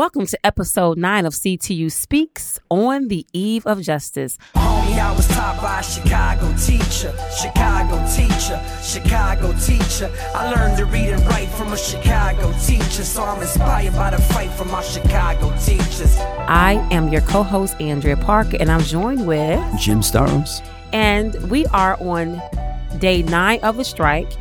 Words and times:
Welcome 0.00 0.24
to 0.24 0.46
episode 0.46 0.96
nine 0.96 1.26
of 1.26 1.34
CTU 1.34 1.92
Speaks 1.92 2.58
on 2.70 3.08
the 3.08 3.26
Eve 3.34 3.66
of 3.66 3.82
Justice. 3.82 4.38
Homie, 4.54 4.98
I 4.98 5.14
was 5.14 5.28
taught 5.28 5.60
by 5.60 5.80
a 5.80 5.82
Chicago 5.82 6.50
teacher, 6.56 7.14
Chicago 7.38 7.98
teacher, 8.08 8.58
Chicago 8.82 9.52
teacher. 9.60 10.10
I 10.34 10.52
learned 10.52 10.78
to 10.78 10.86
read 10.86 11.10
and 11.10 11.22
write 11.26 11.50
from 11.50 11.74
a 11.74 11.76
Chicago 11.76 12.50
teacher, 12.64 13.04
so 13.04 13.24
I'm 13.24 13.42
inspired 13.42 13.92
by 13.92 14.08
the 14.08 14.22
fight 14.32 14.50
from 14.52 14.70
my 14.70 14.82
Chicago 14.82 15.54
teachers. 15.62 16.16
I 16.48 16.82
am 16.90 17.08
your 17.08 17.20
co 17.20 17.42
host, 17.42 17.78
Andrea 17.78 18.16
Parker, 18.16 18.56
and 18.58 18.72
I'm 18.72 18.80
joined 18.80 19.26
with 19.26 19.60
Jim 19.78 20.00
Starros. 20.00 20.66
And 20.94 21.34
we 21.50 21.66
are 21.74 22.00
on 22.00 22.40
day 23.00 23.22
nine 23.22 23.60
of 23.62 23.76
the 23.76 23.84
strike 23.84 24.32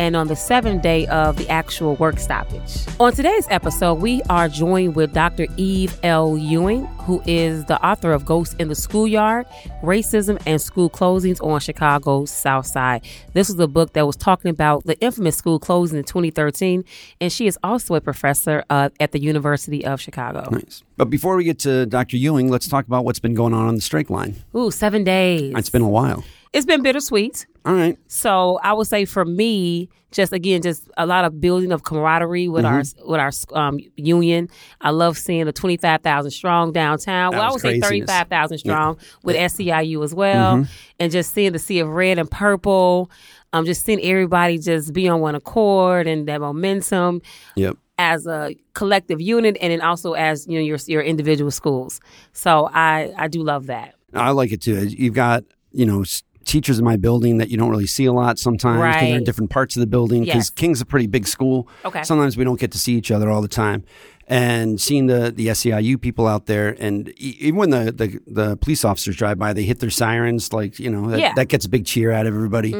and 0.00 0.16
on 0.16 0.28
the 0.28 0.34
seventh 0.34 0.80
day 0.80 1.06
of 1.08 1.36
the 1.36 1.46
actual 1.50 1.94
work 1.96 2.18
stoppage. 2.18 2.86
On 2.98 3.12
today's 3.12 3.46
episode, 3.50 3.96
we 3.96 4.22
are 4.30 4.48
joined 4.48 4.96
with 4.96 5.12
Dr. 5.12 5.46
Eve 5.58 5.94
L. 6.02 6.38
Ewing, 6.38 6.86
who 7.04 7.22
is 7.26 7.66
the 7.66 7.78
author 7.86 8.10
of 8.12 8.24
Ghosts 8.24 8.54
in 8.58 8.68
the 8.68 8.74
Schoolyard 8.74 9.46
Racism 9.82 10.40
and 10.46 10.58
School 10.58 10.88
Closings 10.88 11.38
on 11.44 11.60
Chicago's 11.60 12.30
South 12.30 12.66
Side. 12.66 13.04
This 13.34 13.50
was 13.50 13.58
a 13.58 13.68
book 13.68 13.92
that 13.92 14.06
was 14.06 14.16
talking 14.16 14.50
about 14.50 14.84
the 14.86 14.98
infamous 15.00 15.36
school 15.36 15.58
closing 15.58 15.98
in 15.98 16.04
2013, 16.04 16.82
and 17.20 17.30
she 17.30 17.46
is 17.46 17.58
also 17.62 17.94
a 17.94 18.00
professor 18.00 18.64
uh, 18.70 18.88
at 19.00 19.12
the 19.12 19.20
University 19.20 19.84
of 19.84 20.00
Chicago. 20.00 20.48
Nice. 20.50 20.82
But 20.96 21.10
before 21.10 21.36
we 21.36 21.44
get 21.44 21.58
to 21.60 21.84
Dr. 21.84 22.16
Ewing, 22.16 22.48
let's 22.48 22.68
talk 22.68 22.86
about 22.86 23.04
what's 23.04 23.18
been 23.18 23.34
going 23.34 23.52
on 23.52 23.66
on 23.66 23.74
the 23.74 23.82
strike 23.82 24.08
line. 24.08 24.36
Ooh, 24.56 24.70
seven 24.70 25.04
days. 25.04 25.52
It's 25.54 25.68
been 25.68 25.82
a 25.82 25.88
while. 25.88 26.24
It's 26.54 26.64
been 26.66 26.82
bittersweet. 26.82 27.46
All 27.64 27.74
right. 27.74 27.98
So 28.08 28.58
I 28.62 28.72
would 28.72 28.86
say 28.86 29.04
for 29.04 29.24
me, 29.24 29.88
just 30.12 30.32
again, 30.32 30.62
just 30.62 30.88
a 30.96 31.06
lot 31.06 31.24
of 31.24 31.40
building 31.40 31.70
of 31.72 31.82
camaraderie 31.84 32.48
with 32.48 32.64
Mm-hmm. 32.64 33.00
our 33.04 33.08
with 33.10 33.20
our 33.54 33.66
um, 33.68 33.78
union. 33.96 34.48
I 34.80 34.90
love 34.90 35.16
seeing 35.18 35.44
the 35.44 35.52
twenty 35.52 35.76
five 35.76 36.00
thousand 36.02 36.30
strong 36.32 36.72
downtown. 36.72 37.32
That 37.32 37.38
well, 37.38 37.48
I 37.48 37.52
would 37.52 37.60
say 37.60 37.80
thirty 37.80 38.00
craziness. 38.00 38.10
five 38.10 38.28
thousand 38.28 38.58
strong 38.58 38.98
with 39.22 39.36
SEIU 39.36 40.02
as 40.02 40.14
well, 40.14 40.56
Mm-hmm. 40.56 40.72
and 41.00 41.12
just 41.12 41.32
seeing 41.34 41.52
the 41.52 41.58
sea 41.58 41.78
of 41.80 41.88
red 41.88 42.18
and 42.18 42.30
purple. 42.30 43.10
Um, 43.52 43.64
just 43.66 43.84
seeing 43.84 44.00
everybody 44.00 44.58
just 44.58 44.92
be 44.92 45.08
on 45.08 45.20
one 45.20 45.34
accord 45.34 46.06
and 46.06 46.26
that 46.28 46.40
momentum 46.40 47.20
Yep. 47.56 47.76
as 47.98 48.26
a 48.26 48.54
collective 48.74 49.20
unit, 49.20 49.56
and 49.60 49.72
then 49.72 49.80
also 49.80 50.12
as 50.14 50.46
you 50.46 50.54
know 50.54 50.64
your 50.64 50.78
your 50.86 51.02
individual 51.02 51.50
schools. 51.50 52.00
So 52.32 52.68
I 52.72 53.12
I 53.18 53.28
do 53.28 53.42
love 53.42 53.66
that. 53.66 53.94
I 54.14 54.30
like 54.30 54.50
it 54.52 54.60
too. 54.62 54.86
You've 54.88 55.14
got, 55.14 55.44
you 55.72 55.84
know, 55.86 56.04
teachers 56.44 56.78
in 56.78 56.84
my 56.84 56.96
building 56.96 57.38
that 57.38 57.48
you 57.50 57.56
don't 57.56 57.70
really 57.70 57.86
see 57.86 58.06
a 58.06 58.12
lot 58.12 58.38
sometimes 58.38 58.80
because 58.80 59.00
they're 59.08 59.16
in 59.18 59.24
different 59.24 59.50
parts 59.50 59.76
of 59.76 59.80
the 59.80 59.86
building 59.86 60.20
because 60.24 60.36
Yes. 60.36 60.50
King's 60.50 60.80
a 60.80 60.86
pretty 60.86 61.06
big 61.06 61.26
school. 61.26 61.68
Okay. 61.84 62.02
Sometimes 62.02 62.36
we 62.36 62.44
don't 62.44 62.58
get 62.58 62.72
to 62.72 62.78
see 62.78 62.94
each 62.94 63.10
other 63.10 63.28
all 63.30 63.42
the 63.42 63.48
time. 63.48 63.84
And 64.26 64.80
seeing 64.80 65.06
the, 65.08 65.32
the 65.34 65.48
SEIU 65.48 66.00
people 66.00 66.28
out 66.28 66.46
there, 66.46 66.76
and 66.78 67.08
even 67.18 67.56
when 67.58 67.70
the, 67.70 67.90
the, 67.90 68.20
the 68.28 68.56
police 68.58 68.84
officers 68.84 69.16
drive 69.16 69.40
by, 69.40 69.52
they 69.52 69.64
hit 69.64 69.80
their 69.80 69.90
sirens, 69.90 70.52
like, 70.52 70.78
you 70.78 70.88
know, 70.88 71.10
that, 71.10 71.18
Yeah. 71.18 71.26
Mm-hmm. 71.30 71.34
that 71.34 71.48
gets 71.48 71.66
a 71.66 71.68
big 71.68 71.84
cheer 71.84 72.12
out 72.12 72.26
of 72.28 72.34
everybody. 72.36 72.72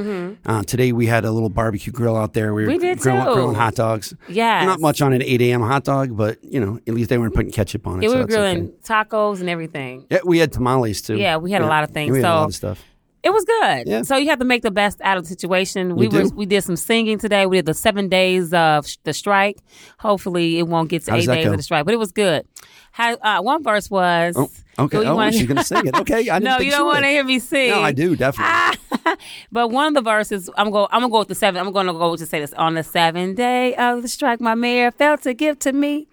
Uh, 0.47 0.63
today 0.63 0.93
we 0.93 1.07
had 1.07 1.25
a 1.25 1.33
little 1.33 1.49
barbecue 1.49 1.93
grill 1.93 2.17
out 2.17 2.35
there. 2.35 2.55
We 2.55 2.63
were 2.67 2.69
We 2.69 2.79
did 2.79 3.01
grilling, 3.01 3.25
too. 3.27 3.33
grilling 3.35 3.57
hot 3.57 3.75
dogs. 3.75 4.15
Yes. 4.29 4.65
Not 4.65 4.79
much 4.79 5.03
on 5.03 5.13
an 5.13 5.23
8 5.23 5.43
a.m. 5.43 5.61
hot 5.63 5.83
dog, 5.83 6.17
but, 6.17 6.39
you 6.45 6.61
know, 6.61 6.79
at 6.87 6.95
least 6.95 7.11
they 7.11 7.19
weren't 7.19 7.35
putting 7.35 7.51
ketchup 7.51 7.85
on 7.85 7.99
it. 7.99 8.05
Yeah, 8.05 8.11
so 8.11 8.15
we 8.15 8.21
were 8.21 8.27
that's 8.27 8.35
okay. 8.37 8.53
grilling 8.55 8.73
tacos 8.85 9.41
and 9.41 9.51
everything. 9.51 10.07
Yeah, 10.09 10.19
we 10.25 10.39
had 10.39 10.53
tamales 10.53 11.03
too. 11.03 11.17
Yeah, 11.17 11.37
we 11.39 11.51
had 11.51 11.63
a 11.63 11.67
lot 11.67 11.83
of 11.83 11.91
things. 11.91 12.13
We 12.13 12.19
had 12.19 12.27
a 12.27 12.29
So- 12.29 12.35
lot 12.37 12.49
of 12.51 12.55
stuff. 12.55 12.85
It 13.23 13.31
was 13.31 13.45
good. 13.45 13.87
Yeah. 13.87 14.03
So 14.03 14.17
you 14.17 14.31
have 14.31 14.39
to 14.39 14.45
make 14.47 14.63
the 14.63 14.71
best 14.71 15.01
out 15.03 15.19
of 15.19 15.25
the 15.25 15.29
situation. 15.29 15.95
We 15.97 16.09
were 16.09 16.29
we 16.31 16.47
did 16.47 16.63
some 16.63 16.77
singing 16.77 17.19
today. 17.19 17.45
We 17.47 17.59
did 17.59 17.67
the 17.67 17.75
seven 17.75 18.09
days 18.09 18.53
of 18.55 18.87
sh- 18.89 18.97
the 19.05 19.13
strike. 19.13 19.59
Hopefully 19.99 20.59
it 20.59 20.67
won't 20.69 20.89
get 20.89 21.05
to 21.05 21.11
How 21.11 21.17
eight 21.19 21.27
days 21.27 21.45
go? 21.45 21.51
of 21.53 21.57
the 21.59 21.63
strike, 21.63 21.85
but 21.85 21.93
it 21.93 21.99
was 21.99 22.13
good. 22.13 22.47
How, 22.93 23.15
uh, 23.17 23.41
one 23.43 23.63
verse 23.63 23.89
was. 23.91 24.35
Oh, 24.37 24.49
okay. 24.85 24.99
Oh, 25.07 25.15
wanna- 25.15 25.33
she's 25.33 25.47
gonna 25.47 25.63
sing 25.63 25.87
it. 25.87 25.97
Okay, 26.01 26.29
I 26.31 26.39
didn't 26.39 26.45
no, 26.45 26.57
think 26.59 26.65
you 26.65 26.71
don't 26.73 26.87
want 26.87 27.01
to 27.05 27.09
hear 27.09 27.23
me 27.25 27.39
sing. 27.39 27.71
No, 27.71 27.81
I 27.83 27.93
do 27.93 28.17
definitely. 28.17 28.79
But 29.53 29.69
one 29.69 29.89
of 29.89 29.95
the 29.95 30.03
verses, 30.03 30.49
I'm 30.57 30.71
go. 30.71 30.89
I'm 30.91 31.01
gonna 31.03 31.13
go 31.13 31.19
with 31.21 31.29
the 31.29 31.35
seven. 31.35 31.61
I'm 31.65 31.73
gonna 31.73 31.93
go 31.93 32.17
to 32.17 32.27
say 32.27 32.41
this 32.41 32.53
on 32.55 32.75
the 32.75 32.83
seventh 32.83 33.37
day 33.37 33.75
of 33.77 34.03
the 34.03 34.09
strike. 34.09 34.41
My 34.41 34.55
mayor 34.55 34.91
failed 34.91 35.23
to 35.23 35.35
give 35.35 35.59
to 35.61 35.73
me 35.73 36.09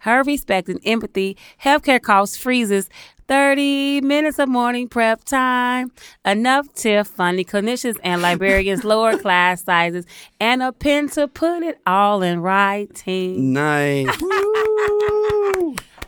her 0.00 0.22
respect 0.22 0.68
and 0.68 0.80
empathy. 0.84 1.36
Healthcare 1.64 2.00
costs 2.00 2.36
freezes. 2.36 2.88
30 3.28 4.00
minutes 4.00 4.40
of 4.40 4.48
morning 4.48 4.88
prep 4.88 5.22
time. 5.22 5.92
Enough 6.24 6.74
to 6.74 7.04
funny 7.04 7.44
clinicians 7.44 7.96
and 8.02 8.20
librarians, 8.22 8.82
lower 8.92 9.16
class 9.16 9.62
sizes, 9.62 10.04
and 10.40 10.60
a 10.64 10.72
pen 10.72 11.08
to 11.10 11.28
put 11.28 11.62
it 11.62 11.78
all 11.86 12.22
in 12.22 12.40
writing. 12.40 13.52
nice. 13.52 14.08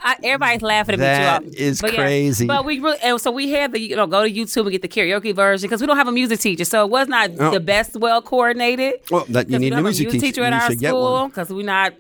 I, 0.05 0.17
everybody's 0.25 0.63
laughing 0.63 0.95
at 0.95 0.99
me. 0.99 1.05
That 1.05 1.43
too. 1.45 1.49
is 1.57 1.81
But 1.81 1.93
yeah, 1.93 2.01
crazy. 2.01 2.47
but 2.49 2.65
we 2.65 2.81
really, 2.81 2.99
and 3.05 3.21
so 3.21 3.31
we 3.31 3.51
had 3.51 3.71
the, 3.71 3.79
you 3.81 3.95
know, 3.95 4.09
go 4.09 4.25
to 4.27 4.33
YouTube 4.35 4.63
and 4.63 4.73
get 4.73 4.83
the 4.83 4.89
karaoke 4.89 5.33
version 5.33 5.69
because 5.69 5.81
we 5.81 5.87
don't 5.87 5.97
have 5.97 6.09
a 6.09 6.13
music 6.13 6.41
teacher. 6.41 6.65
So 6.65 6.85
it 6.85 6.91
was 6.91 7.07
not 7.07 7.31
Oh. 7.39 7.53
the 7.53 7.61
best 7.61 7.95
well 7.97 8.21
coordinated. 8.21 8.95
Well, 9.13 9.25
that 9.29 9.49
you 9.49 9.53
'Cause 9.53 9.61
we 9.61 9.65
need 9.67 9.71
don't 9.71 9.79
a 9.87 9.89
have 9.91 10.01
music 10.01 10.21
teacher. 10.21 10.43
at 10.43 10.53
our 10.55 10.73
school 10.73 11.29
because 11.29 11.51
we're 11.53 11.65
not 11.65 11.95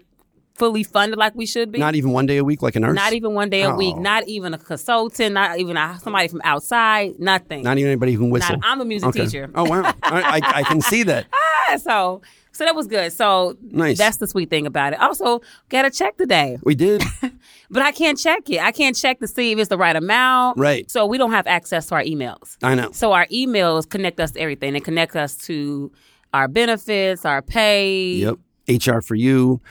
fully 0.54 0.82
funded 0.82 1.18
like 1.18 1.34
we 1.34 1.46
should 1.46 1.72
be. 1.72 1.78
Not 1.78 1.94
even 1.94 2.10
one 2.12 2.26
day 2.26 2.36
a 2.38 2.44
week 2.44 2.62
like 2.62 2.76
a 2.76 2.80
nurse. 2.80 2.94
Not 2.94 3.12
even 3.12 3.34
one 3.34 3.50
day 3.50 3.62
a 3.62 3.74
week. 3.74 3.94
Oh. 3.96 4.00
Not 4.00 4.28
even 4.28 4.54
a 4.54 4.58
consultant. 4.58 5.34
Not 5.34 5.58
even 5.58 5.76
a, 5.76 5.98
somebody 6.02 6.28
from 6.28 6.40
outside. 6.44 7.18
Nothing. 7.18 7.62
Not 7.62 7.78
even 7.78 7.90
anybody 7.90 8.12
who 8.12 8.24
can 8.24 8.30
whistle. 8.30 8.56
I'm 8.62 8.80
a 8.80 8.84
music 8.84 9.08
Okay. 9.10 9.24
teacher. 9.26 9.50
Oh 9.54 9.64
wow, 9.68 9.82
I, 10.02 10.40
I, 10.42 10.58
I 10.60 10.62
can 10.64 10.80
see 10.80 11.02
that. 11.04 11.26
Ah, 11.68 11.76
so 11.76 12.20
so 12.50 12.64
that 12.64 12.74
was 12.74 12.88
good. 12.88 13.12
So 13.12 13.56
Nice. 13.62 13.96
that's 13.96 14.16
the 14.18 14.26
sweet 14.26 14.50
thing 14.50 14.66
about 14.66 14.92
it. 14.92 15.00
Also, 15.00 15.40
got 15.68 15.84
a 15.84 15.90
check 15.90 16.16
today. 16.18 16.58
We 16.64 16.74
did. 16.74 17.02
But 17.70 17.82
I 17.82 17.92
can't 17.92 18.18
check 18.18 18.50
it. 18.50 18.60
I 18.60 18.70
can't 18.72 18.94
check 18.94 19.20
to 19.20 19.26
see 19.26 19.52
if 19.52 19.58
it's 19.58 19.68
the 19.70 19.78
right 19.78 19.96
amount. 19.96 20.58
Right. 20.58 20.90
So 20.90 21.06
we 21.06 21.16
don't 21.16 21.30
have 21.30 21.46
access 21.46 21.86
to 21.86 21.94
our 21.94 22.02
emails. 22.02 22.58
I 22.62 22.74
know. 22.74 22.90
So 22.92 23.12
our 23.12 23.26
emails 23.28 23.88
connect 23.88 24.20
us 24.20 24.32
to 24.32 24.40
everything. 24.40 24.74
They 24.74 24.80
connect 24.80 25.16
us 25.16 25.36
to 25.46 25.90
our 26.34 26.48
benefits, 26.48 27.24
our 27.24 27.40
pay. 27.40 28.16
Yep. 28.16 28.38
HR 28.68 29.00
for 29.00 29.14
you. 29.14 29.62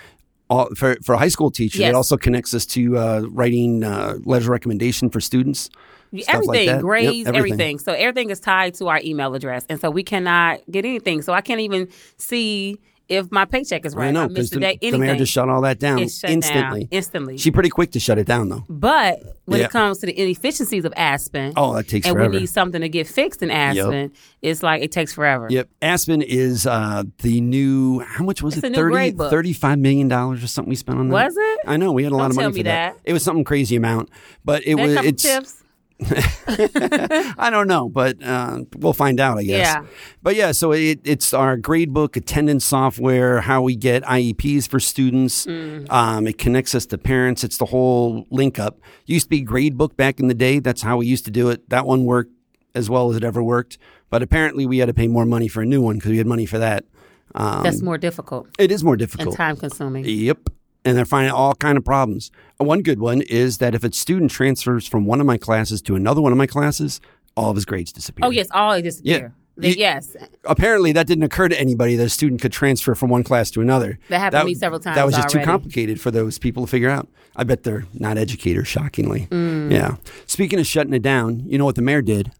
All, 0.51 0.67
for 0.75 0.97
for 1.03 1.13
a 1.15 1.17
high 1.17 1.29
school 1.35 1.49
teacher, 1.49 1.79
Yes. 1.79 1.89
it 1.89 1.95
also 1.95 2.17
connects 2.17 2.53
us 2.53 2.65
to 2.75 2.97
uh, 2.97 3.19
writing 3.31 3.83
uh, 3.83 4.17
letters 4.25 4.45
of 4.47 4.51
recommendation 4.51 5.09
for 5.09 5.21
students. 5.21 5.69
Stuff 6.13 6.27
like 6.27 6.27
Everything. 6.35 6.65
Yep, 6.67 6.81
grades, 6.81 7.07
everything. 7.29 7.35
everything. 7.53 7.79
So 7.79 7.93
everything 7.93 8.29
is 8.31 8.39
tied 8.41 8.73
to 8.75 8.89
our 8.89 8.99
email 9.01 9.33
address, 9.33 9.65
and 9.69 9.79
so 9.79 9.89
we 9.89 10.03
cannot 10.03 10.59
get 10.69 10.83
anything. 10.83 11.21
So 11.21 11.31
I 11.31 11.39
can't 11.41 11.61
even 11.61 11.87
see 12.17 12.79
if 13.11 13.31
my 13.31 13.45
paycheck 13.45 13.85
is 13.85 13.95
right. 13.95 14.07
I 14.07 14.11
know 14.11 14.27
because 14.27 14.49
the 14.49 14.55
the, 14.59 14.77
day. 14.77 14.91
the 14.91 14.97
mayor 14.97 15.15
just 15.15 15.31
shut 15.33 15.49
all 15.49 15.61
that 15.61 15.79
down 15.79 15.99
instantly. 15.99 16.81
down 16.85 16.87
instantly. 16.91 17.37
She 17.37 17.51
pretty 17.51 17.69
quick 17.69 17.91
to 17.91 17.99
shut 17.99 18.17
it 18.17 18.25
down 18.25 18.49
though. 18.49 18.63
but 18.69 19.19
when 19.45 19.59
Yeah. 19.59 19.65
it 19.65 19.71
comes 19.71 19.97
to 19.99 20.05
the 20.05 20.17
inefficiencies 20.17 20.85
of 20.85 20.93
Aspen, 20.95 21.53
Oh, 21.57 21.73
that 21.75 21.87
takes 21.89 22.07
and 22.07 22.15
forever. 22.15 22.31
we 22.31 22.39
need 22.39 22.45
something 22.49 22.79
to 22.81 22.87
get 22.89 23.05
fixed 23.07 23.43
in 23.43 23.51
Aspen, 23.51 24.11
it's 24.41 24.63
like 24.63 24.81
it 24.81 24.91
takes 24.91 25.13
forever. 25.13 25.47
Yep. 25.49 25.69
Aspen 25.81 26.21
is 26.21 26.65
uh, 26.65 27.03
the 27.21 27.41
new, 27.41 27.99
how 27.99 28.23
much 28.23 28.41
was 28.41 28.55
It's 28.55 28.63
it? 28.63 28.71
a 28.71 28.75
30, 28.75 29.11
$35 29.13 29.79
million 29.79 30.11
or 30.11 30.37
something 30.47 30.69
we 30.69 30.75
spent 30.75 30.99
on 30.99 31.09
that? 31.09 31.13
Was 31.13 31.35
it? 31.37 31.59
I 31.67 31.75
know. 31.77 31.91
We 31.91 32.03
had 32.03 32.11
a 32.13 32.15
lot 32.15 32.23
Don't 32.23 32.31
of 32.31 32.35
money 32.37 32.57
for 32.59 32.63
that. 32.63 32.93
that. 32.95 33.01
It 33.03 33.13
was 33.13 33.23
something 33.23 33.43
crazy 33.43 33.75
amount, 33.75 34.09
but 34.45 34.63
it 34.65 34.75
was, 34.75 34.95
it's, 35.05 35.23
tips. 35.23 35.60
I 37.37 37.49
don't 37.51 37.67
know, 37.67 37.89
but 37.89 38.21
uh, 38.23 38.61
we'll 38.77 38.93
find 38.93 39.19
out, 39.19 39.37
I 39.37 39.43
guess. 39.43 39.67
Yeah. 39.67 39.85
But 40.23 40.35
yeah, 40.35 40.51
so 40.51 40.71
it, 40.71 40.99
it's 41.03 41.33
our 41.33 41.57
gradebook 41.57 42.15
attendance 42.15 42.65
software, 42.65 43.41
how 43.41 43.61
we 43.61 43.75
get 43.75 44.03
IEPs 44.03 44.67
for 44.67 44.79
students. 44.79 45.45
Mm. 45.45 45.91
Um, 45.91 46.27
it 46.27 46.37
connects 46.37 46.73
us 46.75 46.85
to 46.87 46.97
parents. 46.97 47.43
It's 47.43 47.57
the 47.57 47.65
whole 47.65 48.25
link 48.29 48.59
up. 48.59 48.79
Used 49.05 49.25
to 49.25 49.29
be 49.29 49.45
gradebook 49.45 49.95
back 49.95 50.19
in 50.19 50.27
the 50.27 50.33
day. 50.33 50.59
That's 50.59 50.81
how 50.81 50.97
we 50.97 51.05
used 51.05 51.25
to 51.25 51.31
do 51.31 51.49
it. 51.49 51.69
That 51.69 51.85
one 51.85 52.05
worked 52.05 52.31
as 52.73 52.89
well 52.89 53.11
as 53.11 53.17
it 53.17 53.23
ever 53.23 53.43
worked. 53.43 53.77
But 54.09 54.23
apparently, 54.23 54.65
we 54.65 54.79
had 54.79 54.87
to 54.87 54.93
pay 54.93 55.07
more 55.07 55.25
money 55.25 55.47
for 55.47 55.61
a 55.61 55.65
new 55.65 55.81
one 55.81 55.95
because 55.97 56.11
we 56.11 56.17
had 56.17 56.27
money 56.27 56.45
for 56.45 56.59
that. 56.59 56.85
Um, 57.33 57.63
That's 57.63 57.81
more 57.81 57.97
difficult 57.97 58.49
it 58.59 58.71
is 58.71 58.83
more 58.83 58.97
difficult 58.97 59.29
and 59.29 59.37
time 59.37 59.55
consuming. 59.55 60.03
Yep. 60.05 60.49
And 60.83 60.97
they're 60.97 61.05
finding 61.05 61.31
all 61.31 61.53
kind 61.55 61.77
of 61.77 61.85
problems. 61.85 62.31
One 62.57 62.81
good 62.81 62.99
one 62.99 63.21
is 63.21 63.59
that 63.59 63.75
if 63.75 63.83
a 63.83 63.91
student 63.93 64.31
transfers 64.31 64.87
from 64.87 65.05
one 65.05 65.19
of 65.19 65.27
my 65.27 65.37
classes 65.37 65.81
to 65.83 65.95
another 65.95 66.21
one 66.21 66.31
of 66.31 66.37
my 66.39 66.47
classes, 66.47 66.99
all 67.37 67.49
of 67.51 67.55
his 67.55 67.65
grades 67.65 67.91
disappear. 67.91 68.25
Oh 68.25 68.29
yes, 68.31 68.47
all 68.51 68.81
disappear. 68.81 69.33
You- 69.57 69.69
yes, 69.77 70.15
Apparently, 70.45 70.91
that 70.93 71.05
didn't 71.05 71.23
occur 71.25 71.47
to 71.49 71.59
anybody 71.59 71.95
that 71.97 72.05
a 72.05 72.09
student 72.09 72.41
could 72.41 72.51
transfer 72.53 72.95
from 72.95 73.09
one 73.11 73.23
class 73.23 73.51
to 73.51 73.61
another. 73.61 73.99
That 74.09 74.19
happened 74.19 74.41
to 74.41 74.45
me 74.47 74.53
several 74.55 74.79
times. 74.79 74.95
That 74.95 75.05
was 75.05 75.13
just 75.15 75.29
too 75.29 75.39
complicated 75.45 75.99
for 76.01 76.09
those 76.09 76.39
people 76.39 76.65
to 76.65 76.71
figure 76.71 76.89
out. 76.89 77.07
I 77.35 77.43
bet 77.43 77.61
they're 77.63 77.85
not 77.93 78.17
educators, 78.17 78.67
shockingly. 78.67 79.27
Mm. 79.29 79.71
Yeah. 79.71 79.95
Speaking 80.25 80.57
of 80.59 80.65
shutting 80.65 80.93
it 80.93 81.01
down, 81.03 81.43
you 81.45 81.57
know 81.59 81.65
what 81.65 81.75
the 81.75 81.81
mayor 81.81 82.01
did? 82.01 82.31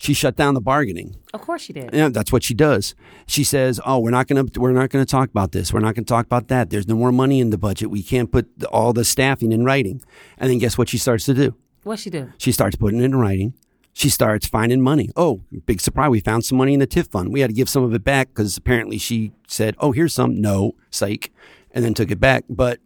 She 0.00 0.14
shut 0.14 0.34
down 0.34 0.54
the 0.54 0.62
bargaining. 0.62 1.16
of 1.34 1.42
course 1.42 1.60
she 1.62 1.74
did. 1.74 1.90
Yeah, 1.92 2.08
that's 2.08 2.32
what 2.32 2.42
she 2.42 2.54
does. 2.54 2.94
She 3.26 3.44
says, 3.44 3.78
"Oh, 3.84 3.98
we're 3.98 4.10
not 4.10 4.26
going 4.28 4.46
to 4.46 4.60
we're 4.60 4.72
not 4.72 4.88
going 4.90 5.04
to 5.04 5.10
talk 5.10 5.28
about 5.28 5.52
this. 5.52 5.72
We're 5.74 5.80
not 5.80 5.94
going 5.94 6.04
to 6.06 6.08
talk 6.08 6.24
about 6.24 6.48
that. 6.48 6.70
There's 6.70 6.88
no 6.88 6.94
more 6.96 7.12
money 7.12 7.38
in 7.38 7.50
the 7.50 7.58
budget. 7.58 7.90
We 7.90 8.02
can't 8.02 8.32
put 8.32 8.46
the, 8.58 8.66
all 8.68 8.92
the 8.94 9.04
staffing 9.04 9.52
in 9.52 9.64
writing." 9.64 10.02
And 10.38 10.50
then 10.50 10.58
guess 10.58 10.78
what 10.78 10.88
she 10.88 10.96
starts 10.98 11.26
to 11.26 11.34
do? 11.34 11.54
What 11.82 11.98
she 11.98 12.08
do? 12.10 12.32
She 12.38 12.50
starts 12.50 12.76
putting 12.76 13.00
it 13.00 13.04
in 13.04 13.14
writing. 13.16 13.52
She 13.92 14.08
starts 14.08 14.46
finding 14.46 14.80
money. 14.80 15.10
Oh, 15.16 15.42
big 15.66 15.80
surprise. 15.80 16.08
We 16.10 16.20
found 16.20 16.44
some 16.46 16.56
money 16.56 16.72
in 16.72 16.80
the 16.80 16.86
TIF 16.86 17.10
fund. 17.10 17.32
We 17.32 17.40
had 17.40 17.48
to 17.50 17.54
give 17.54 17.68
some 17.68 17.82
of 17.82 17.92
it 17.92 18.04
back 18.04 18.28
because 18.28 18.56
apparently 18.56 18.96
she 18.98 19.32
said, 19.48 19.74
Oh, 19.80 19.92
here's 19.92 20.14
some. 20.14 20.40
No, 20.40 20.76
psych. 20.90 21.30
And 21.72 21.84
then 21.84 21.92
took 21.92 22.10
it 22.10 22.20
back. 22.20 22.44
But 22.48 22.78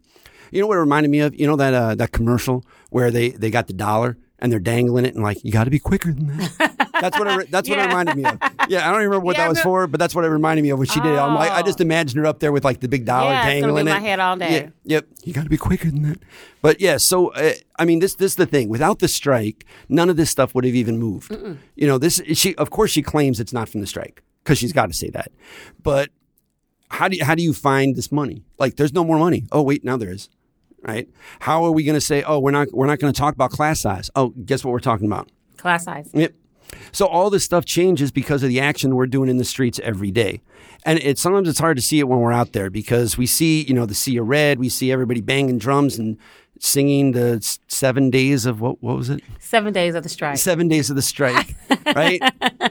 You 0.51 0.59
know 0.61 0.67
what 0.67 0.75
it 0.77 0.79
reminded 0.81 1.11
me 1.11 1.19
of? 1.19 1.33
You 1.39 1.47
know 1.47 1.55
that 1.55 1.73
uh, 1.73 1.95
that 1.95 2.11
commercial 2.11 2.65
where 2.89 3.09
they 3.11 3.29
they 3.29 3.49
got 3.51 3.67
the 3.67 3.73
dollar 3.73 4.17
and 4.39 4.51
they're 4.51 4.59
dangling 4.59 5.05
it 5.05 5.13
and 5.15 5.23
like 5.23 5.43
you 5.45 5.51
got 5.51 5.63
to 5.65 5.69
be 5.71 5.79
quicker 5.79 6.11
than 6.11 6.27
that. 6.37 6.74
that's 7.01 7.17
what 7.19 7.27
it, 7.41 7.51
that's 7.51 7.69
what 7.69 7.79
it 7.79 7.83
reminded 7.87 8.15
me 8.15 8.25
of. 8.25 8.37
Yeah, 8.69 8.87
I 8.87 8.91
don't 8.91 9.01
even 9.01 9.09
remember 9.09 9.19
what 9.19 9.35
Yeah, 9.37 9.43
that 9.43 9.49
was 9.49 9.57
but- 9.59 9.63
for, 9.63 9.87
but 9.87 9.99
that's 9.99 10.15
what 10.15 10.25
it 10.25 10.29
reminded 10.29 10.63
me 10.63 10.69
of 10.69 10.79
when 10.79 10.87
she 10.87 10.99
did 10.99 11.13
it. 11.13 11.17
I'm 11.19 11.35
like, 11.35 11.51
I 11.51 11.61
just 11.61 11.81
imagined 11.81 12.19
her 12.19 12.25
up 12.25 12.39
there 12.39 12.51
with 12.51 12.63
like 12.63 12.79
the 12.79 12.87
big 12.87 13.05
dollar 13.05 13.31
Yeah, 13.31 13.45
dangling 13.45 13.81
in 13.81 13.87
it. 13.87 13.91
my 13.93 13.99
head 13.99 14.19
all 14.19 14.35
day. 14.37 14.63
Yeah, 14.83 14.95
yep, 14.97 15.07
you 15.23 15.33
got 15.33 15.43
to 15.43 15.49
be 15.49 15.57
quicker 15.57 15.89
than 15.89 16.03
that. 16.03 16.19
But 16.61 16.79
yeah, 16.81 16.97
so 16.97 17.29
uh, 17.33 17.53
I 17.77 17.85
mean, 17.85 17.99
this 17.99 18.15
this 18.15 18.31
is 18.33 18.35
the 18.37 18.45
thing. 18.45 18.69
Without 18.69 18.99
the 18.99 19.07
strike, 19.07 19.65
none 19.89 20.09
of 20.09 20.17
this 20.17 20.29
stuff 20.29 20.55
would 20.55 20.65
have 20.65 20.75
even 20.75 20.97
moved. 20.97 21.31
You 21.75 21.87
know, 21.87 21.97
this 21.97 22.21
she 22.33 22.55
of 22.55 22.69
course 22.71 22.91
she 22.91 23.01
claims 23.01 23.39
it's 23.39 23.53
not 23.53 23.69
from 23.69 23.81
the 23.81 23.87
strike 23.87 24.23
because 24.43 24.57
she's 24.57 24.73
got 24.73 24.87
to 24.87 24.93
say 24.93 25.09
that, 25.09 25.31
but 25.83 26.09
how 26.89 27.07
do 27.07 27.17
you, 27.17 27.25
how 27.25 27.35
do 27.35 27.41
you 27.43 27.51
find 27.53 27.95
this 27.95 28.11
money? 28.11 28.43
Like, 28.59 28.75
there's 28.77 28.93
no 28.93 29.03
more 29.03 29.17
money. 29.17 29.47
Oh, 29.51 29.63
wait, 29.63 29.83
now 29.83 29.97
there 29.97 30.11
is. 30.11 30.29
Right? 30.87 31.09
How 31.39 31.63
are 31.65 31.71
we 31.71 31.83
going 31.83 31.95
to 31.95 32.01
say, 32.01 32.21
oh, 32.21 32.37
we're 32.39 32.51
not 32.51 32.71
we're 32.71 32.85
not 32.85 32.99
going 32.99 33.11
to 33.11 33.19
talk 33.19 33.33
about 33.33 33.49
class 33.49 33.79
size? 33.79 34.11
Oh, 34.15 34.29
guess 34.45 34.63
what 34.63 34.71
we're 34.71 34.79
talking 34.79 35.07
about? 35.07 35.29
Class 35.57 35.85
size. 35.85 36.11
Yep. 36.13 36.33
So 36.91 37.05
all 37.05 37.29
this 37.29 37.43
stuff 37.43 37.65
changes 37.65 38.11
because 38.11 38.43
of 38.43 38.49
the 38.49 38.59
action 38.59 38.95
we're 38.95 39.07
doing 39.07 39.29
in 39.29 39.37
the 39.37 39.45
streets 39.45 39.79
every 39.83 40.11
day. 40.11 40.41
And 40.85 40.99
it's 40.99 41.21
sometimes 41.21 41.49
it's 41.49 41.59
hard 41.59 41.77
to 41.77 41.81
see 41.81 41.99
it 41.99 42.07
when 42.07 42.19
we're 42.19 42.31
out 42.31 42.53
there 42.53 42.69
because 42.69 43.17
we 43.17 43.25
see, 43.25 43.63
you 43.63 43.73
know, 43.73 43.85
the 43.85 43.95
sea 43.95 44.17
of 44.17 44.27
red, 44.27 44.59
we 44.59 44.69
see 44.69 44.91
everybody 44.91 45.21
banging 45.21 45.57
drums 45.57 45.97
and 45.97 46.17
singing 46.59 47.11
the 47.11 47.57
seven 47.67 48.09
days 48.09 48.45
of 48.45 48.61
what 48.61 48.81
what 48.81 48.97
was 48.97 49.09
it? 49.09 49.21
Seven 49.39 49.73
days 49.73 49.95
of 49.95 50.03
the 50.03 50.09
strike. 50.09 50.37
seven 50.37 50.67
days 50.67 50.89
of 50.89 50.95
the 50.95 51.01
strike, 51.01 51.55
right? 51.95 52.21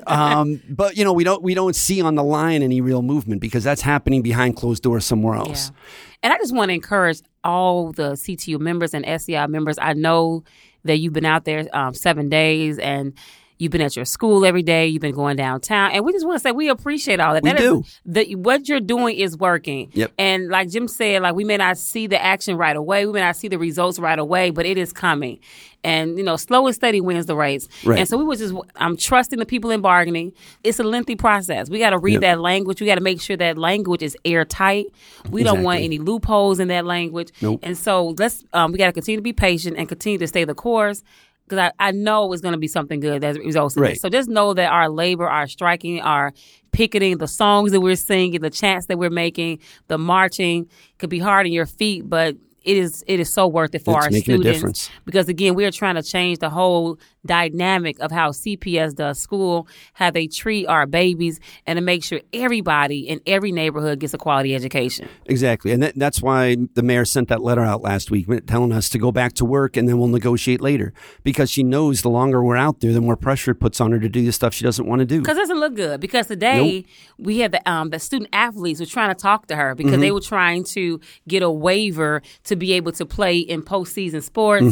um, 0.06 0.62
but 0.68 0.96
you 0.96 1.04
know, 1.04 1.12
we 1.12 1.24
don't 1.24 1.42
we 1.42 1.54
don't 1.54 1.76
see 1.76 2.00
on 2.00 2.14
the 2.14 2.24
line 2.24 2.62
any 2.62 2.80
real 2.80 3.02
movement 3.02 3.40
because 3.40 3.64
that's 3.64 3.82
happening 3.82 4.22
behind 4.22 4.56
closed 4.56 4.82
doors 4.82 5.04
somewhere 5.04 5.34
else. 5.34 5.70
Yeah. 5.70 5.80
And 6.24 6.32
I 6.32 6.38
just 6.38 6.54
want 6.54 6.70
to 6.70 6.74
encourage 6.74 7.20
all 7.42 7.92
the 7.92 8.12
CTU 8.12 8.58
members 8.58 8.94
and 8.94 9.04
SCI 9.04 9.46
members. 9.46 9.76
I 9.78 9.92
know 9.92 10.44
that 10.84 10.98
you've 10.98 11.12
been 11.12 11.26
out 11.26 11.44
there 11.44 11.66
um, 11.72 11.94
seven 11.94 12.28
days 12.28 12.78
and 12.78 13.12
you've 13.58 13.72
been 13.72 13.80
at 13.80 13.94
your 13.96 14.04
school 14.04 14.44
every 14.44 14.62
day. 14.62 14.86
You've 14.86 15.02
been 15.02 15.14
going 15.14 15.36
downtown, 15.36 15.92
and 15.92 16.04
we 16.04 16.12
just 16.12 16.26
want 16.26 16.36
to 16.36 16.40
say 16.42 16.52
we 16.52 16.68
appreciate 16.68 17.20
all 17.20 17.34
that. 17.34 17.42
We 17.42 17.50
That 17.50 17.60
is- 17.60 17.70
do. 17.70 17.84
the, 18.04 18.34
what 18.34 18.68
you're 18.68 18.80
doing 18.80 19.16
is 19.16 19.36
working. 19.36 19.90
Yep. 19.94 20.12
And 20.18 20.48
like 20.48 20.70
Jim 20.70 20.88
said, 20.88 21.22
like 21.22 21.34
we 21.34 21.44
may 21.44 21.56
not 21.56 21.78
see 21.78 22.06
the 22.06 22.22
action 22.22 22.56
right 22.56 22.76
away, 22.76 23.06
we 23.06 23.12
may 23.12 23.20
not 23.20 23.36
see 23.36 23.48
the 23.48 23.58
results 23.58 23.98
right 23.98 24.18
away, 24.18 24.50
but 24.50 24.66
it 24.66 24.76
is 24.78 24.92
coming. 24.92 25.38
And 25.82 26.16
you 26.16 26.24
know, 26.24 26.36
slow 26.36 26.66
and 26.66 26.74
steady 26.74 27.02
wins 27.02 27.26
the 27.26 27.36
race. 27.36 27.68
Right. 27.84 27.98
And 27.98 28.08
so 28.08 28.16
we 28.16 28.24
were 28.24 28.36
just, 28.36 28.54
I'm 28.76 28.96
trusting 28.96 29.38
the 29.38 29.44
people 29.44 29.70
in 29.70 29.82
bargaining. 29.82 30.32
It's 30.62 30.78
a 30.80 30.82
lengthy 30.82 31.14
process. 31.14 31.68
We 31.68 31.78
got 31.78 31.90
to 31.90 31.98
read 31.98 32.14
Yep. 32.14 32.20
that 32.22 32.40
language. 32.40 32.80
We 32.80 32.86
got 32.86 32.94
to 32.94 33.02
make 33.02 33.20
sure 33.20 33.36
that 33.36 33.58
language 33.58 34.02
is 34.02 34.16
airtight. 34.24 34.86
We 35.28 35.42
don't 35.42 35.62
want 35.62 35.80
any 35.82 35.98
loopholes 35.98 36.58
in 36.58 36.68
that 36.68 36.86
language. 36.86 37.32
Nope. 37.42 37.60
And 37.62 37.76
so 37.76 38.14
let's, 38.18 38.44
um, 38.54 38.72
we 38.72 38.78
got 38.78 38.86
to 38.86 38.92
continue 38.92 39.18
to 39.18 39.22
be 39.22 39.34
patient 39.34 39.76
and 39.76 39.86
continue 39.86 40.18
to 40.18 40.26
stay 40.26 40.44
the 40.44 40.54
course. 40.54 41.02
Because 41.44 41.70
I, 41.79 41.88
I 41.88 41.91
know 41.93 42.32
it's 42.32 42.41
going 42.43 42.52
to 42.52 42.58
be 42.58 42.69
something 42.69 43.00
good 43.00 43.23
that 43.23 43.37
results 43.38 43.76
in 43.76 43.82
Right. 43.82 43.91
this. 43.94 44.00
So 44.00 44.08
just 44.08 44.29
know 44.29 44.55
that 44.55 44.70
our 44.70 44.88
labor, 44.88 45.29
our 45.29 45.46
striking, 45.46 46.00
our 46.00 46.32
picketing, 46.73 47.19
the 47.19 47.29
songs 47.29 47.73
that 47.73 47.81
we're 47.81 47.96
singing, 47.96 48.41
the 48.41 48.50
chants 48.50 48.87
that 48.87 48.99
we're 48.99 49.11
making, 49.11 49.61
the 49.88 49.99
marching 49.99 50.69
could 50.99 51.11
be 51.11 51.19
hard 51.19 51.46
on 51.46 51.52
your 51.52 51.67
feet, 51.67 52.08
but 52.08 52.37
it 52.64 52.76
is 52.76 53.05
it 53.06 53.20
is 53.20 53.32
so 53.32 53.46
worth 53.46 53.75
it 53.75 53.84
for 53.84 53.99
It's 53.99 54.06
our 54.06 54.12
students. 54.12 54.90
Because 55.05 55.28
again, 55.28 55.55
we 55.55 55.64
are 55.64 55.70
trying 55.70 55.94
to 55.96 56.02
change 56.02 56.38
the 56.38 56.50
whole 56.50 56.99
dynamic 57.26 57.99
of 58.00 58.11
how 58.11 58.31
CPS 58.31 58.94
does 58.94 59.19
school, 59.19 59.66
how 59.94 60.11
they 60.11 60.26
treat 60.26 60.66
our 60.66 60.87
babies, 60.87 61.40
and 61.66 61.76
to 61.76 61.81
make 61.81 62.05
sure 62.05 62.20
everybody 62.32 63.00
in 63.08 63.20
every 63.26 63.50
neighborhood 63.52 63.99
gets 64.00 64.12
a 64.14 64.19
quality 64.19 64.55
education. 64.55 65.08
Exactly, 65.26 65.72
and 65.72 65.82
that, 65.82 65.94
that's 65.96 66.20
why 66.20 66.56
the 66.75 66.82
mayor 66.82 67.05
sent 67.05 67.28
that 67.28 67.43
letter 67.43 67.62
out 67.62 67.82
last 67.82 68.11
week, 68.11 68.26
telling 68.46 68.72
us 68.72 68.88
to 68.90 68.99
go 68.99 69.10
back 69.10 69.32
to 69.34 69.44
work 69.44 69.76
and 69.76 69.88
then 69.88 69.99
we'll 69.99 70.08
negotiate 70.08 70.60
later 70.60 70.93
because 71.22 71.50
she 71.50 71.62
knows 71.62 72.02
the 72.02 72.10
longer 72.10 72.43
we're 72.43 72.56
out 72.56 72.81
there, 72.81 72.93
the 72.93 73.00
more 73.00 73.17
pressure 73.17 73.52
it 73.52 73.56
puts 73.56 73.81
on 73.81 73.93
her 73.93 73.99
to 73.99 74.08
do 74.08 74.25
the 74.25 74.32
stuff 74.32 74.52
she 74.55 74.64
doesn't 74.64 74.87
want 74.87 75.00
to 75.00 75.06
do. 75.06 75.20
Because 75.20 75.37
it 75.38 75.40
doesn't 75.43 75.60
look 75.60 75.75
good. 75.75 76.00
Because 76.00 76.26
today 76.26 76.84
we 77.19 77.38
had 77.38 77.52
the 77.52 77.70
um 77.70 77.90
the 77.90 77.99
student 77.99 78.28
athletes 78.32 78.81
were 78.81 78.87
trying 78.87 79.08
to 79.08 79.14
talk 79.20 79.46
to 79.46 79.56
her 79.56 79.75
because 79.75 79.94
Mm-hmm. 79.94 80.00
they 80.00 80.10
were 80.10 80.20
trying 80.20 80.64
to 80.64 80.99
get 81.28 81.43
a 81.43 81.50
waiver 81.50 82.20
to 82.44 82.53
be 82.56 82.72
able 82.74 82.92
to 82.92 83.06
play 83.06 83.38
in 83.38 83.62
postseason 83.62 84.22
sports, 84.22 84.66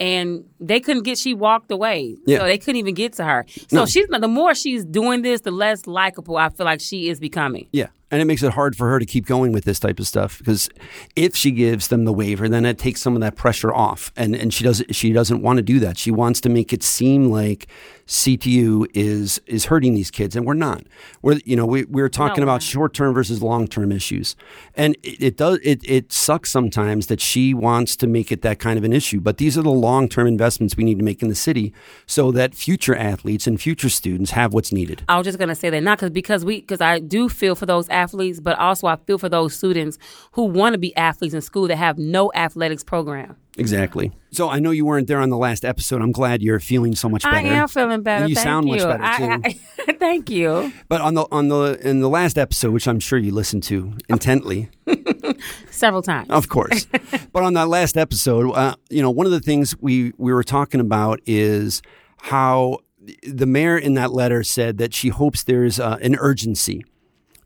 and 0.00 0.44
they 0.60 0.80
couldn't 0.80 1.02
get. 1.04 1.18
She 1.18 1.34
walked 1.34 1.70
away, 1.70 2.14
Mm-hmm. 2.14 2.30
Yeah. 2.30 2.38
so 2.38 2.44
they 2.44 2.58
couldn't 2.58 2.76
even 2.76 2.94
get 2.94 3.12
to 3.14 3.24
her. 3.24 3.44
So 3.68 3.76
No. 3.78 3.86
she's 3.86 4.06
the 4.08 4.28
more 4.28 4.54
she's 4.54 4.84
doing 4.84 5.22
this, 5.22 5.42
the 5.42 5.50
less 5.50 5.86
likable 5.86 6.36
I 6.36 6.48
feel 6.50 6.66
like 6.66 6.80
she 6.80 7.08
is 7.08 7.18
becoming. 7.20 7.68
Yeah. 7.72 7.88
And 8.10 8.22
it 8.22 8.24
makes 8.24 8.42
it 8.42 8.52
hard 8.52 8.74
for 8.74 8.88
her 8.88 8.98
to 8.98 9.04
keep 9.04 9.26
going 9.26 9.52
with 9.52 9.64
this 9.64 9.78
type 9.78 9.98
of 10.00 10.06
stuff 10.06 10.38
because 10.38 10.70
if 11.14 11.36
she 11.36 11.50
gives 11.50 11.88
them 11.88 12.06
the 12.06 12.12
waiver, 12.12 12.48
then 12.48 12.64
it 12.64 12.78
takes 12.78 13.02
some 13.02 13.14
of 13.14 13.20
that 13.20 13.36
pressure 13.36 13.72
off. 13.74 14.12
And 14.16 14.34
and 14.34 14.52
she 14.54 14.64
doesn't 14.64 14.94
she 14.94 15.12
doesn't 15.12 15.42
want 15.42 15.58
to 15.58 15.62
do 15.62 15.78
that. 15.80 15.98
She 15.98 16.10
wants 16.10 16.40
to 16.42 16.48
make 16.48 16.72
it 16.72 16.82
seem 16.82 17.30
like 17.30 17.66
CTU 18.08 18.86
is 18.94 19.38
is 19.46 19.66
hurting 19.66 19.94
these 19.94 20.10
kids, 20.10 20.34
and 20.34 20.46
we're 20.46 20.54
not. 20.54 20.82
We're 21.20 21.40
you 21.44 21.54
know 21.54 21.66
we 21.66 21.84
we're 21.84 22.08
talking 22.08 22.38
we're 22.38 22.50
about 22.50 22.62
short 22.62 22.94
term 22.94 23.12
versus 23.12 23.42
long 23.42 23.68
term 23.68 23.92
issues, 23.92 24.34
and 24.74 24.96
it, 25.02 25.22
it 25.22 25.36
does 25.36 25.58
it 25.62 25.82
it 25.84 26.10
sucks 26.10 26.50
sometimes 26.50 27.08
that 27.08 27.20
she 27.20 27.52
wants 27.52 27.96
to 27.96 28.06
make 28.06 28.32
it 28.32 28.40
that 28.42 28.58
kind 28.58 28.78
of 28.78 28.84
an 28.84 28.94
issue. 28.94 29.20
But 29.20 29.36
these 29.36 29.58
are 29.58 29.62
the 29.62 29.70
long 29.70 30.08
term 30.08 30.26
investments 30.26 30.74
we 30.74 30.84
need 30.84 30.96
to 30.98 31.04
make 31.04 31.22
in 31.22 31.28
the 31.28 31.34
city 31.34 31.74
so 32.06 32.32
that 32.32 32.54
future 32.54 32.96
athletes 32.96 33.46
and 33.46 33.60
future 33.60 33.90
students 33.90 34.30
have 34.30 34.54
what's 34.54 34.72
needed. 34.72 35.02
I 35.06 35.18
was 35.18 35.26
just 35.26 35.38
gonna 35.38 35.54
say 35.54 35.68
that 35.68 35.82
not 35.82 35.98
because 35.98 36.10
because 36.10 36.44
we 36.46 36.60
because 36.60 36.80
I 36.80 37.00
do 37.00 37.28
feel 37.28 37.54
for 37.54 37.66
those 37.66 37.90
athletes, 37.90 38.40
but 38.40 38.58
also 38.58 38.86
I 38.86 38.96
feel 38.96 39.18
for 39.18 39.28
those 39.28 39.54
students 39.54 39.98
who 40.32 40.44
want 40.44 40.72
to 40.72 40.78
be 40.78 40.96
athletes 40.96 41.34
in 41.34 41.42
school 41.42 41.68
that 41.68 41.76
have 41.76 41.98
no 41.98 42.32
athletics 42.34 42.82
program. 42.82 43.36
Exactly. 43.58 44.12
So 44.30 44.48
I 44.48 44.58
know 44.58 44.70
you 44.70 44.84
weren't 44.86 45.08
there 45.08 45.18
on 45.20 45.30
the 45.30 45.36
last 45.36 45.64
episode. 45.64 46.00
I'm 46.02 46.12
glad 46.12 46.42
you're 46.42 46.60
feeling 46.60 46.94
so 46.94 47.08
much 47.08 47.22
better. 47.24 47.36
I 47.36 47.40
am 47.42 47.68
feeling 47.68 48.02
better. 48.02 48.22
And 48.24 48.30
you 48.30 48.36
Thank 48.36 48.44
sound 48.46 48.68
you. 48.68 48.76
much 48.76 48.82
better 48.84 49.02
I- 49.02 49.18
too. 49.38 49.58
I- 49.88 49.92
thank 49.98 50.30
you. 50.30 50.72
but 50.88 51.00
on 51.00 51.14
the 51.14 51.26
on 51.32 51.48
the 51.48 51.78
in 51.82 52.00
the 52.00 52.08
last 52.08 52.38
episode, 52.38 52.72
which 52.72 52.86
I'm 52.86 53.00
sure 53.00 53.18
you 53.18 53.32
listened 53.32 53.62
to 53.64 53.92
intently, 54.08 54.68
Several 55.70 56.02
times. 56.02 56.28
of 56.30 56.48
course. 56.48 56.86
but 57.32 57.42
on 57.42 57.54
that 57.54 57.68
last 57.68 57.96
episode, 57.96 58.52
uh, 58.52 58.74
you 58.90 59.02
know, 59.02 59.10
one 59.10 59.26
of 59.26 59.32
the 59.32 59.40
things 59.40 59.74
we 59.80 60.12
we 60.18 60.32
were 60.32 60.44
talking 60.44 60.80
about 60.80 61.20
is 61.26 61.82
how 62.22 62.78
the 63.22 63.46
mayor 63.46 63.78
in 63.78 63.94
that 63.94 64.12
letter 64.12 64.42
said 64.42 64.78
that 64.78 64.92
she 64.92 65.08
hopes 65.08 65.42
there's 65.44 65.80
uh, 65.80 65.96
an 66.02 66.16
urgency. 66.16 66.84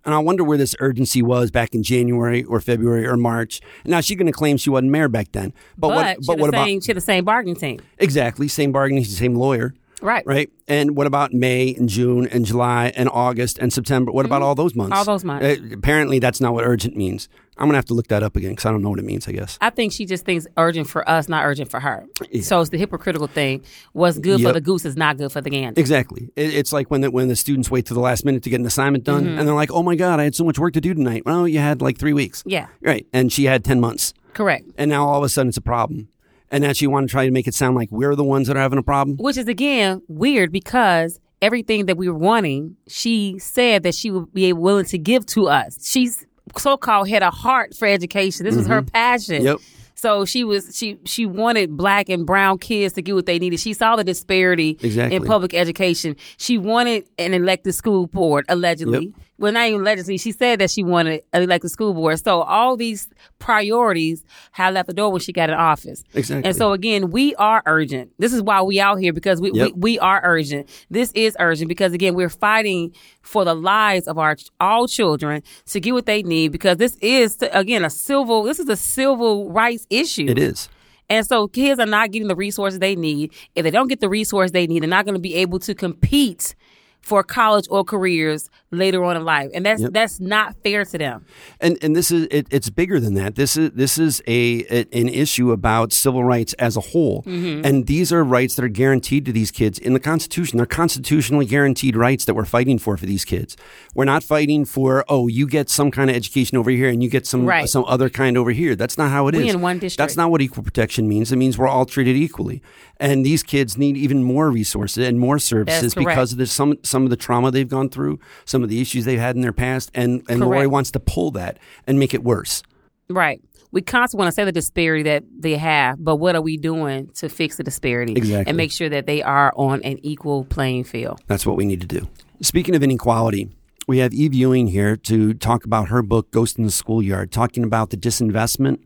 And 0.05 0.15
I 0.15 0.19
wonder 0.19 0.43
where 0.43 0.59
this 0.59 0.75
urgency 0.81 1.23
was 1.23 1.51
back 1.51 1.75
in 1.75 1.83
January 1.83 2.43
or 2.45 2.61
February 2.61 3.07
or 3.07 3.17
March. 3.17 3.61
Now 3.85 4.01
she's 4.01 4.17
going 4.17 4.27
to 4.27 4.33
claim 4.33 4.57
she 4.57 4.71
wasn't 4.71 4.91
mayor 4.91 5.09
back 5.09 5.33
then. 5.33 5.53
But, 5.79 5.89
But, 5.89 5.95
what? 5.95 6.17
But 6.27 6.39
what 6.39 6.49
about 6.49 6.69
she 6.69 6.93
the 6.93 7.01
same 7.01 7.25
bargaining 7.25 7.57
team. 7.57 7.81
exactly 7.99 8.49
same 8.49 8.73
bargaining, 8.73 9.05
same 9.05 9.35
lawyer? 9.35 9.75
Right. 10.03 10.27
right? 10.27 10.51
And 10.69 10.97
what 10.97 11.07
about 11.07 11.33
May 11.33 11.75
and 11.75 11.89
June 11.89 12.27
and 12.27 12.45
July 12.45 12.93
and 12.97 13.09
August 13.09 13.59
and 13.59 13.73
September? 13.73 14.11
What 14.13 14.27
about 14.27 14.43
all 14.43 14.55
those 14.55 14.75
months? 14.75 14.91
Mm-hmm. 14.93 14.99
All 14.99 15.05
those 15.05 15.25
months. 15.25 15.47
Uh, 15.47 15.57
apparently, 15.73 16.19
that's 16.19 16.41
not 16.41 16.53
what 16.55 16.65
urgent 16.65 16.97
means. 16.97 17.29
I'm 17.59 17.69
gonna 17.69 17.77
have 17.79 17.85
to 17.87 17.95
look 17.95 18.09
that 18.09 18.23
up 18.23 18.35
again 18.35 18.51
because 18.53 18.65
I 18.67 18.71
don't 18.73 18.81
know 18.83 18.89
what 18.91 18.99
it 18.99 19.05
means. 19.05 19.29
I 19.29 19.33
guess. 19.33 19.59
I 19.61 19.71
think 19.71 19.93
she 19.93 20.07
just 20.07 20.25
thinks 20.25 20.47
urgent 20.57 20.89
for 20.89 21.09
us, 21.09 21.29
not 21.29 21.45
urgent 21.45 21.71
for 21.71 21.81
her. 21.81 22.07
So 22.41 22.61
it's 22.61 22.71
the 22.71 22.79
hypocritical 22.79 23.27
thing. 23.27 23.63
What's 23.93 24.19
good 24.19 24.41
for 24.43 24.53
the 24.53 24.61
goose 24.61 24.85
is 24.87 24.97
not 24.97 25.19
good 25.19 25.31
for 25.31 25.41
the 25.43 25.51
gander. 25.51 25.79
Exactly. 25.79 26.31
It, 26.35 26.55
it's 26.55 26.73
like 26.73 26.91
when 26.91 27.03
the, 27.03 27.11
when 27.11 27.29
the 27.29 27.37
students 27.37 27.71
wait 27.71 27.85
to 27.87 27.95
the 27.95 28.01
last 28.01 28.25
minute 28.25 28.43
to 28.45 28.51
get 28.51 28.59
an 28.59 28.67
assignment 28.67 29.05
done, 29.05 29.25
Mm-hmm. 29.25 29.39
and 29.39 29.47
they're 29.47 29.55
like, 29.55 29.71
"Oh 29.71 29.83
my 29.83 29.95
god, 29.95 30.19
I 30.19 30.25
had 30.25 30.35
so 30.35 30.45
much 30.45 30.59
work 30.59 30.73
to 30.75 30.81
do 30.81 30.95
tonight." 30.95 31.25
Well, 31.27 31.47
you 31.47 31.59
had 31.59 31.83
like 31.83 31.99
three 31.99 32.15
weeks. 32.15 32.43
Yeah. 32.47 32.69
Right. 32.81 33.07
And 33.13 33.31
she 33.31 33.45
had 33.45 33.65
ten 33.65 33.79
months, 33.81 34.15
Correct. 34.33 34.65
and 34.79 34.89
now 34.89 35.07
all 35.07 35.19
of 35.19 35.25
a 35.25 35.29
sudden 35.29 35.49
it's 35.49 35.59
a 35.59 35.63
problem. 35.63 36.09
And 36.53 36.63
now 36.63 36.73
she 36.75 36.87
want 36.87 37.09
to 37.09 37.11
try 37.11 37.25
to 37.25 37.33
make 37.33 37.49
it 37.49 37.55
sound 37.55 37.75
like 37.75 37.89
we're 37.91 38.15
the 38.15 38.23
ones 38.23 38.47
that 38.47 38.57
are 38.57 38.61
having 38.61 38.79
a 38.79 38.83
problem. 38.83 39.17
Which 39.17 39.37
is 39.39 39.49
again 39.49 40.03
weird 40.07 40.53
because 40.53 41.19
everything 41.41 41.87
that 41.87 41.97
we 41.97 42.09
were 42.09 42.19
wanting, 42.19 42.77
she 42.87 43.39
said 43.39 43.83
that 43.83 43.95
she 43.95 44.11
would 44.11 44.33
be 44.33 44.53
willing 44.53 44.85
to 44.87 44.99
give 44.99 45.27
to 45.27 45.49
us. 45.49 45.79
She's 45.85 46.25
so 46.57 46.77
called 46.77 47.09
had 47.09 47.23
a 47.23 47.31
heart 47.31 47.75
for 47.75 47.89
education. 47.89 48.45
This 48.45 48.55
was 48.55 48.67
her 48.67 48.83
passion. 48.83 49.37
Mm-hmm. 49.37 49.47
Yep. 49.47 49.59
So 49.95 50.25
she 50.25 50.43
was 50.43 50.77
she 50.77 50.99
she 51.05 51.27
wanted 51.27 51.77
black 51.77 52.09
and 52.09 52.27
brown 52.27 52.59
kids 52.59 52.95
to 52.95 53.03
get 53.03 53.15
what 53.15 53.27
they 53.27 53.39
needed. 53.39 53.61
She 53.61 53.73
saw 53.73 53.95
the 53.97 54.05
disparity 54.05 54.77
Exactly. 54.83 55.17
in 55.17 55.25
public 55.25 55.55
education. 55.55 56.17
She 56.39 56.59
wanted 56.59 57.09
an 57.19 57.35
elected 57.35 57.75
school 57.75 58.09
board, 58.09 58.45
allegedly. 58.49 59.07
Yep. 59.07 59.15
Well, 59.43 59.51
not 59.51 59.67
even 59.67 59.81
allegedly. 59.81 60.19
She 60.19 60.31
said 60.31 60.61
that 60.61 60.71
she 60.71 60.85
wanted 60.85 61.23
uh, 61.35 61.41
an 61.41 61.49
the 61.61 61.69
school 61.69 61.93
board. 61.95 62.23
So 62.23 62.43
all 62.43 62.77
these 62.77 63.09
priorities 63.41 64.25
had 64.53 64.75
left 64.75 64.87
the 64.87 64.95
door 64.95 65.11
when 65.11 65.21
she 65.21 65.33
got 65.33 65.51
in 65.51 65.57
office. 65.57 66.05
Exactly. 66.15 66.49
And 66.49 66.57
so 66.57 66.73
again, 66.73 67.11
we 67.11 67.35
are 67.35 67.61
urgent. 67.67 68.13
This 68.21 68.33
is 68.33 68.41
why 68.41 68.63
we 68.63 68.79
out 68.79 69.01
here 69.01 69.13
because 69.13 69.41
we, 69.41 69.51
Yep. 69.51 69.73
we, 69.75 69.81
we 69.95 69.99
are 69.99 70.21
urgent. 70.23 70.69
This 70.91 71.11
is 71.17 71.37
urgent 71.41 71.69
because 71.69 71.93
again, 71.93 72.15
we're 72.15 72.29
fighting 72.29 72.95
for 73.23 73.45
the 73.45 73.55
lives 73.55 74.07
of 74.07 74.17
our 74.17 74.37
all 74.61 74.87
children 74.87 75.43
to 75.67 75.81
get 75.81 75.93
what 75.93 76.07
they 76.07 76.23
need 76.23 76.53
because 76.53 76.77
this 76.77 76.97
is 77.03 77.37
again 77.51 77.85
a 77.85 77.91
civil 77.91 78.45
this 78.45 78.61
is 78.61 78.69
a 78.69 78.77
civil 78.77 79.51
rights 79.51 79.89
issue. 79.91 80.27
It 80.29 80.39
is. 80.39 80.69
And 81.11 81.27
so 81.27 81.49
kids 81.49 81.81
are 81.81 81.87
not 81.87 82.13
getting 82.13 82.29
the 82.29 82.37
resources 82.37 82.79
they 82.79 82.95
need. 82.95 83.33
If 83.57 83.65
they 83.65 83.73
don't 83.73 83.89
get 83.89 83.99
the 83.99 84.09
resource 84.09 84.53
they 84.53 84.69
need, 84.69 84.85
they're 84.85 84.89
not 84.89 85.05
going 85.05 85.17
to 85.17 85.21
be 85.21 85.35
able 85.35 85.59
to 85.59 85.75
compete 85.75 86.55
for 87.01 87.25
college 87.25 87.67
or 87.69 87.85
careers 87.85 88.49
later 88.73 89.05
on 89.05 89.17
in 89.17 89.25
life, 89.25 89.51
and 89.55 89.65
that's 89.65 89.83
Yep. 89.83 89.93
that's 89.93 90.19
not 90.19 90.57
fair 90.65 90.85
to 90.85 90.99
them. 90.99 91.25
And 91.61 91.79
and 91.83 91.95
this 91.95 92.11
is 92.11 92.27
it, 92.31 92.47
it's 92.51 92.71
bigger 92.71 92.99
than 92.99 93.15
that. 93.15 93.35
This 93.37 93.57
is 93.57 93.71
this 93.73 93.99
is 93.99 94.21
a, 94.27 94.65
a- 94.71 94.87
an 94.99 95.09
issue 95.09 95.53
about 95.53 95.93
civil 95.93 96.25
rights 96.25 96.55
as 96.55 96.77
a 96.77 96.81
whole, 96.81 97.23
mm-hmm. 97.23 97.65
and 97.65 97.87
these 97.87 98.13
are 98.13 98.25
rights 98.25 98.57
that 98.57 98.65
are 98.65 98.69
guaranteed 98.69 99.25
to 99.27 99.33
these 99.33 99.51
kids 99.51 99.79
in 99.79 99.93
the 99.93 100.01
Constitution. 100.01 100.57
They're 100.57 100.67
constitutionally 100.67 101.47
guaranteed 101.47 101.95
rights 101.97 102.25
that 102.25 102.35
we're 102.35 102.45
fighting 102.47 102.79
for 102.79 102.97
for 102.97 103.07
these 103.07 103.25
kids. 103.25 103.57
We're 103.95 104.07
not 104.07 104.23
fighting 104.25 104.65
for 104.65 105.05
oh 105.09 105.29
you 105.29 105.47
get 105.47 105.69
some 105.69 105.91
kind 105.91 106.11
of 106.11 106.17
education 106.17 106.57
over 106.59 106.71
here 106.71 106.89
and 106.89 107.03
you 107.03 107.11
get 107.11 107.27
some 107.27 107.45
Right. 107.47 107.69
some 107.69 107.85
other 107.87 108.09
kind 108.09 108.37
over 108.39 108.51
here. 108.53 108.75
That's 108.75 108.97
not 108.97 109.11
how 109.11 109.29
it 109.29 109.35
is. 109.35 109.43
We 109.43 109.51
in 109.51 109.61
one 109.61 109.79
district. 109.79 109.99
That's 109.99 110.17
not 110.17 110.31
what 110.31 110.41
equal 110.41 110.63
protection 110.63 111.09
means. 111.09 111.31
It 111.31 111.37
means 111.37 111.59
we're 111.59 111.69
all 111.69 111.85
treated 111.87 112.17
equally, 112.17 112.63
and 112.99 113.25
these 113.27 113.43
kids 113.43 113.77
need 113.77 113.97
even 113.97 114.23
more 114.23 114.51
resources 114.51 115.07
and 115.07 115.19
more 115.19 115.39
services 115.39 115.95
because 115.95 116.33
of 116.33 116.39
the, 116.39 116.47
some 116.47 116.79
some 116.83 117.05
of 117.05 117.11
the 117.11 117.17
trauma 117.17 117.51
they've 117.51 117.69
gone 117.69 117.89
through, 117.89 118.19
some 118.45 118.62
of 118.63 118.71
the 118.71 118.81
issues 118.81 119.05
they've 119.05 119.19
had 119.19 119.37
in 119.37 119.43
their 119.43 119.53
past, 119.53 119.91
and 119.95 120.23
and 120.29 120.41
Lori 120.41 120.67
wants 120.67 120.91
to 120.93 121.01
pull 121.01 121.31
that 121.33 121.59
and 121.87 121.99
make 121.99 122.15
it 122.15 122.23
worse. 122.23 122.63
Right. 123.09 123.41
We 123.73 123.81
constantly 123.81 124.25
want 124.25 124.29
to 124.29 124.35
say 124.35 124.45
the 124.45 124.53
disparity 124.53 125.03
that 125.05 125.25
they 125.39 125.57
have, 125.57 125.97
but 126.03 126.17
what 126.17 126.37
are 126.37 126.43
we 126.43 126.59
doing 126.59 127.09
to 127.15 127.31
fix 127.31 127.57
the 127.57 127.63
disparity 127.63 128.13
Exactly. 128.13 128.51
and 128.51 128.57
make 128.57 128.71
sure 128.71 128.91
that 128.91 129.07
they 129.07 129.23
are 129.23 129.51
on 129.57 129.81
an 129.83 129.99
equal 130.03 130.45
playing 130.45 130.85
field? 130.85 131.23
That's 131.27 131.47
what 131.47 131.57
we 131.57 131.65
need 131.65 131.81
to 131.81 131.87
do. 131.87 132.07
Speaking 132.43 132.75
of 132.75 132.83
inequality, 132.83 133.49
we 133.89 133.99
have 133.99 134.13
Eve 134.13 134.35
Ewing 134.35 134.67
here 134.69 134.97
to 134.97 135.33
talk 135.33 135.65
about 135.65 135.89
her 135.89 136.03
book, 136.03 136.31
Ghost 136.31 136.59
in 136.59 136.65
the 136.65 136.71
Schoolyard, 136.71 137.33
talking 137.33 137.65
about 137.65 137.89
the 137.91 137.97
disinvestment 137.97 138.79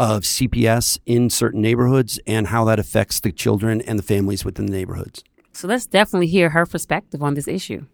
of 0.00 0.22
CPS 0.22 0.98
in 1.06 1.30
certain 1.30 1.60
neighborhoods 1.60 2.18
and 2.26 2.48
how 2.48 2.64
that 2.64 2.80
affects 2.80 3.20
the 3.20 3.30
children 3.30 3.80
and 3.82 3.96
the 3.96 4.02
families 4.02 4.44
within 4.44 4.66
the 4.66 4.72
neighborhoods. 4.72 5.22
So 5.52 5.68
let's 5.68 5.86
definitely 5.86 6.26
hear 6.26 6.50
her 6.50 6.66
perspective 6.66 7.22
on 7.22 7.34
this 7.34 7.46
issue. 7.46 7.86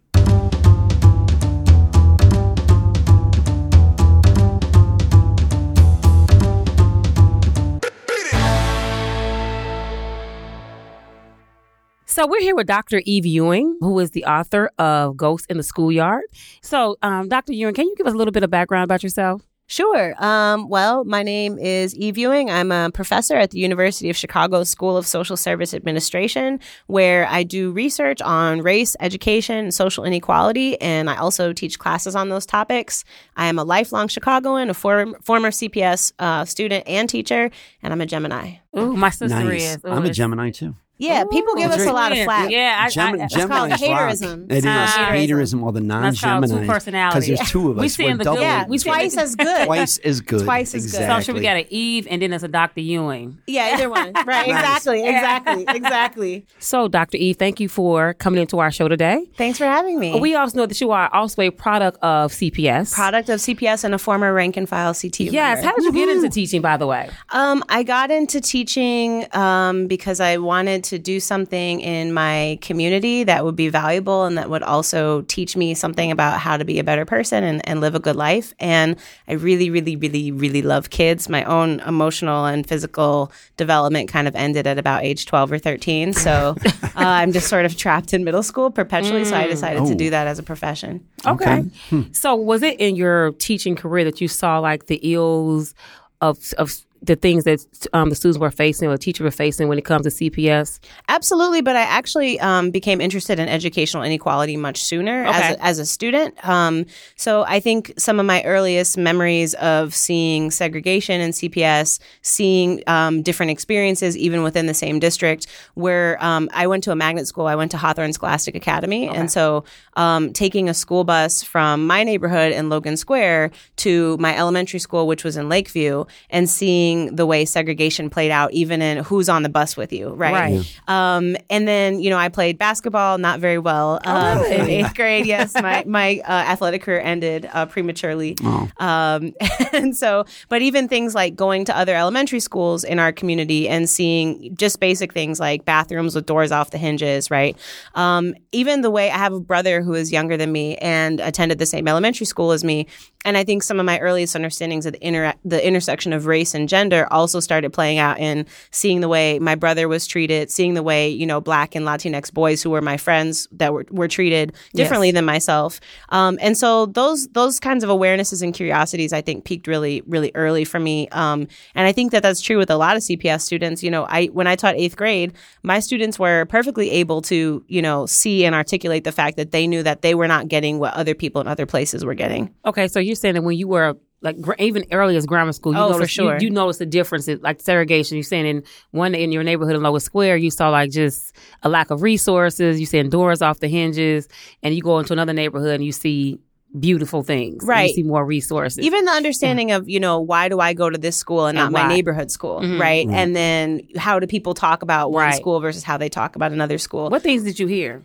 So 12.18 12.26
we're 12.26 12.40
here 12.40 12.56
with 12.56 12.66
Dr. 12.66 13.00
Eve 13.04 13.26
Ewing, 13.26 13.76
who 13.78 13.96
is 14.00 14.10
the 14.10 14.24
author 14.24 14.72
of 14.76 15.16
Ghosts 15.16 15.46
in 15.48 15.56
the 15.56 15.62
Schoolyard. 15.62 16.24
So, 16.62 16.96
um, 17.00 17.28
Dr. 17.28 17.52
Ewing, 17.52 17.74
can 17.74 17.86
you 17.86 17.94
give 17.94 18.08
us 18.08 18.12
a 18.12 18.16
little 18.16 18.32
bit 18.32 18.42
of 18.42 18.50
background 18.50 18.82
about 18.82 19.04
yourself? 19.04 19.46
Sure. 19.68 20.16
Um, 20.18 20.68
well, 20.68 21.04
my 21.04 21.22
name 21.22 21.60
is 21.60 21.94
Eve 21.94 22.18
Ewing. 22.18 22.50
I'm 22.50 22.72
a 22.72 22.90
professor 22.92 23.36
at 23.36 23.52
the 23.52 23.60
University 23.60 24.10
of 24.10 24.16
Chicago 24.16 24.64
School 24.64 24.96
of 24.96 25.06
Social 25.06 25.36
Service 25.36 25.72
Administration, 25.72 26.58
where 26.88 27.28
I 27.28 27.44
do 27.44 27.70
research 27.70 28.20
on 28.20 28.62
race, 28.62 28.96
education, 28.98 29.58
and 29.58 29.72
social 29.72 30.02
inequality, 30.02 30.80
and 30.80 31.08
I 31.08 31.18
also 31.18 31.52
teach 31.52 31.78
classes 31.78 32.16
on 32.16 32.30
those 32.30 32.46
topics. 32.46 33.04
I 33.36 33.46
am 33.46 33.60
a 33.60 33.64
lifelong 33.64 34.08
Chicagoan, 34.08 34.70
a 34.70 34.74
form, 34.74 35.14
former 35.22 35.50
CPS 35.50 36.12
uh, 36.18 36.44
student 36.46 36.82
and 36.88 37.08
teacher, 37.08 37.48
and 37.80 37.92
I'm 37.92 38.00
a 38.00 38.06
Gemini. 38.06 38.54
Ooh, 38.76 38.96
my 38.96 39.10
sister 39.10 39.44
nice. 39.44 39.76
is. 39.76 39.84
Ooh, 39.84 39.90
I'm 39.90 40.04
a 40.04 40.12
Gemini 40.12 40.50
too. 40.50 40.74
Yeah, 40.98 41.24
people 41.30 41.54
give 41.54 41.70
us 41.70 41.86
a 41.86 41.92
lot 41.92 42.10
of 42.12 42.18
flack. 42.24 42.50
Yeah, 42.50 42.76
I, 42.80 42.88
Gem- 42.88 43.20
I, 43.20 43.24
It's 43.24 43.34
called 43.36 43.48
Geminis 43.48 43.70
rock. 43.70 43.80
haterism. 43.80 44.50
It 44.50 44.58
is 44.58 44.64
Ah. 44.66 45.08
haterism, 45.12 45.62
or 45.62 45.72
the 45.72 45.80
non-Gemini 45.80 46.46
two 46.66 46.90
Because 46.90 47.26
there's 47.26 47.50
two 47.50 47.70
of 47.70 47.78
us. 47.78 47.82
We 47.82 47.88
see 47.88 48.04
We're 48.04 48.10
in 48.10 48.18
the 48.18 48.24
good- 48.24 48.40
Yeah, 48.40 48.66
we 48.68 48.78
twice 48.78 49.16
as 49.16 49.36
good. 49.36 49.66
twice 49.66 49.98
as 49.98 50.20
good. 50.20 50.44
Twice 50.44 50.74
as 50.74 50.82
good. 50.86 50.90
So, 50.90 50.98
Exactly. 50.98 51.22
So 51.22 51.24
should 51.26 51.34
we 51.36 51.40
got 51.42 51.56
an 51.56 51.64
Eve 51.70 52.08
and 52.10 52.20
then 52.20 52.30
there's 52.30 52.42
a 52.42 52.48
Dr. 52.48 52.80
Ewing. 52.80 53.38
Yeah, 53.46 53.74
either 53.74 53.88
one. 53.88 54.12
Right, 54.26 54.48
exactly, 54.48 55.06
exactly, 55.06 55.64
exactly. 55.68 56.46
So, 56.58 56.88
Dr. 56.88 57.16
Eve, 57.16 57.36
thank 57.36 57.60
you 57.60 57.68
for 57.68 58.14
coming 58.14 58.40
into 58.40 58.58
our 58.58 58.70
show 58.70 58.88
today. 58.88 59.24
Thanks 59.36 59.56
for 59.58 59.64
having 59.64 59.98
me. 59.98 60.18
We 60.20 60.34
also 60.34 60.58
know 60.58 60.66
that 60.66 60.80
you 60.80 60.90
are 60.90 61.08
also 61.14 61.42
a 61.42 61.50
product 61.50 61.98
of 62.02 62.32
CPS. 62.32 62.92
product 62.92 63.28
of 63.28 63.40
CPS 63.40 63.84
and 63.84 63.94
a 63.94 63.98
former 63.98 64.34
rank 64.34 64.56
and 64.56 64.68
file 64.68 64.92
CT. 64.94 65.20
Yes. 65.20 65.56
member. 65.62 65.68
How 65.68 65.76
did 65.76 65.84
you 65.84 65.92
get 65.92 66.08
into 66.08 66.28
teaching, 66.28 66.60
by 66.60 66.76
the 66.76 66.86
way? 66.86 67.08
Um, 67.30 67.62
I 67.68 67.82
got 67.84 68.10
into 68.10 68.40
teaching 68.40 69.26
um, 69.34 69.86
because 69.86 70.20
I 70.20 70.36
wanted 70.38 70.84
to 70.88 70.98
do 70.98 71.20
something 71.20 71.80
in 71.80 72.12
my 72.12 72.58
community 72.60 73.24
that 73.24 73.44
would 73.44 73.56
be 73.56 73.68
valuable 73.68 74.24
and 74.24 74.36
that 74.38 74.50
would 74.50 74.62
also 74.62 75.22
teach 75.22 75.56
me 75.56 75.74
something 75.74 76.10
about 76.10 76.40
how 76.40 76.56
to 76.56 76.64
be 76.64 76.78
a 76.78 76.84
better 76.84 77.04
person 77.04 77.44
and, 77.44 77.66
and 77.68 77.80
live 77.80 77.94
a 77.94 78.00
good 78.00 78.16
life. 78.16 78.54
And 78.58 78.96
I 79.26 79.32
really, 79.34 79.70
really, 79.70 79.96
really, 79.96 80.30
really 80.32 80.62
love 80.62 80.90
kids. 80.90 81.28
My 81.28 81.44
own 81.44 81.80
emotional 81.80 82.44
and 82.46 82.66
physical 82.66 83.32
development 83.56 84.08
kind 84.08 84.26
of 84.28 84.34
ended 84.36 84.66
at 84.66 84.78
about 84.78 85.04
age 85.04 85.26
12 85.26 85.52
or 85.52 85.58
13. 85.58 86.12
So 86.12 86.54
uh, 86.82 86.90
I'm 86.96 87.32
just 87.32 87.48
sort 87.48 87.64
of 87.64 87.76
trapped 87.76 88.12
in 88.14 88.24
middle 88.24 88.42
school 88.42 88.70
perpetually. 88.70 89.24
So 89.24 89.36
I 89.36 89.46
decided 89.46 89.84
to 89.86 89.92
Oh. 89.92 89.94
do 89.94 90.10
that 90.10 90.26
as 90.26 90.38
a 90.38 90.42
profession. 90.42 91.06
Okay. 91.26 91.64
So, 92.12 92.34
was 92.36 92.62
it 92.62 92.78
in 92.78 92.94
your 92.96 93.32
teaching 93.32 93.74
career 93.76 94.04
that 94.04 94.20
you 94.20 94.28
saw 94.28 94.58
like 94.58 94.86
the 94.86 95.00
ills 95.02 95.74
of 96.20 96.38
of 96.58 96.72
the 97.02 97.16
things 97.16 97.44
that 97.44 97.64
um, 97.92 98.08
the 98.10 98.14
students 98.14 98.38
were 98.38 98.50
facing 98.50 98.88
or 98.88 98.92
the 98.92 98.98
teachers 98.98 99.24
were 99.24 99.30
facing 99.30 99.68
when 99.68 99.78
it 99.78 99.84
comes 99.84 100.02
to 100.04 100.30
CPS? 100.30 100.80
Absolutely, 101.08 101.60
but 101.60 101.76
I 101.76 101.82
actually 101.82 102.40
um, 102.40 102.70
became 102.70 103.00
interested 103.00 103.38
in 103.38 103.48
educational 103.48 104.02
inequality 104.02 104.56
much 104.56 104.82
sooner 104.82 105.26
Okay. 105.26 105.38
as, 105.38 105.54
a, 105.56 105.64
as 105.64 105.78
a 105.78 105.86
student. 105.86 106.34
Um, 106.48 106.86
so 107.16 107.44
I 107.46 107.60
think 107.60 107.92
some 107.98 108.18
of 108.18 108.26
my 108.26 108.42
earliest 108.44 108.98
memories 108.98 109.54
of 109.54 109.94
seeing 109.94 110.50
segregation 110.50 111.20
in 111.20 111.30
CPS, 111.30 112.00
seeing 112.22 112.82
um, 112.86 113.22
different 113.22 113.50
experiences 113.50 114.16
even 114.16 114.42
within 114.42 114.66
the 114.66 114.74
same 114.74 114.98
district, 114.98 115.46
where 115.74 116.22
um, 116.24 116.48
I 116.52 116.66
went 116.66 116.84
to 116.84 116.90
a 116.92 116.96
magnet 116.96 117.26
school. 117.26 117.46
I 117.46 117.54
went 117.54 117.70
to 117.72 117.76
Hawthorne 117.76 118.12
Scholastic 118.12 118.54
Academy, 118.54 119.08
and 119.08 119.30
so 119.30 119.64
um, 119.96 120.32
taking 120.32 120.68
a 120.68 120.74
school 120.74 121.04
bus 121.04 121.42
from 121.42 121.86
my 121.86 122.02
neighborhood 122.04 122.52
in 122.52 122.68
Logan 122.68 122.96
Square 122.96 123.50
to 123.76 124.16
my 124.18 124.36
elementary 124.36 124.80
school, 124.80 125.06
which 125.06 125.24
was 125.24 125.36
in 125.36 125.48
Lakeview, 125.48 126.04
and 126.30 126.48
seeing 126.48 126.87
the 126.96 127.26
way 127.26 127.44
segregation 127.44 128.10
played 128.10 128.30
out, 128.30 128.52
even 128.52 128.82
in 128.82 128.98
who's 129.04 129.28
on 129.28 129.42
the 129.42 129.48
bus 129.48 129.76
with 129.76 129.92
you, 129.92 130.10
right? 130.10 130.32
Right. 130.32 130.80
Um, 130.88 131.36
and 131.50 131.66
then, 131.66 132.00
you 132.00 132.10
know, 132.10 132.16
I 132.16 132.28
played 132.28 132.58
basketball, 132.58 133.18
not 133.18 133.40
very 133.40 133.58
well 133.58 134.00
um, 134.04 134.38
in 134.44 134.60
really? 134.60 134.74
eighth 134.76 134.94
grade. 134.94 135.26
Yes, 135.26 135.54
my 135.54 135.84
my 135.86 136.20
uh, 136.24 136.32
athletic 136.32 136.82
career 136.82 137.00
ended 137.00 137.48
uh, 137.52 137.66
prematurely. 137.66 138.36
Um, 138.78 139.34
and 139.72 139.96
so, 139.96 140.24
but 140.48 140.62
even 140.62 140.88
things 140.88 141.14
like 141.14 141.36
going 141.36 141.64
to 141.66 141.76
other 141.76 141.94
elementary 141.94 142.40
schools 142.40 142.84
in 142.84 142.98
our 142.98 143.12
community 143.12 143.68
and 143.68 143.88
seeing 143.88 144.54
just 144.56 144.80
basic 144.80 145.12
things 145.12 145.40
like 145.40 145.64
bathrooms 145.64 146.14
with 146.14 146.26
doors 146.26 146.52
off 146.52 146.70
the 146.70 146.78
hinges, 146.78 147.30
right? 147.30 147.56
Um, 147.94 148.34
even 148.52 148.82
the 148.82 148.90
way 148.90 149.10
I 149.10 149.18
have 149.18 149.32
a 149.32 149.40
brother 149.40 149.82
who 149.82 149.94
is 149.94 150.12
younger 150.12 150.36
than 150.36 150.52
me 150.52 150.76
and 150.76 151.20
attended 151.20 151.58
the 151.58 151.66
same 151.66 151.88
elementary 151.88 152.26
school 152.26 152.52
as 152.52 152.64
me, 152.64 152.86
and 153.24 153.36
I 153.36 153.44
think 153.44 153.62
some 153.62 153.80
of 153.80 153.86
my 153.86 153.98
earliest 153.98 154.36
understandings 154.36 154.86
of 154.86 154.92
the 154.92 155.06
inter- 155.06 155.34
the 155.44 155.64
intersection 155.66 156.12
of 156.12 156.26
race 156.26 156.54
and 156.54 156.68
gender 156.68 157.06
also 157.10 157.40
started 157.40 157.72
playing 157.72 157.98
out 157.98 158.18
in 158.18 158.46
seeing 158.70 159.00
the 159.00 159.08
way 159.08 159.38
my 159.40 159.54
brother 159.54 159.88
was 159.88 160.06
treated, 160.06 160.50
seeing 160.50 160.74
the 160.74 160.82
way 160.82 161.08
you 161.08 161.26
know 161.26 161.40
black 161.40 161.74
and 161.74 161.84
Latinx 161.84 162.32
boys 162.32 162.62
who 162.62 162.70
were 162.70 162.80
my 162.80 162.96
friends 162.96 163.48
that 163.52 163.72
were 163.72 163.84
were 163.90 164.08
treated 164.08 164.54
differently 164.72 165.10
than 165.10 165.24
myself. 165.24 165.80
Um, 166.10 166.38
and 166.40 166.56
so 166.56 166.86
those 166.86 167.26
those 167.28 167.58
kinds 167.58 167.82
of 167.82 167.90
awarenesses 167.90 168.40
and 168.40 168.54
curiosities 168.54 169.12
I 169.12 169.20
think 169.20 169.44
peaked 169.44 169.66
really 169.66 170.02
really 170.06 170.30
early 170.36 170.64
for 170.64 170.78
me. 170.78 171.08
Um, 171.08 171.48
and 171.74 171.86
I 171.86 171.92
think 171.92 172.12
that 172.12 172.22
that's 172.22 172.40
true 172.40 172.56
with 172.56 172.70
a 172.70 172.76
lot 172.76 172.96
of 172.96 173.02
CPS 173.02 173.40
students. 173.40 173.82
You 173.82 173.90
know, 173.90 174.06
I 174.08 174.26
when 174.26 174.46
I 174.46 174.54
taught 174.54 174.76
eighth 174.76 174.96
grade, 174.96 175.32
my 175.64 175.80
students 175.80 176.20
were 176.20 176.44
perfectly 176.46 176.90
able 176.92 177.20
to 177.22 177.64
you 177.66 177.82
know 177.82 178.06
see 178.06 178.44
and 178.44 178.54
articulate 178.54 179.02
the 179.02 179.12
fact 179.12 179.36
that 179.38 179.50
they 179.50 179.66
knew 179.66 179.82
that 179.82 180.02
they 180.02 180.14
were 180.14 180.28
not 180.28 180.46
getting 180.46 180.78
what 180.78 180.94
other 180.94 181.16
people 181.16 181.40
in 181.40 181.48
other 181.48 181.66
places 181.66 182.04
were 182.04 182.14
getting. 182.14 182.54
Okay, 182.64 182.86
so 182.86 183.00
you're 183.08 183.16
saying 183.16 183.34
that 183.34 183.42
when 183.42 183.56
you 183.56 183.66
were 183.68 183.96
like 184.20 184.40
gr- 184.40 184.52
even 184.58 184.84
early 184.92 185.16
as 185.16 185.26
grammar 185.26 185.52
school, 185.52 185.72
you 185.72 185.78
Oh, 185.78 185.88
for 185.88 185.92
noticed 185.94 186.12
sure. 186.14 186.34
you, 186.38 186.48
you 186.48 186.50
noticed 186.50 186.80
the 186.80 186.86
differences, 186.86 187.40
like 187.40 187.60
segregation. 187.60 188.16
You're 188.16 188.24
saying 188.24 188.46
in 188.46 188.62
one 188.90 189.14
in 189.14 189.30
your 189.32 189.44
neighborhood 189.44 189.76
in 189.76 189.82
Logan 189.82 190.00
Square, 190.00 190.38
you 190.38 190.50
saw 190.50 190.70
like 190.70 190.90
just 190.90 191.34
a 191.62 191.68
lack 191.68 191.90
of 191.90 192.02
resources. 192.02 192.80
You 192.80 192.86
seeing 192.86 193.10
doors 193.10 193.42
off 193.42 193.60
the 193.60 193.68
hinges, 193.68 194.28
and 194.62 194.74
you 194.74 194.82
go 194.82 194.98
into 194.98 195.12
another 195.12 195.32
neighborhood 195.32 195.74
and 195.76 195.84
you 195.84 195.92
see 195.92 196.40
beautiful 196.78 197.22
things. 197.22 197.64
Right. 197.64 197.88
you 197.88 197.94
see 197.94 198.02
more 198.02 198.24
resources. 198.26 198.80
even 198.84 199.06
the 199.06 199.10
mm. 199.10 199.16
understanding 199.16 199.70
of 199.72 199.88
you 199.88 199.98
know 199.98 200.20
why 200.20 200.50
do 200.50 200.60
i 200.60 200.74
go 200.74 200.90
to 200.90 200.98
this 200.98 201.16
school 201.16 201.46
and, 201.46 201.56
And 201.58 201.72
not 201.72 201.82
my 201.82 201.88
neighborhood 201.88 202.30
school 202.30 202.60
mm-hmm. 202.60 202.78
right 202.78 203.06
and 203.08 203.34
then 203.34 203.88
how 203.96 204.18
do 204.18 204.26
people 204.26 204.52
talk 204.52 204.82
about 204.82 205.10
one 205.10 205.24
Right. 205.28 205.34
school 205.34 205.60
versus 205.60 205.82
how 205.82 205.96
they 205.96 206.10
talk 206.10 206.36
about 206.36 206.52
another 206.52 206.76
school 206.76 207.08
what 207.08 207.22
things 207.22 207.42
did 207.42 207.58
you 207.58 207.68
hear? 207.68 208.02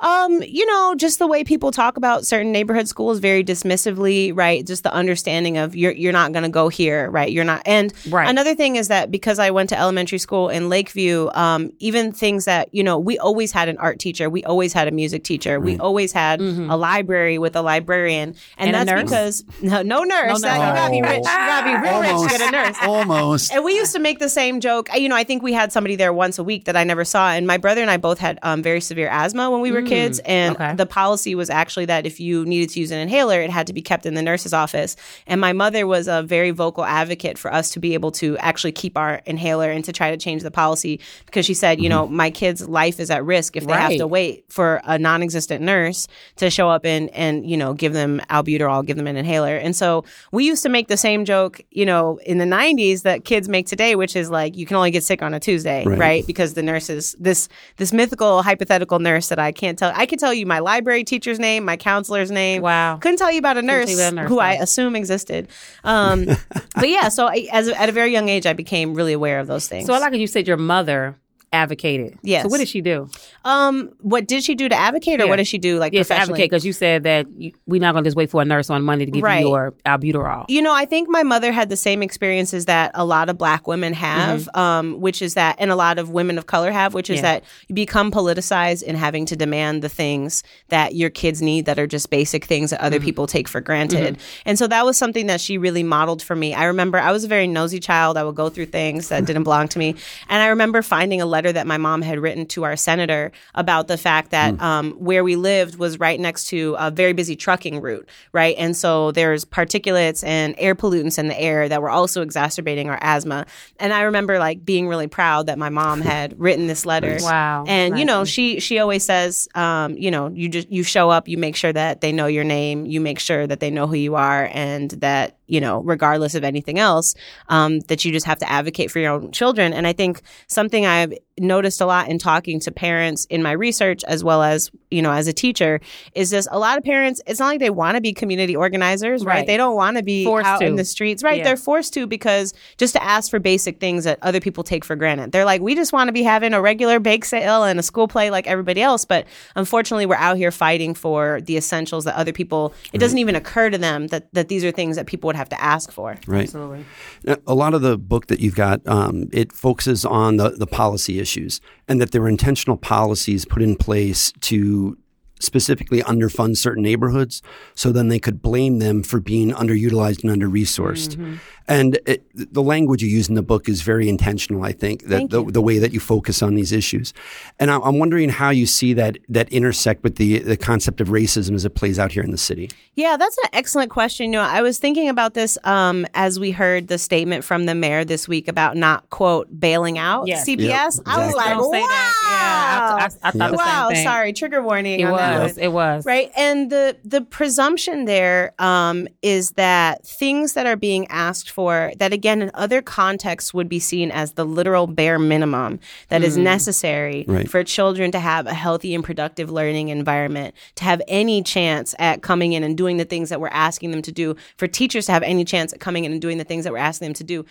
Um 0.00 0.42
you 0.42 0.66
know 0.66 0.94
just 0.96 1.18
the 1.18 1.26
way 1.26 1.44
people 1.44 1.70
talk 1.70 1.96
about 1.96 2.26
certain 2.26 2.50
neighborhood 2.52 2.88
schools 2.88 3.18
very 3.20 3.44
dismissively 3.44 4.32
right 4.34 4.66
just 4.66 4.82
the 4.82 4.92
understanding 4.92 5.56
of 5.56 5.76
you're 5.76 5.92
you're 5.92 6.12
not 6.12 6.32
going 6.32 6.42
to 6.42 6.48
go 6.48 6.68
here 6.68 7.10
right 7.10 7.30
you're 7.32 7.44
not 7.44 7.62
and 7.66 7.92
Right. 8.10 8.28
another 8.28 8.54
thing 8.54 8.76
is 8.76 8.88
that 8.88 9.10
because 9.10 9.38
i 9.38 9.50
went 9.50 9.68
to 9.70 9.78
elementary 9.78 10.18
school 10.18 10.48
in 10.48 10.68
lakeview 10.68 11.30
um 11.34 11.72
even 11.78 12.12
things 12.12 12.44
that 12.46 12.68
you 12.72 12.82
know 12.82 12.98
we 12.98 13.18
always 13.18 13.52
had 13.52 13.68
an 13.68 13.78
art 13.78 13.98
teacher 13.98 14.28
we 14.28 14.42
always 14.44 14.72
had 14.72 14.88
a 14.88 14.90
music 14.90 15.22
teacher 15.24 15.60
we 15.60 15.78
always 15.78 16.12
had 16.12 16.40
a 16.40 16.76
library 16.76 17.38
with 17.38 17.54
a 17.56 17.62
librarian 17.62 17.84
librarian, 17.84 18.34
and, 18.56 18.68
And 18.74 18.76
a 18.76 18.84
that's 18.84 19.10
nurse? 19.10 19.42
because 19.42 19.44
no, 19.62 19.82
no 19.82 20.04
nurse. 20.04 20.40
No 20.42 20.48
That- 20.48 20.56
you 20.56 20.74
gotta 20.74 20.90
be 20.92 21.00
nurse. 21.00 21.10
rich. 21.10 21.18
You 21.18 21.24
gotta 21.24 21.66
be 21.66 21.88
real 21.88 22.00
rich 22.00 22.08
to 22.10 22.14
almost, 22.14 22.38
get 22.38 22.48
a 22.48 22.50
nurse. 22.52 22.76
almost. 22.82 23.52
And 23.52 23.64
we 23.64 23.74
used 23.74 23.92
to 23.94 23.98
make 23.98 24.20
the 24.20 24.28
same 24.28 24.60
joke. 24.60 24.88
You 24.96 25.08
know, 25.08 25.16
I 25.16 25.24
think 25.24 25.42
we 25.42 25.52
had 25.52 25.72
somebody 25.72 25.96
there 25.96 26.12
once 26.12 26.38
a 26.38 26.44
week 26.44 26.64
that 26.66 26.76
I 26.76 26.84
never 26.84 27.04
saw. 27.04 27.30
And 27.30 27.46
my 27.46 27.56
brother 27.58 27.82
and 27.82 27.90
I 27.90 27.96
both 27.96 28.18
had 28.18 28.38
um, 28.42 28.62
very 28.62 28.80
severe 28.80 29.08
asthma 29.08 29.50
when 29.50 29.60
we 29.60 29.72
were 29.72 29.82
kids. 29.86 30.20
Mm. 30.20 30.28
And 30.28 30.56
okay. 30.56 30.74
the 30.74 30.86
policy 30.86 31.34
was 31.34 31.50
actually 31.50 31.86
that 31.86 32.06
if 32.06 32.20
you 32.20 32.44
needed 32.44 32.70
to 32.70 32.80
use 32.80 32.90
an 32.90 32.98
inhaler, 32.98 33.40
it 33.40 33.50
had 33.50 33.66
to 33.66 33.72
be 33.72 33.82
kept 33.82 34.06
in 34.06 34.14
the 34.14 34.22
nurse's 34.22 34.52
office. 34.52 34.96
And 35.26 35.40
my 35.40 35.52
mother 35.52 35.86
was 35.86 36.08
a 36.08 36.22
very 36.22 36.50
vocal 36.50 36.84
advocate 36.84 37.38
for 37.38 37.52
us 37.52 37.70
to 37.70 37.80
be 37.80 37.94
able 37.94 38.10
to 38.12 38.36
actually 38.38 38.72
keep 38.72 38.96
our 38.96 39.20
inhaler 39.26 39.70
and 39.70 39.84
to 39.84 39.92
try 39.92 40.10
to 40.10 40.16
change 40.16 40.42
the 40.42 40.50
policy 40.50 41.00
because 41.26 41.46
she 41.46 41.54
said, 41.54 41.80
you 41.80 41.88
know, 41.88 42.06
mm-hmm. 42.06 42.16
my 42.16 42.30
kid's 42.30 42.68
life 42.68 43.00
is 43.00 43.10
at 43.10 43.24
risk 43.24 43.56
if 43.56 43.66
they 43.66 43.72
have 43.72 43.96
to 43.96 44.06
wait 44.06 44.44
for 44.48 44.80
a 44.84 44.98
non-existent 44.98 45.62
nurse 45.62 46.06
to 46.36 46.50
show 46.50 46.68
up 46.68 46.84
and 46.84 47.10
and 47.10 47.48
you 47.48 47.56
know 47.56 47.74
give 47.74 47.92
them 47.92 48.20
albuterol, 48.30 48.84
give 48.84 48.96
them 48.96 49.06
an 49.06 49.16
inhaler. 49.16 49.56
And 49.56 49.74
so 49.74 50.04
we 50.32 50.44
used 50.44 50.62
to 50.62 50.68
make 50.68 50.88
the 50.88 50.96
same 50.96 51.24
joke, 51.24 51.60
you 51.70 51.86
know, 51.86 52.18
in 52.24 52.38
the 52.38 52.44
90s 52.44 53.02
that 53.02 53.24
kids 53.24 53.48
make 53.48 53.66
today, 53.66 53.96
which 53.96 54.16
is 54.16 54.30
like 54.30 54.56
you 54.56 54.66
can 54.66 54.76
only 54.76 54.90
get 54.90 55.02
sick 55.02 55.22
on 55.22 55.34
a 55.34 55.40
Tuesday, 55.40 55.84
Right. 55.84 55.98
right? 55.98 56.26
Because 56.26 56.54
the 56.54 56.62
nurses 56.62 57.16
this 57.18 57.48
this 57.76 57.92
mythical 57.92 58.42
hypothetical 58.42 58.98
nurse 58.98 59.28
that 59.28 59.38
I 59.38 59.52
can't 59.52 59.73
tell 59.76 59.92
I 59.94 60.06
could 60.06 60.18
tell 60.18 60.32
you 60.32 60.46
my 60.46 60.58
library 60.58 61.04
teacher's 61.04 61.38
name, 61.38 61.64
my 61.64 61.76
counselor's 61.76 62.30
name. 62.30 62.62
Wow. 62.62 62.96
Couldn't 62.98 63.18
tell 63.18 63.32
you 63.32 63.38
about 63.38 63.56
a 63.58 63.62
nurse, 63.62 63.98
a 63.98 64.10
nurse, 64.12 64.28
who 64.28 64.38
I 64.38 64.54
assume 64.54 64.96
existed. 64.96 65.48
Um, 65.82 66.24
but 66.74 66.88
yeah, 66.88 67.08
so 67.08 67.26
I, 67.26 67.48
as 67.52 67.68
at 67.68 67.88
a 67.88 67.92
very 67.92 68.12
young 68.12 68.28
age 68.28 68.46
I 68.46 68.52
became 68.52 68.94
really 68.94 69.12
aware 69.12 69.40
of 69.40 69.46
those 69.46 69.68
things. 69.68 69.86
So 69.86 69.94
I 69.94 69.98
like 69.98 70.14
you 70.14 70.26
said 70.26 70.46
your 70.46 70.56
mother 70.56 71.16
advocated. 71.54 72.18
Yes. 72.22 72.42
So 72.42 72.48
what 72.48 72.58
did 72.58 72.68
she 72.68 72.80
do? 72.80 73.08
um 73.46 73.90
what 74.00 74.26
did 74.26 74.42
she 74.42 74.54
do 74.54 74.68
to 74.68 74.74
advocate 74.74 75.20
or 75.20 75.24
Yeah. 75.24 75.30
what 75.30 75.36
did 75.36 75.46
she 75.46 75.58
do 75.58 75.78
like 75.78 75.92
Yes, 75.92 76.08
professionally? 76.08 76.32
advocate 76.40 76.50
because 76.50 76.64
you 76.66 76.72
said 76.72 77.02
that 77.04 77.26
you, 77.32 77.52
we're 77.66 77.80
not 77.80 77.92
going 77.92 78.04
to 78.04 78.08
just 78.08 78.16
wait 78.16 78.30
for 78.30 78.40
a 78.42 78.44
nurse 78.44 78.70
on 78.70 78.82
Monday 78.82 79.04
to 79.06 79.10
give 79.10 79.22
Right. 79.22 79.40
you 79.40 79.48
your 79.48 79.72
albuterol. 79.86 80.46
You 80.48 80.62
know, 80.62 80.74
I 80.74 80.84
think 80.86 81.08
my 81.08 81.22
mother 81.22 81.52
had 81.52 81.68
the 81.68 81.76
same 81.76 82.02
experiences 82.02 82.64
that 82.66 82.90
a 82.94 83.04
lot 83.04 83.28
of 83.28 83.36
black 83.38 83.66
women 83.66 83.92
have, 83.92 84.48
um, 84.54 85.00
which 85.00 85.20
is 85.22 85.34
that, 85.34 85.56
and 85.58 85.70
a 85.70 85.76
lot 85.76 85.98
of 85.98 86.10
women 86.10 86.38
of 86.38 86.46
color 86.46 86.70
have, 86.72 86.94
which 86.94 87.10
is 87.10 87.14
Mm-hmm. 87.18 87.24
Yeah. 87.26 87.32
that 87.40 87.44
you 87.68 87.74
become 87.74 88.10
politicized 88.10 88.82
in 88.82 88.96
having 88.96 89.24
to 89.26 89.36
demand 89.36 89.82
the 89.82 89.88
things 89.88 90.42
that 90.68 90.94
your 90.94 91.10
kids 91.10 91.40
need 91.40 91.66
that 91.66 91.78
are 91.78 91.86
just 91.86 92.10
basic 92.10 92.44
things 92.44 92.70
that 92.70 92.78
Mm-hmm. 92.78 92.86
other 92.86 93.00
people 93.00 93.26
take 93.26 93.46
for 93.48 93.60
granted. 93.60 94.18
And 94.44 94.58
so 94.58 94.66
that 94.66 94.84
was 94.84 94.96
something 94.96 95.26
that 95.26 95.40
she 95.40 95.58
really 95.58 95.82
modeled 95.82 96.22
for 96.22 96.34
me. 96.34 96.54
I 96.54 96.64
remember 96.64 96.98
I 96.98 97.12
was 97.12 97.24
a 97.24 97.28
very 97.28 97.46
nosy 97.46 97.78
child. 97.78 98.16
I 98.16 98.24
would 98.24 98.34
go 98.34 98.48
through 98.48 98.66
things 98.66 99.08
that 99.10 99.24
didn't 99.26 99.44
belong 99.44 99.68
to 99.68 99.78
me. 99.78 99.94
And 100.28 100.42
I 100.42 100.48
remember 100.48 100.82
finding 100.82 101.20
a 101.20 101.26
letter 101.26 101.43
that 101.52 101.66
my 101.66 101.78
mom 101.78 102.02
had 102.02 102.18
written 102.18 102.46
to 102.46 102.64
our 102.64 102.76
senator 102.76 103.32
about 103.54 103.88
the 103.88 103.96
fact 103.96 104.30
that 104.30 104.60
um, 104.60 104.92
where 104.92 105.24
we 105.24 105.36
lived 105.36 105.76
was 105.76 105.98
right 105.98 106.18
next 106.18 106.46
to 106.48 106.76
a 106.78 106.90
very 106.90 107.12
busy 107.12 107.36
trucking 107.36 107.80
route, 107.80 108.08
right? 108.32 108.54
And 108.58 108.76
so 108.76 109.12
there's 109.12 109.44
particulates 109.44 110.24
and 110.26 110.54
air 110.58 110.74
pollutants 110.74 111.18
in 111.18 111.28
the 111.28 111.40
air 111.40 111.68
that 111.68 111.82
were 111.82 111.90
also 111.90 112.22
exacerbating 112.22 112.88
our 112.88 112.98
asthma. 113.00 113.46
And 113.78 113.92
I 113.92 114.02
remember 114.02 114.38
like 114.38 114.64
being 114.64 114.88
really 114.88 115.06
proud 115.06 115.46
that 115.46 115.58
my 115.58 115.68
mom 115.68 116.00
had 116.02 116.38
written 116.38 116.66
this 116.66 116.86
letter. 116.86 117.18
Wow. 117.20 117.64
And 117.66 117.98
you 117.98 118.04
know, 118.04 118.24
she 118.24 118.60
she 118.60 118.78
always 118.78 119.04
says, 119.04 119.48
um, 119.54 119.96
you 119.96 120.10
know, 120.10 120.28
you 120.28 120.48
just 120.48 120.70
you 120.70 120.82
show 120.82 121.10
up, 121.10 121.28
you 121.28 121.38
make 121.38 121.56
sure 121.56 121.72
that 121.72 122.00
they 122.00 122.12
know 122.12 122.26
your 122.26 122.44
name, 122.44 122.86
you 122.86 123.00
make 123.00 123.18
sure 123.18 123.46
that 123.46 123.60
they 123.60 123.70
know 123.70 123.86
who 123.86 123.96
you 123.96 124.14
are, 124.16 124.50
and 124.52 124.90
that 124.92 125.36
you 125.46 125.60
know, 125.60 125.82
regardless 125.82 126.34
of 126.34 126.44
anything 126.44 126.78
else, 126.78 127.14
um, 127.48 127.80
that 127.80 128.04
you 128.04 128.12
just 128.12 128.26
have 128.26 128.38
to 128.38 128.50
advocate 128.50 128.90
for 128.90 128.98
your 128.98 129.12
own 129.12 129.32
children. 129.32 129.72
And 129.72 129.86
I 129.86 129.92
think 129.92 130.22
something 130.46 130.86
I've 130.86 131.12
noticed 131.38 131.80
a 131.80 131.86
lot 131.86 132.08
in 132.08 132.18
talking 132.18 132.60
to 132.60 132.70
parents 132.70 133.24
in 133.26 133.42
my 133.42 133.52
research, 133.52 134.04
as 134.04 134.22
well 134.22 134.42
as 134.42 134.70
you 134.90 135.02
know, 135.02 135.10
as 135.10 135.26
a 135.26 135.32
teacher, 135.32 135.80
is 136.14 136.30
just 136.30 136.48
a 136.50 136.58
lot 136.58 136.78
of 136.78 136.84
parents. 136.84 137.20
It's 137.26 137.40
not 137.40 137.46
like 137.46 137.60
they 137.60 137.70
want 137.70 137.96
to 137.96 138.00
be 138.00 138.12
community 138.12 138.54
organizers, 138.54 139.24
right? 139.24 139.34
Right. 139.34 139.46
They 139.46 139.56
don't 139.56 139.74
want 139.74 139.96
to 139.96 140.02
be 140.02 140.24
Forced 140.24 140.46
out 140.46 140.60
to. 140.60 140.66
in 140.66 140.76
the 140.76 140.84
streets, 140.84 141.22
right? 141.24 141.38
Yeah. 141.38 141.44
They're 141.44 141.56
forced 141.56 141.92
to 141.94 142.06
because 142.06 142.54
just 142.78 142.94
to 142.94 143.02
ask 143.02 143.30
for 143.30 143.40
basic 143.40 143.80
things 143.80 144.04
that 144.04 144.18
other 144.22 144.40
people 144.40 144.62
take 144.62 144.84
for 144.84 144.94
granted. 144.94 145.32
They're 145.32 145.44
like, 145.44 145.60
we 145.60 145.74
just 145.74 145.92
want 145.92 146.08
to 146.08 146.12
be 146.12 146.22
having 146.22 146.54
a 146.54 146.62
regular 146.62 147.00
bake 147.00 147.24
sale 147.24 147.64
and 147.64 147.80
a 147.80 147.82
school 147.82 148.06
play 148.06 148.30
like 148.30 148.46
everybody 148.46 148.80
else. 148.80 149.04
But 149.04 149.26
unfortunately, 149.56 150.06
we're 150.06 150.14
out 150.14 150.36
here 150.36 150.52
fighting 150.52 150.94
for 150.94 151.40
the 151.42 151.56
essentials 151.56 152.04
that 152.04 152.14
other 152.14 152.32
people, 152.32 152.72
it 152.92 152.98
doesn't 152.98 153.18
even 153.18 153.34
occur 153.34 153.70
to 153.70 153.78
them 153.78 154.06
that, 154.08 154.32
that 154.32 154.48
these 154.48 154.64
are 154.64 154.70
things 154.70 154.94
that 154.94 155.06
people 155.06 155.26
would 155.26 155.33
have 155.34 155.48
to 155.50 155.60
ask 155.60 155.92
for. 155.92 156.16
Right. 156.26 156.42
Absolutely. 156.42 156.84
Now, 157.24 157.36
A 157.46 157.54
lot 157.54 157.74
of 157.74 157.82
the 157.82 157.98
book 157.98 158.26
that 158.26 158.40
you've 158.40 158.54
got, 158.54 158.86
um, 158.86 159.28
it 159.32 159.52
focuses 159.52 160.04
on 160.04 160.36
the, 160.36 160.50
the 160.50 160.66
policy 160.66 161.18
issues 161.20 161.60
and 161.88 162.00
that 162.00 162.12
there 162.12 162.20
were 162.20 162.28
intentional 162.28 162.76
policies 162.76 163.44
put 163.44 163.62
in 163.62 163.76
place 163.76 164.32
to 164.40 164.96
specifically 165.40 166.00
underfund 166.02 166.56
certain 166.56 166.82
neighborhoods 166.82 167.42
so 167.74 167.92
then 167.92 168.08
they 168.08 168.18
could 168.18 168.40
blame 168.40 168.78
them 168.78 169.02
for 169.02 169.20
being 169.20 169.50
underutilized 169.50 170.22
and 170.22 170.30
under 170.30 170.48
resourced. 170.48 171.38
And 171.66 171.98
it, 172.06 172.22
the 172.34 172.62
language 172.62 173.02
you 173.02 173.08
use 173.08 173.28
in 173.28 173.34
the 173.34 173.42
book 173.42 173.68
is 173.68 173.82
very 173.82 174.08
intentional, 174.08 174.64
I 174.64 174.72
think, 174.72 175.02
that 175.04 175.16
Thank 175.16 175.30
the, 175.30 175.44
you. 175.44 175.50
the 175.50 175.62
way 175.62 175.78
that 175.78 175.92
you 175.92 176.00
focus 176.00 176.42
on 176.42 176.54
these 176.54 176.72
issues. 176.72 177.14
And 177.58 177.70
I- 177.70 177.78
I'm 177.80 177.98
wondering 177.98 178.28
how 178.28 178.50
you 178.50 178.66
see 178.66 178.92
that, 178.94 179.16
that 179.28 179.48
intersect 179.50 180.02
with 180.02 180.16
the, 180.16 180.40
the 180.40 180.56
concept 180.56 181.00
of 181.00 181.08
racism 181.08 181.54
as 181.54 181.64
it 181.64 181.74
plays 181.74 181.98
out 181.98 182.12
here 182.12 182.22
in 182.22 182.30
the 182.32 182.38
city. 182.38 182.70
Yeah, 182.96 183.16
that's 183.16 183.36
an 183.38 183.48
excellent 183.52 183.90
question. 183.90 184.26
You 184.26 184.32
know, 184.32 184.42
I 184.42 184.62
was 184.62 184.78
thinking 184.78 185.08
about 185.08 185.34
this 185.34 185.56
um, 185.64 186.06
as 186.14 186.38
we 186.38 186.50
heard 186.50 186.88
the 186.88 186.98
statement 186.98 187.44
from 187.44 187.66
the 187.66 187.74
mayor 187.74 188.04
this 188.04 188.28
week 188.28 188.46
about 188.46 188.76
not 188.76 189.08
quote 189.10 189.48
bailing 189.58 189.98
out 189.98 190.26
Yes. 190.26 190.46
CPS. 190.46 190.58
Yep, 190.98 191.02
I 191.06 191.26
was 191.26 191.34
like, 191.34 191.48
Don't 191.48 191.70
wow. 191.70 191.78
Yeah, 191.78 191.86
I, 192.30 192.98
I, 193.00 193.28
I 193.28 193.30
thought 193.30 193.50
the 193.50 193.56
wow, 193.56 193.88
thing. 193.90 194.04
sorry, 194.04 194.32
trigger 194.32 194.62
warning. 194.62 195.00
It 195.00 195.10
was. 195.10 195.58
It 195.58 195.68
was. 195.68 196.04
Right. 196.04 196.30
And 196.36 196.70
the 196.70 196.96
the 197.04 197.20
presumption 197.22 198.04
there 198.04 198.52
um, 198.58 199.08
is 199.22 199.52
that 199.52 200.06
things 200.06 200.52
that 200.54 200.66
are 200.66 200.76
being 200.76 201.06
asked 201.08 201.50
for, 201.54 201.92
that 201.98 202.12
again 202.12 202.42
in 202.42 202.50
other 202.52 202.82
contexts 202.82 203.54
would 203.54 203.68
be 203.68 203.78
seen 203.78 204.10
as 204.10 204.32
the 204.32 204.44
literal 204.44 204.88
bare 204.88 205.20
minimum 205.20 205.78
that 206.08 206.24
is 206.24 206.36
mm. 206.36 206.42
necessary 206.42 207.24
Right. 207.28 207.48
for 207.48 207.62
children 207.62 208.10
to 208.10 208.18
have 208.18 208.46
a 208.46 208.54
healthy 208.54 208.92
and 208.94 209.04
productive 209.04 209.50
learning 209.50 209.88
environment, 209.88 210.54
to 210.74 210.84
have 210.84 211.00
any 211.06 211.42
chance 211.44 211.94
at 212.00 212.22
coming 212.22 212.52
in 212.54 212.64
and 212.64 212.76
doing 212.76 212.96
the 212.96 213.04
things 213.04 213.28
that 213.28 213.40
we're 213.40 213.48
asking 213.48 213.92
them 213.92 214.02
to 214.02 214.10
do, 214.12 214.34
for 214.56 214.66
teachers 214.66 215.06
to 215.06 215.12
have 215.12 215.22
any 215.22 215.44
chance 215.44 215.72
at 215.72 215.78
coming 215.78 216.04
in 216.04 216.10
and 216.12 216.20
doing 216.20 216.38
the 216.38 216.44
things 216.44 216.64
that 216.64 216.72
we're 216.72 216.78
asking 216.78 217.06
them 217.06 217.14
to 217.14 217.24
do. 217.24 217.44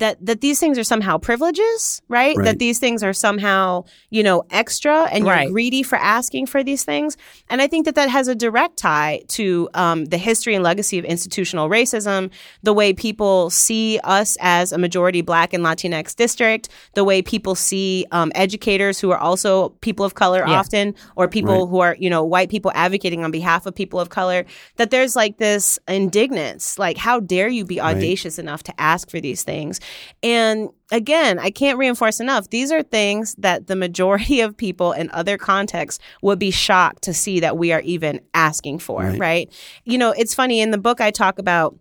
That, 0.00 0.16
that 0.26 0.40
these 0.40 0.58
things 0.58 0.78
are 0.78 0.84
somehow 0.84 1.18
privileges, 1.18 2.00
right? 2.08 2.36
Right. 2.36 2.44
That 2.46 2.58
these 2.58 2.78
things 2.78 3.02
are 3.02 3.12
somehow, 3.12 3.84
you 4.10 4.22
know, 4.22 4.42
extra 4.50 5.04
and 5.12 5.24
you're 5.26 5.34
Right. 5.34 5.50
greedy 5.50 5.82
for 5.82 5.96
asking 5.96 6.46
for 6.46 6.64
these 6.64 6.84
things. 6.84 7.16
And 7.50 7.60
I 7.62 7.66
think 7.66 7.84
that 7.84 7.94
that 7.96 8.08
has 8.08 8.26
a 8.26 8.34
direct 8.34 8.78
tie 8.78 9.20
to 9.28 9.68
um, 9.74 10.06
the 10.06 10.16
history 10.18 10.54
and 10.54 10.64
legacy 10.64 10.98
of 10.98 11.04
institutional 11.04 11.68
racism, 11.68 12.30
the 12.62 12.72
way 12.72 12.92
people 12.92 13.50
see 13.50 14.00
us 14.02 14.36
as 14.40 14.72
a 14.72 14.78
majority 14.78 15.20
Black 15.22 15.52
and 15.52 15.62
Latinx 15.64 16.16
district, 16.16 16.68
the 16.94 17.04
way 17.04 17.20
people 17.22 17.54
see 17.54 18.06
um, 18.10 18.32
educators 18.34 18.98
who 19.00 19.10
are 19.10 19.18
also 19.18 19.68
people 19.82 20.04
of 20.06 20.14
color 20.14 20.38
Yeah. 20.46 20.58
often, 20.60 20.94
or 21.16 21.28
people 21.28 21.60
Right. 21.66 21.70
who 21.70 21.78
are, 21.80 21.96
you 21.98 22.10
know, 22.10 22.24
white 22.24 22.48
people 22.50 22.72
advocating 22.74 23.22
on 23.22 23.30
behalf 23.30 23.66
of 23.66 23.74
people 23.74 24.00
of 24.00 24.08
color, 24.08 24.46
that 24.76 24.90
there's 24.90 25.14
like 25.14 25.36
this 25.36 25.78
indignance, 25.88 26.78
like, 26.78 26.96
how 26.96 27.20
dare 27.20 27.48
you 27.48 27.64
be 27.64 27.78
audacious 27.80 28.38
enough 28.38 28.62
to 28.64 28.72
ask 28.80 29.10
for 29.10 29.20
these 29.20 29.42
things? 29.42 29.78
And 30.22 30.68
again, 30.92 31.38
I 31.38 31.50
can't 31.50 31.78
reinforce 31.78 32.20
enough. 32.20 32.50
These 32.50 32.72
are 32.72 32.82
things 32.82 33.34
that 33.38 33.66
the 33.66 33.76
majority 33.76 34.40
of 34.40 34.56
people 34.56 34.92
in 34.92 35.10
other 35.12 35.38
contexts 35.38 36.02
would 36.22 36.38
be 36.38 36.50
shocked 36.50 37.02
to 37.02 37.14
see 37.14 37.40
that 37.40 37.56
we 37.56 37.72
are 37.72 37.80
even 37.80 38.20
asking 38.34 38.80
for, 38.80 39.02
Right. 39.02 39.18
right? 39.18 39.52
You 39.84 39.98
know, 39.98 40.12
it's 40.12 40.34
funny 40.34 40.60
in 40.60 40.70
the 40.70 40.78
book 40.78 41.00
I 41.00 41.10
talk 41.10 41.38
about 41.38 41.76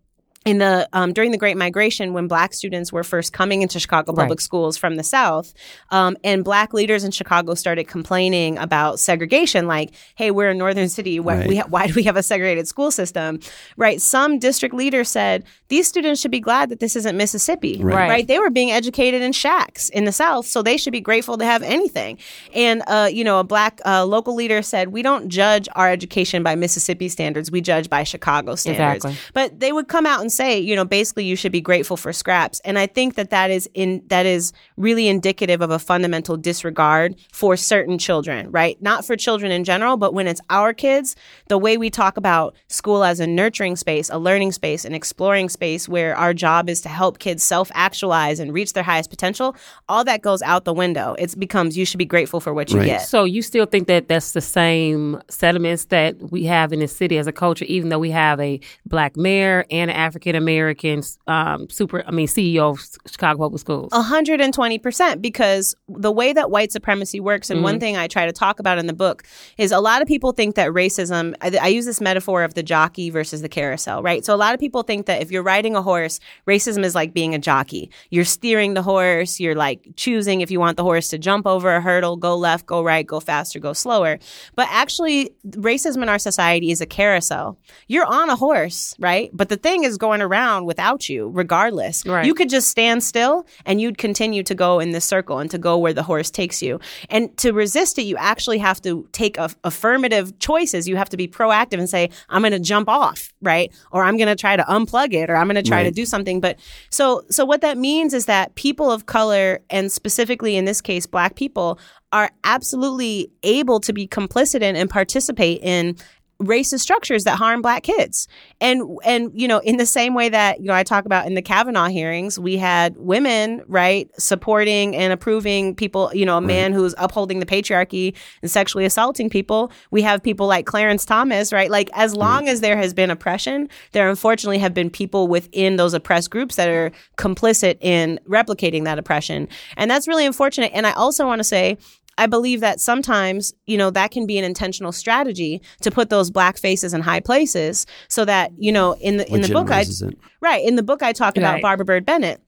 in 0.46 0.58
the 0.60 0.88
um, 0.94 1.12
during 1.14 1.32
the 1.32 1.38
Great 1.38 1.58
Migration, 1.58 2.14
when 2.14 2.28
Black 2.28 2.54
students 2.54 2.94
were 2.94 3.04
first 3.04 3.34
coming 3.34 3.62
into 3.62 3.80
Chicago 3.80 4.14
public 4.14 4.30
Right. 4.30 4.42
schools 4.42 4.78
from 4.78 4.96
the 4.96 5.04
South, 5.04 5.54
um, 5.92 6.16
and 6.24 6.44
Black 6.46 6.74
leaders 6.74 7.04
in 7.04 7.12
Chicago 7.12 7.54
started 7.56 7.88
complaining 7.90 8.58
about 8.58 9.00
segregation, 9.00 9.68
like, 9.68 9.92
"Hey, 10.16 10.32
we're 10.32 10.50
a 10.50 10.54
northern 10.54 10.88
city. 10.88 11.20
Why, 11.20 11.40
Right. 11.40 11.48
we 11.48 11.56
ha- 11.58 11.66
why 11.70 11.88
do 11.88 11.94
we 11.94 12.04
have 12.04 12.16
a 12.16 12.24
segregated 12.24 12.68
school 12.70 12.90
system?" 12.90 13.40
Right? 13.76 14.02
Some 14.02 14.40
district 14.40 14.74
leaders 14.74 15.10
said 15.10 15.44
these 15.68 15.88
students 15.88 16.22
should 16.22 16.32
be 16.32 16.40
glad 16.40 16.70
that 16.70 16.80
this 16.80 16.96
isn't 16.96 17.18
Mississippi. 17.18 17.78
Right. 17.82 18.10
Right. 18.10 18.28
They 18.28 18.40
were 18.40 18.50
being 18.50 18.72
educated 18.72 19.22
in 19.22 19.34
shacks 19.34 19.90
in 19.90 20.06
the 20.06 20.12
South, 20.14 20.46
so 20.48 20.62
they 20.62 20.78
should 20.78 20.94
be 20.94 21.02
grateful 21.02 21.38
to 21.38 21.46
have 21.46 21.62
anything. 21.64 22.18
And 22.56 22.82
uh, 22.88 23.10
you 23.12 23.24
know, 23.26 23.40
a 23.40 23.44
Black 23.44 23.82
uh, 23.86 24.06
local 24.06 24.36
leader 24.36 24.62
said, 24.62 24.88
"We 24.94 25.02
don't 25.02 25.28
judge 25.28 25.68
our 25.76 25.90
education 25.92 26.44
by 26.44 26.56
Mississippi 26.56 27.10
standards. 27.10 27.52
We 27.52 27.60
judge 27.62 27.90
by 27.90 28.04
Chicago 28.04 28.56
standards." 28.56 29.04
Exactly. 29.06 29.20
But 29.34 29.60
they 29.60 29.74
would 29.74 29.90
come 29.90 30.06
out 30.06 30.22
and 30.22 30.29
and 30.30 30.34
say, 30.34 30.60
you 30.60 30.76
know, 30.76 30.86
basically 30.86 31.24
you 31.24 31.36
should 31.36 31.52
be 31.52 31.60
grateful 31.60 31.98
for 31.98 32.14
scraps. 32.14 32.60
And 32.64 32.78
I 32.78 32.86
think 32.86 33.16
that 33.16 33.32
that 33.32 33.50
is 33.50 33.68
in 33.74 34.04
that 34.10 34.28
is 34.28 34.54
really 34.78 35.08
indicative 35.08 35.60
of 35.60 35.72
a 35.72 35.80
fundamental 35.80 36.38
disregard 36.38 37.16
for 37.34 37.58
certain 37.58 37.98
children, 37.98 38.52
right? 38.52 38.80
Not 38.80 39.06
for 39.06 39.16
children 39.16 39.52
in 39.52 39.64
general, 39.64 39.98
but 39.98 40.14
when 40.14 40.28
it's 40.28 40.40
our 40.52 40.72
kids, 40.72 41.16
the 41.48 41.58
way 41.58 41.78
we 41.78 41.90
talk 41.90 42.16
about 42.16 42.56
school 42.68 43.04
as 43.04 43.20
a 43.20 43.26
nurturing 43.26 43.76
space, 43.76 44.08
a 44.12 44.20
learning 44.20 44.52
space, 44.52 44.86
an 44.86 44.94
exploring 44.94 45.50
space 45.50 45.90
where 45.90 46.16
our 46.16 46.32
job 46.32 46.70
is 46.70 46.80
to 46.82 46.90
help 46.90 47.18
kids 47.18 47.44
self-actualize 47.44 48.40
and 48.40 48.54
reach 48.54 48.74
their 48.74 48.84
highest 48.84 49.10
potential, 49.10 49.56
all 49.88 50.04
that 50.04 50.22
goes 50.22 50.44
out 50.44 50.66
the 50.66 50.74
window. 50.74 51.16
It 51.18 51.40
becomes 51.40 51.76
you 51.76 51.86
should 51.86 51.98
be 51.98 52.06
grateful 52.06 52.40
for 52.40 52.54
what 52.54 52.70
you 52.70 52.78
Right. 52.78 52.86
get. 52.86 53.02
So 53.02 53.24
you 53.24 53.42
still 53.42 53.66
think 53.66 53.88
that 53.88 54.08
that's 54.08 54.34
the 54.34 54.42
same 54.42 55.20
sentiments 55.28 55.86
that 55.86 56.32
we 56.32 56.44
have 56.44 56.72
in 56.72 56.82
the 56.82 56.88
city 56.88 57.18
as 57.18 57.26
a 57.26 57.32
culture, 57.32 57.66
even 57.66 57.90
though 57.90 57.98
we 57.98 58.12
have 58.12 58.40
a 58.40 58.60
black 58.86 59.18
mayor 59.18 59.66
and 59.72 59.90
an 59.90 59.96
African 59.96 60.19
American 60.28 61.02
um, 61.28 61.70
super, 61.70 62.04
I 62.06 62.12
mean 62.12 62.28
CEO 62.28 62.72
of 62.72 62.80
Chicago 63.10 63.40
Public 63.40 63.60
Schools. 63.60 63.92
120% 63.92 65.22
because 65.22 65.76
the 65.88 66.12
way 66.12 66.34
that 66.34 66.50
white 66.52 66.72
supremacy 66.72 67.20
works, 67.20 67.50
and 67.50 67.58
Mm-hmm. 67.60 67.64
one 67.64 67.80
thing 67.80 67.98
I 67.98 68.08
try 68.08 68.26
to 68.26 68.32
talk 68.32 68.60
about 68.60 68.78
in 68.78 68.88
the 68.88 68.94
book 68.94 69.24
is 69.58 69.72
a 69.74 69.80
lot 69.80 70.02
of 70.02 70.08
people 70.08 70.32
think 70.32 70.56
that 70.56 70.70
racism, 70.70 71.36
I, 71.42 71.58
I 71.62 71.68
use 71.68 71.86
this 71.86 72.00
metaphor 72.00 72.44
of 72.44 72.54
the 72.54 72.64
jockey 72.64 73.10
versus 73.10 73.42
the 73.42 73.50
carousel, 73.50 74.02
right? 74.02 74.24
So 74.24 74.34
a 74.34 74.38
lot 74.38 74.54
of 74.54 74.60
people 74.62 74.82
think 74.84 75.06
that 75.08 75.22
if 75.22 75.30
you're 75.32 75.44
riding 75.44 75.76
a 75.76 75.82
horse, 75.82 76.20
racism 76.48 76.84
is 76.86 76.96
like 76.96 77.14
being 77.14 77.36
a 77.36 77.40
jockey. 77.40 77.90
You're 78.12 78.24
steering 78.26 78.76
the 78.76 78.82
horse, 78.82 79.40
you're 79.42 79.56
like 79.56 79.86
choosing 79.98 80.40
if 80.42 80.50
you 80.52 80.60
want 80.60 80.78
the 80.78 80.84
horse 80.84 81.10
to 81.10 81.18
jump 81.18 81.46
over 81.46 81.74
a 81.76 81.82
hurdle, 81.82 82.16
go 82.18 82.38
left, 82.38 82.66
go 82.66 82.82
right, 82.82 83.06
go 83.06 83.20
faster, 83.20 83.60
go 83.60 83.74
slower. 83.74 84.20
But 84.56 84.68
actually, 84.72 85.32
racism 85.50 86.02
in 86.04 86.08
our 86.10 86.20
society 86.20 86.72
is 86.72 86.80
a 86.82 86.86
carousel. 86.86 87.58
You're 87.88 88.06
on 88.06 88.30
a 88.30 88.36
horse, 88.38 88.96
right? 89.00 89.30
But 89.34 89.50
the 89.50 89.58
thing 89.58 89.84
is 89.84 89.98
going 89.98 90.09
around 90.16 90.66
without 90.66 91.10
you, 91.10 91.30
regardless. 91.34 92.06
Right. 92.06 92.26
You 92.26 92.34
could 92.34 92.50
just 92.50 92.68
stand 92.68 93.04
still 93.04 93.46
and 93.66 93.80
you'd 93.80 93.98
continue 93.98 94.44
to 94.44 94.56
go 94.56 94.80
in 94.80 94.92
this 94.92 95.06
circle 95.06 95.40
and 95.40 95.50
to 95.52 95.58
go 95.58 95.78
where 95.78 95.94
the 95.94 96.04
horse 96.04 96.30
takes 96.30 96.62
you. 96.62 96.80
And 97.10 97.36
to 97.38 97.52
resist 97.52 97.98
it, 97.98 98.04
you 98.04 98.18
actually 98.18 98.58
have 98.58 98.82
to 98.82 99.08
take 99.12 99.38
a, 99.38 99.50
affirmative 99.64 100.38
choices. 100.40 100.88
You 100.88 100.96
have 100.98 101.10
to 101.10 101.18
be 101.18 101.28
proactive 101.28 101.80
and 101.80 101.90
say, 101.90 102.10
I'm 102.30 102.42
going 102.42 102.52
to 102.52 102.60
jump 102.60 102.90
off, 102.90 103.34
right? 103.42 103.72
Or 103.92 104.04
I'm 104.04 104.18
going 104.18 104.28
to 104.28 104.36
try 104.36 104.56
to 104.56 104.64
unplug 104.64 105.14
it 105.14 105.30
or 105.30 105.36
I'm 105.36 105.48
going 105.48 105.64
to 105.64 105.68
try 105.68 105.84
to 105.84 105.92
do 105.92 106.06
something. 106.06 106.40
But 106.40 106.60
so, 106.90 107.24
so 107.30 107.46
what 107.46 107.62
that 107.62 107.78
means 107.78 108.14
is 108.14 108.26
that 108.26 108.56
people 108.56 108.92
of 108.92 109.06
color 109.06 109.60
and 109.70 109.92
specifically 109.92 110.56
in 110.56 110.66
this 110.66 110.82
case, 110.82 111.06
black 111.06 111.36
people 111.36 111.80
are 112.12 112.32
absolutely 112.44 113.30
able 113.44 113.80
to 113.80 113.94
be 113.94 114.08
complicit 114.08 114.62
in 114.62 114.76
and 114.76 114.90
participate 114.90 115.62
in 115.62 115.96
racist 116.42 116.80
structures 116.80 117.26
that 117.26 117.38
harm 117.38 117.62
black 117.62 117.84
kids. 117.84 118.28
And 118.62 118.98
and 119.04 119.32
you 119.34 119.48
know, 119.48 119.60
in 119.60 119.78
the 119.78 119.86
same 119.86 120.14
way 120.14 120.30
that 120.30 120.60
you 120.60 120.68
know 120.68 120.74
I 120.74 120.84
talk 120.84 121.06
about 121.06 121.28
in 121.28 121.34
the 121.34 121.42
Kavanaugh 121.42 121.88
hearings, 121.88 122.40
we 122.40 122.58
had 122.58 122.96
women, 122.98 123.62
right, 123.68 124.10
supporting 124.20 124.96
and 124.96 125.12
approving 125.12 125.76
people, 125.76 126.12
you 126.14 126.26
know, 126.26 126.38
a 126.38 126.42
man 126.42 126.74
who's 126.74 126.96
upholding 126.98 127.40
the 127.40 127.46
patriarchy 127.46 128.16
and 128.42 128.50
sexually 128.50 128.86
assaulting 128.86 129.30
people. 129.30 129.72
We 129.92 130.02
have 130.02 130.24
people 130.24 130.48
like 130.48 130.66
Clarence 130.66 131.06
Thomas, 131.06 131.52
right? 131.52 131.70
Like 131.70 131.90
as 131.94 132.16
long 132.16 132.48
as 132.48 132.62
there 132.62 132.78
has 132.78 132.94
been 132.94 133.12
oppression, 133.12 133.70
there 133.92 134.10
unfortunately 134.10 134.60
have 134.60 134.74
been 134.74 134.90
people 134.90 135.28
within 135.28 135.76
those 135.76 135.94
oppressed 135.94 136.32
groups 136.32 136.56
that 136.56 136.70
are 136.70 136.92
complicit 137.18 137.78
in 137.82 138.20
replicating 138.28 138.86
that 138.86 138.98
oppression. 138.98 139.48
And 139.76 139.92
that's 139.92 140.08
really 140.08 140.26
unfortunate. 140.26 140.72
And 140.74 140.88
I 140.88 140.94
also 140.94 141.26
want 141.26 141.40
to 141.40 141.44
say 141.44 141.78
I 142.20 142.28
believe 142.28 142.60
that 142.60 142.82
sometimes, 142.82 143.54
you 143.66 143.78
know, 143.78 143.90
that 143.92 144.12
can 144.12 144.26
be 144.28 144.38
an 144.38 144.44
intentional 144.44 144.92
strategy 144.92 145.62
to 145.82 145.90
put 145.90 146.10
those 146.10 146.30
black 146.30 146.58
faces 146.58 146.94
in 146.94 147.02
high 147.02 147.22
places 147.22 147.86
so 148.10 148.26
that, 148.26 148.52
you 148.58 148.72
know, 148.72 148.94
in 148.96 149.18
the 149.18 149.28
in 149.34 149.42
the 149.42 149.48
book 149.48 149.72
I 149.72 149.82
it. 149.82 150.20
right, 150.42 150.64
in 150.64 150.76
the 150.76 150.84
book 150.84 151.02
I 151.02 151.14
talk 151.14 151.38
about 151.38 151.62
Barbara 151.62 151.86
Byrd-Bennett. 151.86 152.42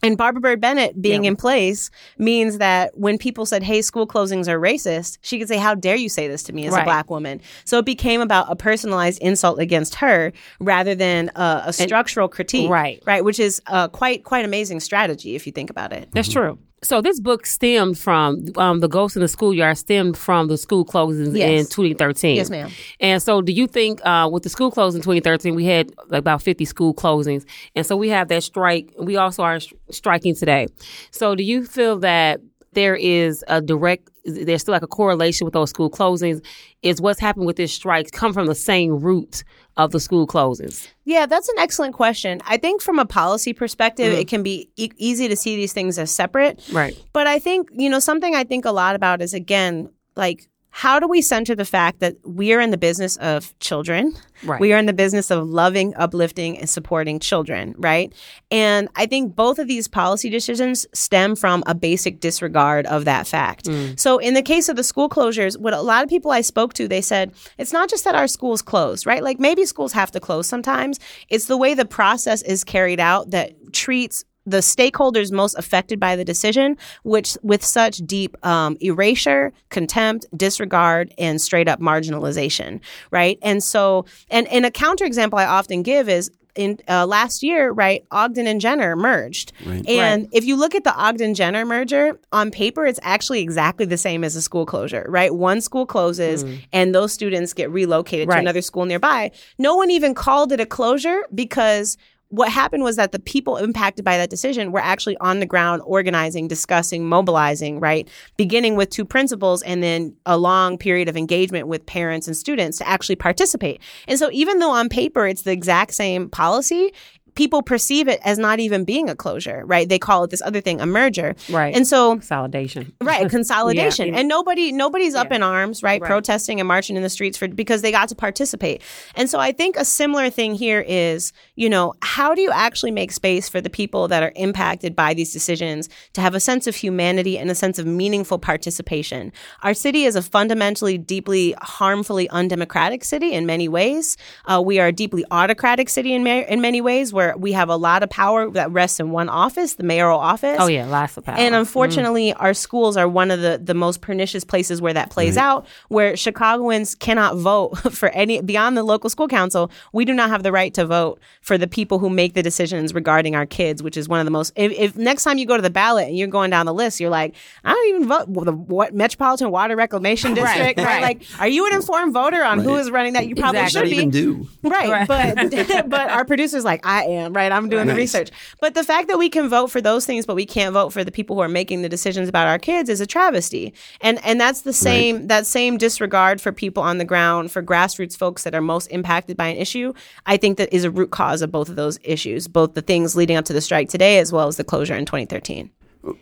And 0.00 0.16
Barbara 0.16 0.40
Byrd-Bennett 0.40 1.02
being 1.02 1.24
Yeah. 1.24 1.30
in 1.30 1.36
place 1.36 1.90
means 2.18 2.58
that 2.58 2.96
when 2.96 3.18
people 3.18 3.44
said, 3.44 3.64
"Hey, 3.64 3.82
school 3.82 4.06
closings 4.06 4.46
are 4.46 4.58
racist," 4.58 5.18
she 5.22 5.40
could 5.40 5.48
say, 5.48 5.56
"How 5.56 5.74
dare 5.74 5.96
you 5.96 6.08
say 6.08 6.28
this 6.28 6.44
to 6.44 6.52
me 6.52 6.66
as 6.68 6.74
a 6.74 6.84
black 6.84 7.10
woman?" 7.10 7.40
So 7.64 7.78
it 7.78 7.84
became 7.84 8.20
about 8.20 8.46
a 8.48 8.54
personalized 8.54 9.20
insult 9.20 9.58
against 9.58 9.96
her 9.96 10.32
rather 10.60 10.94
than 10.94 11.32
a, 11.34 11.64
a 11.66 11.72
structural 11.72 12.28
critique, 12.28 12.70
Right. 12.70 13.02
Right, 13.06 13.24
which 13.24 13.40
is 13.40 13.60
uh, 13.66 13.88
quite 13.88 14.22
quite 14.22 14.44
amazing 14.44 14.78
strategy 14.80 15.34
if 15.34 15.46
you 15.48 15.52
think 15.52 15.68
about 15.68 15.92
it. 15.92 16.08
That's 16.12 16.28
true. 16.28 16.58
So 16.82 17.00
this 17.00 17.18
book 17.18 17.44
stemmed 17.44 17.98
from 17.98 18.44
um, 18.56 18.78
the 18.80 18.88
Ghost 18.88 19.16
in 19.16 19.22
the 19.22 19.28
Schoolyard 19.28 19.76
stemmed 19.78 20.16
from 20.16 20.46
the 20.46 20.56
school 20.56 20.84
closings 20.84 21.36
Yes. 21.36 21.48
in 21.60 21.66
2013. 21.66 22.36
Yes, 22.36 22.50
ma'am. 22.50 22.70
And 23.00 23.20
so, 23.20 23.42
do 23.42 23.52
you 23.52 23.66
think 23.66 24.00
uh, 24.06 24.28
with 24.32 24.44
the 24.44 24.48
school 24.48 24.70
closing 24.70 24.98
in 25.00 25.02
2013, 25.02 25.54
we 25.56 25.64
had 25.64 25.92
like 26.08 26.20
about 26.20 26.40
50 26.40 26.64
school 26.64 26.94
closings, 26.94 27.44
and 27.74 27.84
so 27.84 27.96
we 27.96 28.08
have 28.10 28.28
that 28.28 28.44
strike. 28.44 28.92
We 28.98 29.16
also 29.16 29.42
are 29.42 29.58
striking 29.90 30.36
today. 30.36 30.68
So, 31.10 31.34
do 31.34 31.42
you 31.42 31.66
feel 31.66 31.98
that 31.98 32.40
there 32.78 32.94
is 32.94 33.44
a 33.48 33.60
direct, 33.60 34.08
there's 34.24 34.62
still 34.62 34.72
like 34.72 34.82
a 34.82 34.86
correlation 35.00 35.44
with 35.44 35.54
those 35.54 35.70
school 35.70 35.90
closings? 35.90 36.40
Is 36.82 37.00
what's 37.00 37.18
happened 37.18 37.46
with 37.46 37.56
this 37.56 37.72
strike 37.72 38.12
come 38.12 38.32
from 38.32 38.46
the 38.46 38.54
same 38.54 39.00
root 39.00 39.42
of 39.76 39.90
the 39.90 39.98
school 39.98 40.26
closings? 40.28 40.86
Yeah, 41.04 41.26
that's 41.26 41.48
an 41.48 41.58
excellent 41.58 41.94
question. 41.94 42.40
I 42.46 42.56
think 42.56 42.80
from 42.82 42.98
a 43.00 43.04
policy 43.06 43.52
perspective, 43.52 44.12
Mm-hmm. 44.12 44.20
it 44.20 44.28
can 44.28 44.42
be 44.44 44.70
e- 44.76 44.90
easy 44.96 45.26
to 45.28 45.34
see 45.36 45.56
these 45.56 45.72
things 45.72 45.98
as 45.98 46.10
separate. 46.12 46.62
Right. 46.72 46.96
But 47.12 47.26
I 47.26 47.38
think, 47.40 47.68
you 47.72 47.90
know, 47.90 47.98
something 47.98 48.34
I 48.36 48.44
think 48.44 48.64
a 48.64 48.70
lot 48.72 48.94
about 48.94 49.20
is 49.22 49.34
again, 49.34 49.90
like, 50.14 50.48
how 50.70 51.00
do 51.00 51.08
we 51.08 51.22
center 51.22 51.54
the 51.54 51.64
fact 51.64 52.00
that 52.00 52.16
we 52.24 52.52
are 52.52 52.60
in 52.60 52.70
the 52.70 52.78
business 52.78 53.16
of 53.16 53.58
children? 53.58 54.14
Right. 54.44 54.60
We 54.60 54.72
are 54.72 54.78
in 54.78 54.86
the 54.86 54.92
business 54.92 55.30
of 55.30 55.48
loving, 55.48 55.94
uplifting, 55.96 56.56
and 56.58 56.68
supporting 56.68 57.18
children, 57.18 57.74
right? 57.78 58.12
And 58.50 58.88
I 58.94 59.06
think 59.06 59.34
both 59.34 59.58
of 59.58 59.66
these 59.66 59.88
policy 59.88 60.30
decisions 60.30 60.86
stem 60.92 61.34
from 61.34 61.64
a 61.66 61.74
basic 61.74 62.20
disregard 62.20 62.86
of 62.86 63.06
that 63.06 63.26
fact. 63.26 63.64
Mm. 63.64 63.98
So 63.98 64.18
in 64.18 64.34
the 64.34 64.42
case 64.42 64.68
of 64.68 64.76
the 64.76 64.84
school 64.84 65.08
closures, 65.08 65.58
what 65.58 65.74
a 65.74 65.80
lot 65.80 66.04
of 66.04 66.08
people 66.08 66.30
I 66.30 66.42
spoke 66.42 66.74
to, 66.74 66.86
they 66.86 67.00
said, 67.00 67.32
it's 67.56 67.72
not 67.72 67.90
just 67.90 68.04
that 68.04 68.14
our 68.14 68.28
schools 68.28 68.62
close, 68.62 69.06
right? 69.06 69.24
Like 69.24 69.40
maybe 69.40 69.64
schools 69.64 69.92
have 69.92 70.12
to 70.12 70.20
close 70.20 70.46
sometimes. 70.46 71.00
It's 71.28 71.46
the 71.46 71.56
way 71.56 71.74
the 71.74 71.84
process 71.84 72.42
is 72.42 72.62
carried 72.62 73.00
out 73.00 73.30
that 73.30 73.72
treats 73.72 74.24
the 74.48 74.58
stakeholders 74.58 75.30
most 75.32 75.54
affected 75.58 76.00
by 76.00 76.16
the 76.16 76.24
decision, 76.24 76.76
which 77.02 77.36
with 77.42 77.64
such 77.64 77.98
deep 77.98 78.36
um, 78.46 78.76
erasure, 78.80 79.52
contempt, 79.70 80.26
disregard, 80.36 81.12
and 81.18 81.40
straight 81.40 81.68
up 81.68 81.80
marginalization, 81.80 82.80
right? 83.10 83.38
And 83.42 83.62
so, 83.62 84.04
and, 84.30 84.46
and 84.48 84.64
a 84.66 84.70
counterexample 84.70 85.38
I 85.38 85.46
often 85.46 85.82
give 85.82 86.08
is 86.08 86.30
in 86.54 86.76
uh, 86.88 87.06
last 87.06 87.44
year, 87.44 87.70
right? 87.70 88.04
Ogden 88.10 88.48
and 88.48 88.60
Jenner 88.60 88.96
merged, 88.96 89.52
Right. 89.64 89.86
and 89.88 90.26
if 90.32 90.44
you 90.44 90.56
look 90.56 90.74
at 90.74 90.82
the 90.82 90.92
Ogden 90.92 91.34
Jenner 91.34 91.64
merger 91.64 92.18
on 92.32 92.50
paper, 92.50 92.84
it's 92.84 92.98
actually 93.04 93.42
exactly 93.42 93.86
the 93.86 93.96
same 93.98 94.24
as 94.24 94.34
a 94.34 94.42
school 94.42 94.66
closure, 94.66 95.06
right? 95.08 95.32
One 95.32 95.60
school 95.60 95.86
closes, 95.86 96.44
and 96.72 96.92
those 96.92 97.12
students 97.12 97.52
get 97.52 97.70
relocated 97.70 98.26
Right. 98.28 98.36
to 98.36 98.40
another 98.40 98.62
school 98.62 98.86
nearby. 98.86 99.30
No 99.58 99.76
one 99.76 99.92
even 99.92 100.14
called 100.14 100.50
it 100.50 100.58
a 100.58 100.66
closure 100.66 101.22
because 101.32 101.96
what 102.30 102.50
happened 102.50 102.82
was 102.82 102.96
that 102.96 103.12
the 103.12 103.18
people 103.18 103.56
impacted 103.56 104.04
by 104.04 104.16
that 104.18 104.28
decision 104.28 104.70
were 104.70 104.80
actually 104.80 105.16
on 105.18 105.40
the 105.40 105.46
ground 105.46 105.82
organizing, 105.86 106.46
discussing, 106.46 107.06
mobilizing, 107.06 107.80
right? 107.80 108.08
Beginning 108.36 108.76
with 108.76 108.90
two 108.90 109.04
principals 109.04 109.62
and 109.62 109.82
then 109.82 110.14
a 110.26 110.36
long 110.36 110.76
period 110.76 111.08
of 111.08 111.16
engagement 111.16 111.68
with 111.68 111.86
parents 111.86 112.26
and 112.26 112.36
students 112.36 112.78
to 112.78 112.88
actually 112.88 113.16
participate. 113.16 113.80
And 114.06 114.18
so 114.18 114.28
even 114.32 114.58
though 114.58 114.72
on 114.72 114.88
paper 114.88 115.26
it's 115.26 115.42
the 115.42 115.52
exact 115.52 115.94
same 115.94 116.28
policy, 116.28 116.92
people 117.38 117.62
perceive 117.62 118.06
it 118.08 118.20
as 118.24 118.36
not 118.38 118.58
even 118.60 118.84
being 118.84 119.08
a 119.08 119.14
closure, 119.14 119.62
right? 119.64 119.88
They 119.88 119.98
call 119.98 120.24
it 120.24 120.30
this 120.30 120.42
other 120.42 120.60
thing, 120.60 120.80
a 120.80 120.86
merger. 120.86 121.34
Right. 121.48 121.74
And 121.74 121.86
so 121.86 122.14
Consolidation. 122.14 122.92
right 123.00 123.30
consolidation 123.30 124.08
Yeah. 124.08 124.18
and 124.18 124.28
nobody 124.28 124.72
nobody's 124.72 125.14
up 125.14 125.30
in 125.32 125.42
arms 125.42 125.82
right? 125.82 126.00
Right. 126.00 126.08
protesting 126.08 126.60
and 126.60 126.66
marching 126.68 126.96
in 126.96 127.02
the 127.02 127.08
streets 127.18 127.38
for 127.38 127.46
because 127.48 127.80
they 127.82 127.92
got 127.92 128.08
to 128.08 128.14
participate 128.14 128.82
and 129.14 129.30
so 129.30 129.38
i 129.38 129.52
think 129.52 129.76
a 129.76 129.84
similar 129.84 130.28
thing 130.30 130.54
here 130.54 130.80
is 130.86 131.32
you 131.54 131.68
know 131.70 131.94
how 132.02 132.34
do 132.34 132.40
you 132.42 132.50
actually 132.50 132.90
make 132.90 133.12
space 133.12 133.48
for 133.48 133.60
the 133.60 133.70
people 133.70 134.08
that 134.08 134.22
are 134.22 134.32
impacted 134.36 134.94
by 134.96 135.14
these 135.14 135.32
decisions 135.32 135.88
to 136.12 136.20
have 136.20 136.34
a 136.34 136.40
sense 136.40 136.66
of 136.66 136.74
humanity 136.76 137.38
and 137.38 137.50
a 137.50 137.54
sense 137.54 137.78
of 137.78 137.86
meaningful 137.86 138.38
participation 138.38 139.32
our 139.62 139.74
city 139.74 140.04
is 140.04 140.16
a 140.16 140.22
fundamentally 140.22 140.98
deeply 140.98 141.54
harmfully 141.62 142.28
undemocratic 142.30 143.04
city 143.04 143.32
in 143.32 143.46
many 143.46 143.68
ways 143.68 144.16
uh, 144.46 144.60
we 144.64 144.78
are 144.80 144.88
a 144.88 144.92
deeply 144.92 145.24
autocratic 145.30 145.88
city 145.88 146.12
in, 146.14 146.22
ma- 146.24 146.46
in 146.54 146.60
many 146.60 146.80
ways 146.80 147.12
where 147.12 147.27
we 147.36 147.52
have 147.52 147.68
a 147.68 147.76
lot 147.76 148.02
of 148.02 148.10
power 148.10 148.50
that 148.50 148.70
rests 148.70 149.00
in 149.00 149.10
one 149.10 149.28
office 149.28 149.74
the 149.74 149.82
mayoral 149.82 150.18
office 150.18 150.56
Oh 150.60 150.66
yeah, 150.66 150.86
lots 150.86 151.16
of 151.16 151.24
power. 151.24 151.36
and 151.36 151.54
mm. 151.54 151.58
unfortunately, 151.58 152.32
our 152.34 152.54
schools 152.54 152.96
are 152.96 153.08
one 153.08 153.30
of 153.30 153.40
the, 153.40 153.60
the 153.62 153.74
most 153.74 154.00
pernicious 154.00 154.44
places 154.44 154.80
where 154.80 154.92
that 154.94 155.10
plays 155.10 155.36
out, 155.36 155.66
where 155.88 156.16
Chicagoans 156.16 156.94
cannot 156.94 157.36
vote 157.36 157.76
for 157.92 158.08
any, 158.10 158.40
beyond 158.40 158.76
the 158.76 158.82
local 158.82 159.10
school 159.10 159.28
council, 159.28 159.70
we 159.92 160.04
do 160.04 160.14
not 160.14 160.30
have 160.30 160.42
the 160.42 160.52
right 160.52 160.72
to 160.74 160.86
vote 160.86 161.18
for 161.40 161.58
the 161.58 161.66
people 161.66 161.98
who 161.98 162.08
make 162.10 162.34
the 162.34 162.42
decisions 162.42 162.94
regarding 162.94 163.34
our 163.34 163.46
kids, 163.46 163.82
which 163.82 163.96
is 163.96 164.08
one 164.08 164.20
of 164.20 164.24
the 164.24 164.30
most, 164.30 164.52
if, 164.56 164.72
if 164.72 164.96
next 164.96 165.24
time 165.24 165.38
you 165.38 165.46
go 165.46 165.56
to 165.56 165.62
the 165.62 165.70
ballot 165.70 166.08
and 166.08 166.16
you're 166.16 166.28
going 166.28 166.50
down 166.50 166.66
the 166.66 166.74
list, 166.74 167.00
you're 167.00 167.10
like, 167.10 167.34
I 167.64 167.72
don't 167.72 167.88
even 167.88 168.08
vote 168.08 168.32
for 168.32 168.44
the 168.44 168.52
what, 168.52 168.94
Metropolitan 168.94 169.50
Water 169.50 169.76
Reclamation 169.76 170.34
District, 170.34 170.78
right? 170.78 170.86
right. 170.86 171.02
Like, 171.02 171.22
are 171.40 171.48
you 171.48 171.66
an 171.66 171.74
informed 171.74 172.12
voter 172.12 172.42
on 172.42 172.60
who 172.60 172.74
Right. 172.74 172.80
is 172.80 172.90
running 172.90 173.12
that? 173.14 173.26
You 173.26 173.34
probably 173.34 173.60
Exactly. 173.60 173.94
Should 173.94 174.04
be. 174.06 174.10
do? 174.10 174.48
Right, 174.62 174.90
Right. 174.90 175.08
but 175.08 175.88
but 175.88 176.10
our 176.10 176.24
producer's 176.24 176.64
like, 176.64 176.84
I 176.86 177.04
am, 177.08 177.32
right? 177.32 177.50
I'm 177.50 177.68
doing 177.68 177.86
the 177.86 177.94
research. 177.94 178.30
But 178.60 178.74
the 178.74 178.84
fact 178.84 179.08
that 179.08 179.18
we 179.18 179.28
can 179.28 179.48
vote 179.48 179.68
for 179.68 179.80
those 179.80 180.06
things, 180.06 180.26
but 180.26 180.36
we 180.36 180.46
can't 180.46 180.72
vote 180.72 180.92
for 180.92 181.04
the 181.04 181.12
people 181.12 181.36
who 181.36 181.42
are 181.42 181.48
making 181.48 181.82
the 181.82 181.88
decisions 181.88 182.28
about 182.28 182.46
our 182.46 182.58
kids 182.58 182.88
is 182.88 183.00
a 183.00 183.06
travesty. 183.06 183.72
And 184.00 184.24
and 184.24 184.40
that's 184.40 184.62
the 184.62 184.72
same 184.72 185.26
that 185.28 185.46
same 185.46 185.78
disregard 185.78 186.40
for 186.40 186.52
people 186.52 186.82
on 186.82 186.98
the 186.98 187.04
ground, 187.04 187.50
for 187.50 187.62
grassroots 187.62 188.16
folks 188.16 188.44
that 188.44 188.54
are 188.54 188.60
most 188.60 188.86
impacted 188.86 189.36
by 189.36 189.48
an 189.48 189.56
issue. 189.56 189.92
I 190.26 190.36
think 190.36 190.58
that 190.58 190.72
is 190.72 190.84
a 190.84 190.90
root 190.90 191.10
cause 191.10 191.42
of 191.42 191.50
both 191.50 191.68
of 191.68 191.76
those 191.76 191.98
issues, 192.02 192.48
both 192.48 192.74
the 192.74 192.82
things 192.82 193.16
leading 193.16 193.36
up 193.36 193.44
to 193.46 193.52
the 193.52 193.60
strike 193.60 193.88
today 193.88 194.18
as 194.18 194.32
well 194.32 194.48
as 194.48 194.56
the 194.56 194.64
closure 194.64 194.94
in 194.94 195.04
2013. 195.04 195.70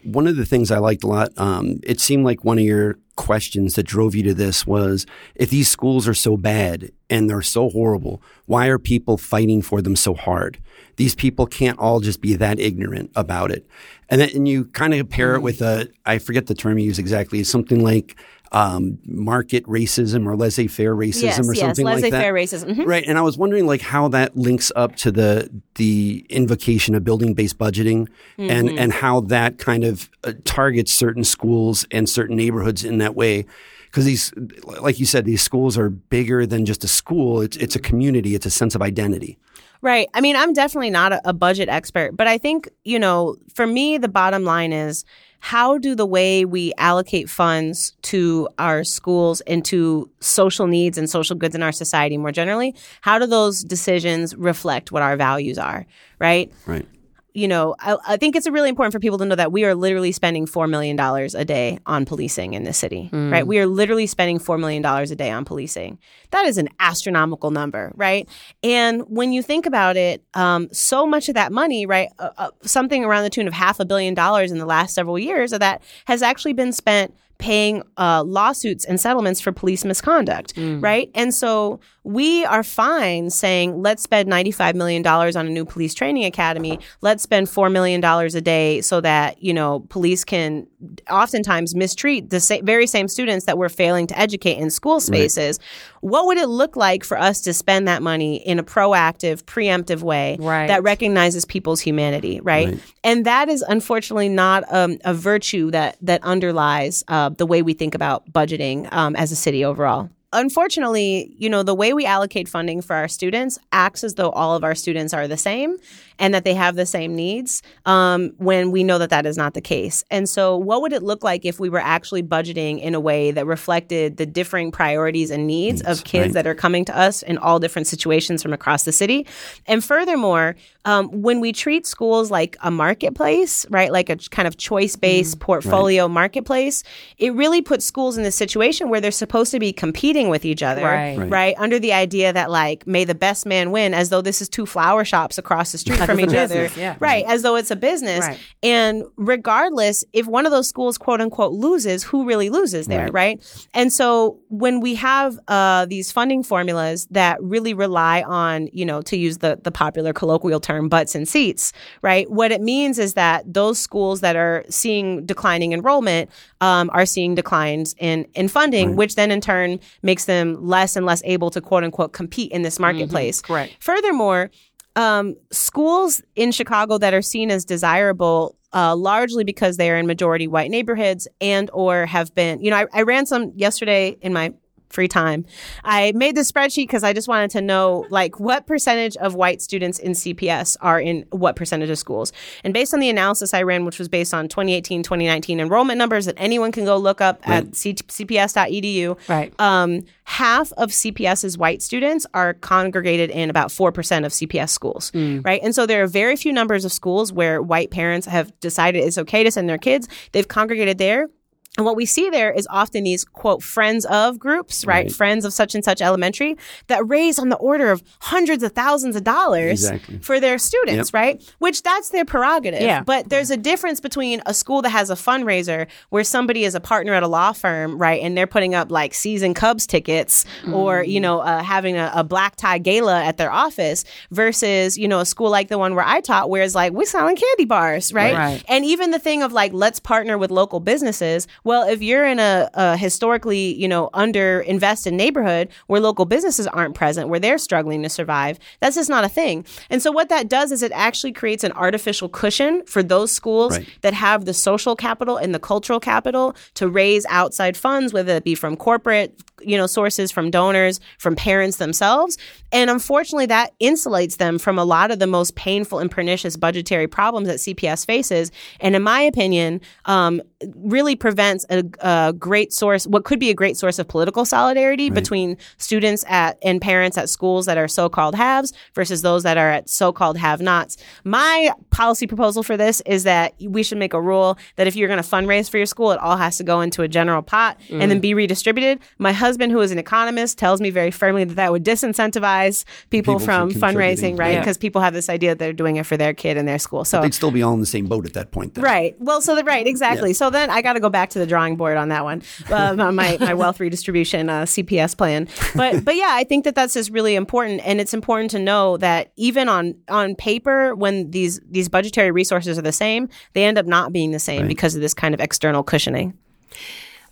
One 0.04 0.26
of 0.26 0.36
the 0.36 0.46
things 0.46 0.70
I 0.70 0.78
liked 0.78 1.04
a 1.04 1.06
lot, 1.06 1.30
um, 1.36 1.80
it 1.82 2.00
seemed 2.00 2.24
like 2.24 2.44
one 2.44 2.58
of 2.58 2.64
your 2.64 2.98
questions 3.16 3.74
that 3.74 3.84
drove 3.84 4.14
you 4.14 4.22
to 4.22 4.34
this 4.34 4.66
was 4.66 5.06
if 5.34 5.50
these 5.50 5.68
schools 5.68 6.06
are 6.06 6.14
so 6.14 6.36
bad 6.36 6.90
and 7.10 7.28
they're 7.28 7.42
so 7.42 7.68
horrible, 7.68 8.22
why 8.46 8.66
are 8.68 8.78
people 8.78 9.16
fighting 9.16 9.62
for 9.62 9.82
them 9.82 9.96
so 9.96 10.14
hard? 10.14 10.58
These 10.96 11.14
people 11.14 11.46
can't 11.46 11.78
all 11.78 12.00
just 12.00 12.20
be 12.20 12.34
that 12.36 12.58
ignorant 12.58 13.10
about 13.14 13.50
it. 13.50 13.66
And 14.08 14.20
then 14.20 14.30
and 14.34 14.48
you 14.48 14.64
kind 14.66 14.94
of 14.94 15.08
pair 15.08 15.34
it 15.34 15.40
with 15.40 15.60
a, 15.62 15.88
I 16.06 16.18
forget 16.18 16.46
the 16.46 16.54
term 16.54 16.78
you 16.78 16.86
use 16.86 16.98
exactly, 16.98 17.40
it's 17.40 17.50
something 17.50 17.82
like 17.82 18.16
um, 18.52 18.98
market 19.04 19.64
racism 19.66 20.24
or 20.26 20.36
laissez 20.36 20.68
faire 20.68 20.94
racism 20.94 21.22
Yes, 21.22 21.40
or 21.40 21.52
yes, 21.52 21.60
something 21.60 21.84
like 21.84 21.96
that. 21.96 22.12
laissez-faire 22.12 22.32
racism. 22.32 22.76
Mhm. 22.76 22.86
Right. 22.86 23.04
And 23.06 23.18
I 23.18 23.20
was 23.22 23.36
wondering 23.36 23.66
like 23.66 23.82
how 23.82 24.06
that 24.08 24.36
links 24.36 24.70
up 24.76 24.94
to 24.96 25.10
the 25.10 25.50
the 25.74 26.24
invocation 26.30 26.94
of 26.94 27.02
building 27.04 27.34
based 27.34 27.58
budgeting 27.58 28.08
and 28.38 28.68
Mm-hmm. 28.68 28.78
and 28.78 28.92
how 28.92 29.20
that 29.22 29.58
kind 29.58 29.82
of 29.84 30.08
uh, 30.24 30.32
targets 30.44 30.92
certain 30.92 31.24
schools 31.24 31.86
and 31.90 32.08
certain 32.08 32.36
neighborhoods 32.36 32.84
in 32.84 32.98
that 32.98 33.14
way. 33.16 33.44
Because 33.86 34.04
these, 34.04 34.32
like 34.80 35.00
you 35.00 35.06
said, 35.06 35.24
these 35.24 35.42
schools 35.42 35.76
are 35.78 35.88
bigger 35.90 36.46
than 36.46 36.66
just 36.66 36.84
a 36.84 36.88
school. 36.88 37.40
It's 37.40 37.56
it's 37.56 37.74
a 37.76 37.80
community. 37.80 38.34
It's 38.34 38.46
a 38.46 38.50
sense 38.50 38.74
of 38.74 38.80
identity. 38.82 39.38
Right. 39.82 40.08
I 40.14 40.20
mean, 40.20 40.36
I'm 40.36 40.52
definitely 40.52 40.90
not 40.90 41.20
a, 41.24 41.32
budget 41.32 41.68
expert, 41.68 42.16
but 42.16 42.26
I 42.26 42.38
think, 42.38 42.68
you 42.84 42.98
know, 42.98 43.36
for 43.54 43.66
me, 43.66 43.98
the 43.98 44.08
bottom 44.08 44.42
line 44.44 44.72
is 44.72 45.04
how 45.40 45.78
do 45.78 45.94
the 45.94 46.06
way 46.06 46.44
we 46.44 46.72
allocate 46.78 47.28
funds 47.28 47.94
to 48.02 48.48
our 48.58 48.84
schools 48.84 49.42
and 49.42 49.64
to 49.66 50.10
social 50.20 50.66
needs 50.66 50.98
and 50.98 51.08
social 51.08 51.36
goods 51.36 51.54
in 51.54 51.62
our 51.62 51.72
society 51.72 52.16
more 52.16 52.32
generally, 52.32 52.74
how 53.02 53.18
do 53.18 53.26
those 53.26 53.62
decisions 53.62 54.34
reflect 54.34 54.92
what 54.92 55.02
our 55.02 55.16
values 55.16 55.58
are? 55.58 55.86
Right. 56.18 56.50
Right. 56.66 56.88
You 57.36 57.46
know, 57.46 57.76
I, 57.80 57.96
I 58.08 58.16
think 58.16 58.34
it's 58.34 58.48
really 58.48 58.70
important 58.70 58.92
for 58.92 58.98
people 58.98 59.18
to 59.18 59.24
know 59.26 59.34
that 59.34 59.52
we 59.52 59.64
are 59.66 59.74
literally 59.74 60.10
spending 60.10 60.46
$4 60.46 60.70
million 60.70 60.98
a 60.98 61.44
day 61.44 61.78
on 61.84 62.06
policing 62.06 62.54
in 62.54 62.64
this 62.64 62.78
city, 62.78 63.10
right? 63.12 63.46
We 63.46 63.58
are 63.58 63.66
literally 63.66 64.06
spending 64.06 64.38
$4 64.38 64.58
million 64.58 64.84
a 64.84 65.06
day 65.14 65.30
on 65.30 65.44
policing. 65.44 65.98
That 66.30 66.46
is 66.46 66.56
an 66.56 66.68
astronomical 66.80 67.50
number, 67.50 67.92
right? 67.94 68.26
And 68.62 69.02
when 69.08 69.32
you 69.32 69.42
think 69.42 69.66
about 69.66 69.96
it, 69.98 70.24
um, 70.34 70.68
so 70.72 71.06
much 71.06 71.28
of 71.28 71.34
that 71.34 71.52
money, 71.52 71.84
right, 71.84 72.08
uh, 72.18 72.30
uh, 72.38 72.50
something 72.62 73.04
around 73.04 73.24
the 73.24 73.30
tune 73.30 73.46
of 73.46 73.52
half 73.52 73.80
a 73.80 73.84
billion 73.84 74.14
dollars 74.14 74.50
in 74.50 74.58
the 74.58 74.66
last 74.66 74.94
several 74.94 75.18
years 75.18 75.52
of 75.52 75.60
that 75.60 75.82
has 76.06 76.22
actually 76.22 76.54
been 76.54 76.72
spent 76.72 77.14
paying 77.38 77.82
uh, 77.98 78.22
lawsuits 78.22 78.86
and 78.86 78.98
settlements 78.98 79.42
for 79.42 79.52
police 79.52 79.84
misconduct, 79.84 80.54
right? 80.80 81.10
And 81.14 81.34
so 81.34 81.80
we 82.06 82.44
are 82.44 82.62
fine 82.62 83.30
saying, 83.30 83.82
let's 83.82 84.00
spend 84.00 84.28
$95 84.28 84.76
million 84.76 85.04
on 85.04 85.34
a 85.34 85.50
new 85.50 85.64
police 85.64 85.92
training 85.92 86.24
academy. 86.24 86.78
Let's 87.00 87.24
spend 87.24 87.48
$4 87.48 87.70
million 87.72 88.02
a 88.04 88.40
day 88.40 88.80
so 88.80 89.00
that, 89.00 89.42
you 89.42 89.52
know, 89.52 89.80
police 89.88 90.24
can 90.24 90.68
oftentimes 91.10 91.74
mistreat 91.74 92.30
the 92.30 92.38
sa- 92.38 92.60
very 92.62 92.86
same 92.86 93.08
students 93.08 93.46
that 93.46 93.58
we're 93.58 93.68
failing 93.68 94.06
to 94.06 94.16
educate 94.16 94.56
in 94.56 94.70
school 94.70 95.00
spaces. 95.00 95.58
What 96.00 96.26
would 96.26 96.38
it 96.38 96.46
look 96.48 96.76
like 96.76 97.02
for 97.02 97.18
us 97.18 97.40
to 97.40 97.52
spend 97.52 97.88
that 97.88 98.04
money 98.04 98.36
in 98.36 98.60
a 98.60 98.62
proactive, 98.62 99.42
preemptive 99.42 100.02
way 100.02 100.36
Right. 100.38 100.68
that 100.68 100.84
recognizes 100.84 101.44
people's 101.44 101.80
humanity, 101.80 102.38
right? 102.40 102.78
And 103.02 103.26
that 103.26 103.48
is 103.48 103.62
unfortunately 103.62 104.28
not 104.28 104.62
um, 104.72 104.98
a 105.04 105.12
virtue 105.12 105.72
that 105.72 105.96
that 106.02 106.22
underlies 106.22 107.02
uh, 107.08 107.30
the 107.30 107.46
way 107.46 107.62
we 107.62 107.72
think 107.72 107.96
about 107.96 108.30
budgeting 108.32 108.92
um, 108.92 109.16
as 109.16 109.32
a 109.32 109.36
city 109.36 109.64
overall. 109.64 110.08
Unfortunately, 110.32 111.34
you 111.38 111.48
know, 111.48 111.62
the 111.62 111.74
way 111.74 111.92
we 111.92 112.04
allocate 112.04 112.48
funding 112.48 112.82
for 112.82 112.96
our 112.96 113.06
students 113.06 113.58
acts 113.70 114.02
as 114.02 114.14
though 114.14 114.30
all 114.30 114.56
of 114.56 114.64
our 114.64 114.74
students 114.74 115.14
are 115.14 115.28
the 115.28 115.36
same 115.36 115.76
and 116.18 116.34
that 116.34 116.44
they 116.44 116.54
have 116.54 116.74
the 116.74 116.86
same 116.86 117.14
needs 117.14 117.62
um, 117.84 118.32
when 118.38 118.70
we 118.70 118.82
know 118.82 118.98
that 118.98 119.10
that 119.10 119.24
is 119.24 119.36
not 119.36 119.54
the 119.54 119.60
case. 119.60 120.02
And 120.10 120.28
so, 120.28 120.56
what 120.56 120.82
would 120.82 120.92
it 120.92 121.02
look 121.02 121.22
like 121.22 121.44
if 121.44 121.60
we 121.60 121.68
were 121.68 121.78
actually 121.78 122.22
budgeting 122.22 122.80
in 122.80 122.94
a 122.94 123.00
way 123.00 123.30
that 123.30 123.46
reflected 123.46 124.16
the 124.16 124.26
differing 124.26 124.72
priorities 124.72 125.30
and 125.30 125.46
needs 125.46 125.80
of 125.82 126.02
kids 126.04 126.26
right. 126.26 126.34
that 126.34 126.46
are 126.46 126.54
coming 126.54 126.84
to 126.86 126.98
us 126.98 127.22
in 127.22 127.38
all 127.38 127.60
different 127.60 127.86
situations 127.86 128.42
from 128.42 128.52
across 128.52 128.84
the 128.84 128.92
city? 128.92 129.26
And 129.66 129.84
furthermore, 129.84 130.56
um, 130.84 131.08
when 131.08 131.40
we 131.40 131.52
treat 131.52 131.86
schools 131.86 132.30
like 132.30 132.56
a 132.62 132.70
marketplace, 132.70 133.64
right, 133.70 133.92
like 133.92 134.08
a 134.08 134.16
kind 134.16 134.48
of 134.48 134.56
choice 134.56 134.96
based 134.96 135.38
portfolio 135.38 136.08
marketplace, 136.08 136.82
it 137.18 137.32
really 137.34 137.62
puts 137.62 137.84
schools 137.84 138.16
in 138.16 138.24
this 138.24 138.36
situation 138.36 138.88
where 138.88 139.00
they're 139.00 139.10
supposed 139.10 139.50
to 139.52 139.60
be 139.60 139.72
competing 139.72 140.15
with 140.24 140.44
each 140.44 140.62
other, 140.62 140.82
Right. 140.82 141.18
Right. 141.18 141.30
right? 141.30 141.54
Under 141.58 141.78
the 141.78 141.92
idea 141.92 142.32
that, 142.32 142.50
like, 142.50 142.86
may 142.86 143.04
the 143.04 143.14
best 143.14 143.44
man 143.46 143.70
win, 143.70 143.92
as 143.94 144.08
though 144.08 144.22
this 144.22 144.40
is 144.40 144.48
two 144.48 144.66
flower 144.66 145.04
shops 145.04 145.38
across 145.38 145.72
the 145.72 145.78
street 145.78 145.98
from 145.98 146.18
each 146.20 146.32
a 146.32 146.42
other. 146.42 146.70
yeah. 146.76 146.96
Right, 146.98 147.24
as 147.26 147.42
though 147.42 147.56
it's 147.56 147.70
a 147.70 147.76
business. 147.76 148.20
Right. 148.26 148.38
And 148.62 149.04
regardless, 149.16 150.04
if 150.12 150.26
one 150.26 150.46
of 150.46 150.52
those 150.52 150.68
schools, 150.68 150.96
quote 150.98 151.20
unquote, 151.20 151.52
loses, 151.52 152.02
who 152.02 152.24
really 152.24 152.48
loses 152.50 152.86
there, 152.86 153.08
right? 153.12 153.40
And 153.74 153.92
so 153.92 154.38
when 154.48 154.80
we 154.80 154.94
have 154.96 155.38
uh, 155.48 155.86
these 155.86 156.10
funding 156.10 156.42
formulas 156.42 157.06
that 157.10 157.42
really 157.42 157.74
rely 157.74 158.22
on, 158.22 158.68
you 158.72 158.84
know, 158.84 159.02
to 159.02 159.16
use 159.16 159.38
the, 159.38 159.58
the 159.62 159.70
popular 159.70 160.12
colloquial 160.12 160.60
term, 160.60 160.88
butts 160.88 161.14
and 161.14 161.28
seats, 161.28 161.72
right? 162.02 162.30
What 162.30 162.50
it 162.52 162.60
means 162.62 162.98
is 162.98 163.14
that 163.14 163.52
those 163.52 163.78
schools 163.78 164.20
that 164.22 164.36
are 164.36 164.64
seeing 164.70 165.26
declining 165.26 165.72
enrollment 165.72 166.30
um, 166.60 166.90
are 166.92 167.06
seeing 167.06 167.34
declines 167.34 167.94
in, 167.98 168.26
in 168.34 168.48
funding, 168.48 168.96
which 168.96 169.14
then 169.16 169.30
in 169.30 169.40
turn 169.40 169.78
makes 170.06 170.24
them 170.24 170.64
less 170.64 170.96
and 170.96 171.04
less 171.04 171.20
able 171.24 171.50
to, 171.50 171.60
quote 171.60 171.84
unquote, 171.84 172.14
compete 172.14 172.50
in 172.52 172.62
this 172.62 172.78
marketplace. 172.78 173.42
correct. 173.42 173.76
Furthermore, 173.80 174.50
um, 174.94 175.34
schools 175.50 176.22
in 176.34 176.52
Chicago 176.52 176.96
that 176.96 177.12
are 177.12 177.20
seen 177.20 177.50
as 177.50 177.66
desirable, 177.66 178.56
uh, 178.72 178.96
largely 178.96 179.44
because 179.44 179.76
they 179.76 179.90
are 179.90 179.96
in 179.96 180.06
majority 180.06 180.48
white 180.48 180.70
neighborhoods 180.70 181.28
and 181.40 181.70
or 181.74 182.06
have 182.06 182.34
been, 182.34 182.62
you 182.62 182.70
know, 182.70 182.76
I, 182.78 182.86
I 182.94 183.02
ran 183.02 183.26
some 183.26 183.52
yesterday 183.54 184.16
in 184.22 184.32
my 184.32 184.54
free 184.88 185.08
time. 185.08 185.44
I 185.84 186.12
made 186.14 186.36
this 186.36 186.50
spreadsheet 186.50 186.84
because 186.84 187.02
I 187.04 187.12
just 187.12 187.28
wanted 187.28 187.50
to 187.50 187.60
know 187.60 188.06
like 188.10 188.38
what 188.40 188.66
percentage 188.66 189.16
of 189.16 189.34
white 189.34 189.60
students 189.60 189.98
in 189.98 190.12
CPS 190.12 190.76
are 190.80 191.00
in 191.00 191.24
what 191.30 191.56
percentage 191.56 191.90
of 191.90 191.98
schools. 191.98 192.32
And 192.64 192.72
based 192.72 192.94
on 192.94 193.00
the 193.00 193.08
analysis 193.10 193.52
I 193.52 193.62
ran, 193.62 193.84
which 193.84 193.98
was 193.98 194.08
based 194.08 194.32
on 194.32 194.48
2018, 194.48 195.02
2019 195.02 195.60
enrollment 195.60 195.98
numbers 195.98 196.26
that 196.26 196.34
anyone 196.38 196.72
can 196.72 196.84
go 196.84 196.96
look 196.96 197.20
up 197.20 197.46
at 197.48 197.74
C- 197.74 197.94
cps.edu, 197.94 199.16
Right. 199.28 199.52
um, 199.60 200.04
half 200.24 200.72
of 200.74 200.90
CPS's 200.90 201.56
white 201.58 201.82
students 201.82 202.26
are 202.34 202.54
congregated 202.54 203.30
in 203.30 203.50
about 203.50 203.68
4% 203.68 204.24
of 204.26 204.32
CPS 204.32 204.70
schools, 204.70 205.12
right? 205.14 205.60
And 205.62 205.74
so 205.74 205.86
there 205.86 206.02
are 206.02 206.06
very 206.06 206.36
few 206.36 206.52
numbers 206.52 206.84
of 206.84 206.92
schools 206.92 207.32
where 207.32 207.60
white 207.62 207.90
parents 207.90 208.26
have 208.26 208.58
decided 208.60 209.04
it's 209.04 209.18
okay 209.18 209.44
to 209.44 209.50
send 209.50 209.68
their 209.68 209.78
kids. 209.78 210.08
They've 210.32 210.46
congregated 210.48 210.98
there. 210.98 211.28
And 211.76 211.84
what 211.84 211.96
we 211.96 212.06
see 212.06 212.30
there 212.30 212.50
is 212.52 212.66
often 212.70 213.04
these 213.04 213.24
quote 213.24 213.62
friends 213.62 214.04
of 214.06 214.38
groups, 214.38 214.84
right? 214.84 214.96
Right. 215.06 215.12
Friends 215.12 215.44
of 215.44 215.52
such 215.52 215.74
and 215.74 215.84
such 215.84 216.00
elementary 216.00 216.56
that 216.86 217.06
raise 217.06 217.38
on 217.38 217.50
the 217.50 217.56
order 217.56 217.90
of 217.90 218.02
hundreds 218.20 218.62
of 218.62 218.72
thousands 218.72 219.14
of 219.14 219.24
dollars 219.24 219.84
Exactly. 219.84 220.18
for 220.18 220.40
their 220.40 220.56
students, 220.58 221.10
Yep. 221.10 221.14
right? 221.14 221.54
Which 221.58 221.82
that's 221.82 222.08
their 222.10 222.24
prerogative. 222.24 222.80
Yeah. 222.80 223.02
But 223.02 223.28
there's 223.28 223.50
a 223.50 223.56
difference 223.58 224.00
between 224.00 224.40
a 224.46 224.54
school 224.54 224.80
that 224.82 224.90
has 224.90 225.10
a 225.10 225.14
fundraiser 225.14 225.86
where 226.08 226.24
somebody 226.24 226.64
is 226.64 226.74
a 226.74 226.80
partner 226.80 227.12
at 227.12 227.22
a 227.22 227.28
law 227.28 227.52
firm, 227.52 227.98
right? 227.98 228.22
And 228.22 228.36
they're 228.38 228.46
putting 228.46 228.74
up 228.74 228.90
like 228.90 229.12
season 229.12 229.52
Cubs 229.52 229.86
tickets 229.86 230.44
or, 230.72 231.02
you 231.04 231.20
know, 231.20 231.40
uh, 231.40 231.62
having 231.62 231.96
a, 231.98 232.10
a 232.14 232.24
black 232.24 232.56
tie 232.56 232.78
gala 232.78 233.22
at 233.22 233.36
their 233.36 233.52
office 233.52 234.04
versus, 234.30 234.96
you 234.98 235.08
know, 235.08 235.20
a 235.20 235.26
school 235.26 235.50
like 235.50 235.68
the 235.68 235.78
one 235.78 235.94
where 235.94 236.04
I 236.06 236.20
taught 236.20 236.48
where 236.50 236.62
it's 236.62 236.74
like, 236.74 236.92
we're 236.92 237.04
selling 237.06 237.36
candy 237.36 237.64
bars, 237.64 238.12
right? 238.12 238.34
Right. 238.34 238.64
And 238.68 238.84
even 238.84 239.10
the 239.10 239.18
thing 239.18 239.42
of 239.42 239.52
like, 239.52 239.72
let's 239.72 240.00
partner 240.00 240.38
with 240.38 240.50
local 240.50 240.80
businesses. 240.80 241.46
Well, 241.66 241.82
if 241.88 242.00
you're 242.00 242.24
in 242.24 242.38
a, 242.38 242.70
a 242.74 242.96
historically, 242.96 243.74
you 243.74 243.88
know, 243.88 244.08
under 244.14 244.60
invested 244.60 245.14
neighborhood 245.14 245.68
where 245.88 246.00
local 246.00 246.24
businesses 246.24 246.68
aren't 246.68 246.94
present, 246.94 247.28
where 247.28 247.40
they're 247.40 247.58
struggling 247.58 248.04
to 248.04 248.08
survive, 248.08 248.60
that's 248.78 248.94
just 248.94 249.10
not 249.10 249.24
a 249.24 249.28
thing. 249.28 249.64
And 249.90 250.00
so 250.00 250.12
what 250.12 250.28
that 250.28 250.48
does 250.48 250.70
is 250.70 250.84
it 250.84 250.92
actually 250.94 251.32
creates 251.32 251.64
an 251.64 251.72
artificial 251.72 252.28
cushion 252.28 252.84
for 252.86 253.02
those 253.02 253.32
schools 253.32 253.78
Right. 253.78 253.88
that 254.02 254.14
have 254.14 254.44
the 254.44 254.54
social 254.54 254.94
capital 254.94 255.38
and 255.38 255.52
the 255.52 255.58
cultural 255.58 255.98
capital 255.98 256.54
to 256.74 256.86
raise 256.86 257.26
outside 257.26 257.76
funds, 257.76 258.12
whether 258.12 258.36
it 258.36 258.44
be 258.44 258.54
from 258.54 258.76
corporate, 258.76 259.36
you 259.60 259.76
know, 259.76 259.88
sources, 259.88 260.30
from 260.30 260.52
donors, 260.52 261.00
from 261.18 261.34
parents 261.34 261.78
themselves. 261.78 262.38
And 262.70 262.90
unfortunately, 262.90 263.46
that 263.46 263.72
insulates 263.80 264.36
them 264.36 264.58
from 264.58 264.78
a 264.78 264.84
lot 264.84 265.10
of 265.10 265.18
the 265.18 265.26
most 265.26 265.56
painful 265.56 265.98
and 265.98 266.10
pernicious 266.10 266.56
budgetary 266.56 267.08
problems 267.08 267.48
that 267.48 267.56
CPS 267.56 268.04
faces. 268.06 268.52
And 268.80 268.94
in 268.94 269.02
my 269.02 269.20
opinion, 269.22 269.80
um, 270.04 270.42
really 270.76 271.16
prevents 271.16 271.55
represents 271.64 271.96
a, 272.02 272.28
a 272.28 272.32
great 272.32 272.72
source, 272.72 273.06
what 273.06 273.24
could 273.24 273.38
be 273.38 273.50
a 273.50 273.54
great 273.54 273.76
source 273.76 273.98
of 273.98 274.08
political 274.08 274.44
solidarity 274.44 275.10
between 275.10 275.56
students 275.78 276.24
at 276.28 276.58
and 276.62 276.80
parents 276.80 277.16
at 277.18 277.28
schools 277.28 277.66
that 277.66 277.78
are 277.78 277.88
so-called 277.88 278.34
haves 278.34 278.72
versus 278.94 279.22
those 279.22 279.42
that 279.42 279.56
are 279.56 279.70
at 279.70 279.88
so-called 279.88 280.36
have-nots. 280.36 280.96
My 281.24 281.70
policy 281.90 282.26
proposal 282.26 282.62
for 282.62 282.76
this 282.76 283.00
is 283.06 283.24
that 283.24 283.54
we 283.60 283.82
should 283.82 283.98
make 283.98 284.14
a 284.14 284.20
rule 284.20 284.58
that 284.76 284.86
if 284.86 284.96
you're 284.96 285.08
going 285.08 285.22
to 285.22 285.28
fundraise 285.28 285.70
for 285.70 285.76
your 285.76 285.86
school, 285.86 286.12
it 286.12 286.18
all 286.18 286.36
has 286.36 286.56
to 286.58 286.64
go 286.64 286.80
into 286.80 287.02
a 287.02 287.08
general 287.08 287.42
pot 287.42 287.78
and 287.90 288.10
then 288.10 288.18
mm. 288.18 288.22
be 288.22 288.34
redistributed. 288.34 289.00
My 289.18 289.32
husband, 289.32 289.72
who 289.72 289.80
is 289.80 289.90
an 289.90 289.98
economist, 289.98 290.58
tells 290.58 290.80
me 290.80 290.90
very 290.90 291.10
firmly 291.10 291.44
that 291.44 291.54
that 291.54 291.72
would 291.72 291.84
disincentivize 291.84 292.84
people, 293.10 293.34
People 293.34 293.38
from 293.38 293.70
fundraising, 293.70 294.38
right? 294.38 294.54
Yeah. 294.54 294.60
Because 294.60 294.76
people 294.78 295.00
have 295.00 295.14
this 295.14 295.28
idea 295.28 295.50
that 295.50 295.58
they're 295.58 295.72
doing 295.72 295.96
it 295.96 296.06
for 296.06 296.16
their 296.16 296.34
kid 296.34 296.56
and 296.56 296.66
their 296.68 296.78
school. 296.78 297.04
So 297.04 297.20
They'd 297.20 297.34
still 297.34 297.50
be 297.50 297.62
all 297.62 297.74
in 297.74 297.80
the 297.80 297.86
same 297.86 298.06
boat 298.06 298.26
at 298.26 298.34
that 298.34 298.50
point. 298.50 298.74
Then. 298.74 298.84
Right. 298.84 299.16
Well, 299.18 299.40
so 299.40 299.54
the 299.54 299.64
right, 299.64 299.86
exactly. 299.86 300.32
So 300.32 300.50
then 300.50 300.70
I 300.70 300.82
got 300.82 300.92
to 300.94 301.00
go 301.00 301.08
back 301.08 301.30
to 301.30 301.38
the 301.38 301.45
drawing 301.46 301.76
board 301.76 301.96
on 301.96 302.08
that 302.08 302.24
one, 302.24 302.42
uh, 302.70 302.96
on 302.98 303.14
my 303.14 303.36
my 303.40 303.54
wealth 303.54 303.80
redistribution 303.80 304.48
uh, 304.48 304.62
CPS 304.62 305.16
plan. 305.16 305.48
But 305.74 306.04
but 306.04 306.16
yeah, 306.16 306.30
I 306.30 306.44
think 306.44 306.64
that 306.64 306.74
that's 306.74 306.94
just 306.94 307.10
really 307.10 307.34
important, 307.34 307.80
and 307.84 308.00
it's 308.00 308.14
important 308.14 308.50
to 308.52 308.58
know 308.58 308.96
that 308.98 309.32
even 309.36 309.68
on 309.68 309.94
on 310.08 310.34
paper, 310.34 310.94
when 310.94 311.30
these 311.30 311.60
these 311.70 311.88
budgetary 311.88 312.30
resources 312.30 312.78
are 312.78 312.82
the 312.82 312.92
same, 312.92 313.28
they 313.52 313.64
end 313.64 313.78
up 313.78 313.86
not 313.86 314.12
being 314.12 314.30
the 314.30 314.38
same 314.38 314.66
because 314.68 314.94
of 314.94 315.00
this 315.00 315.14
kind 315.14 315.34
of 315.34 315.40
external 315.40 315.82
cushioning. 315.82 316.36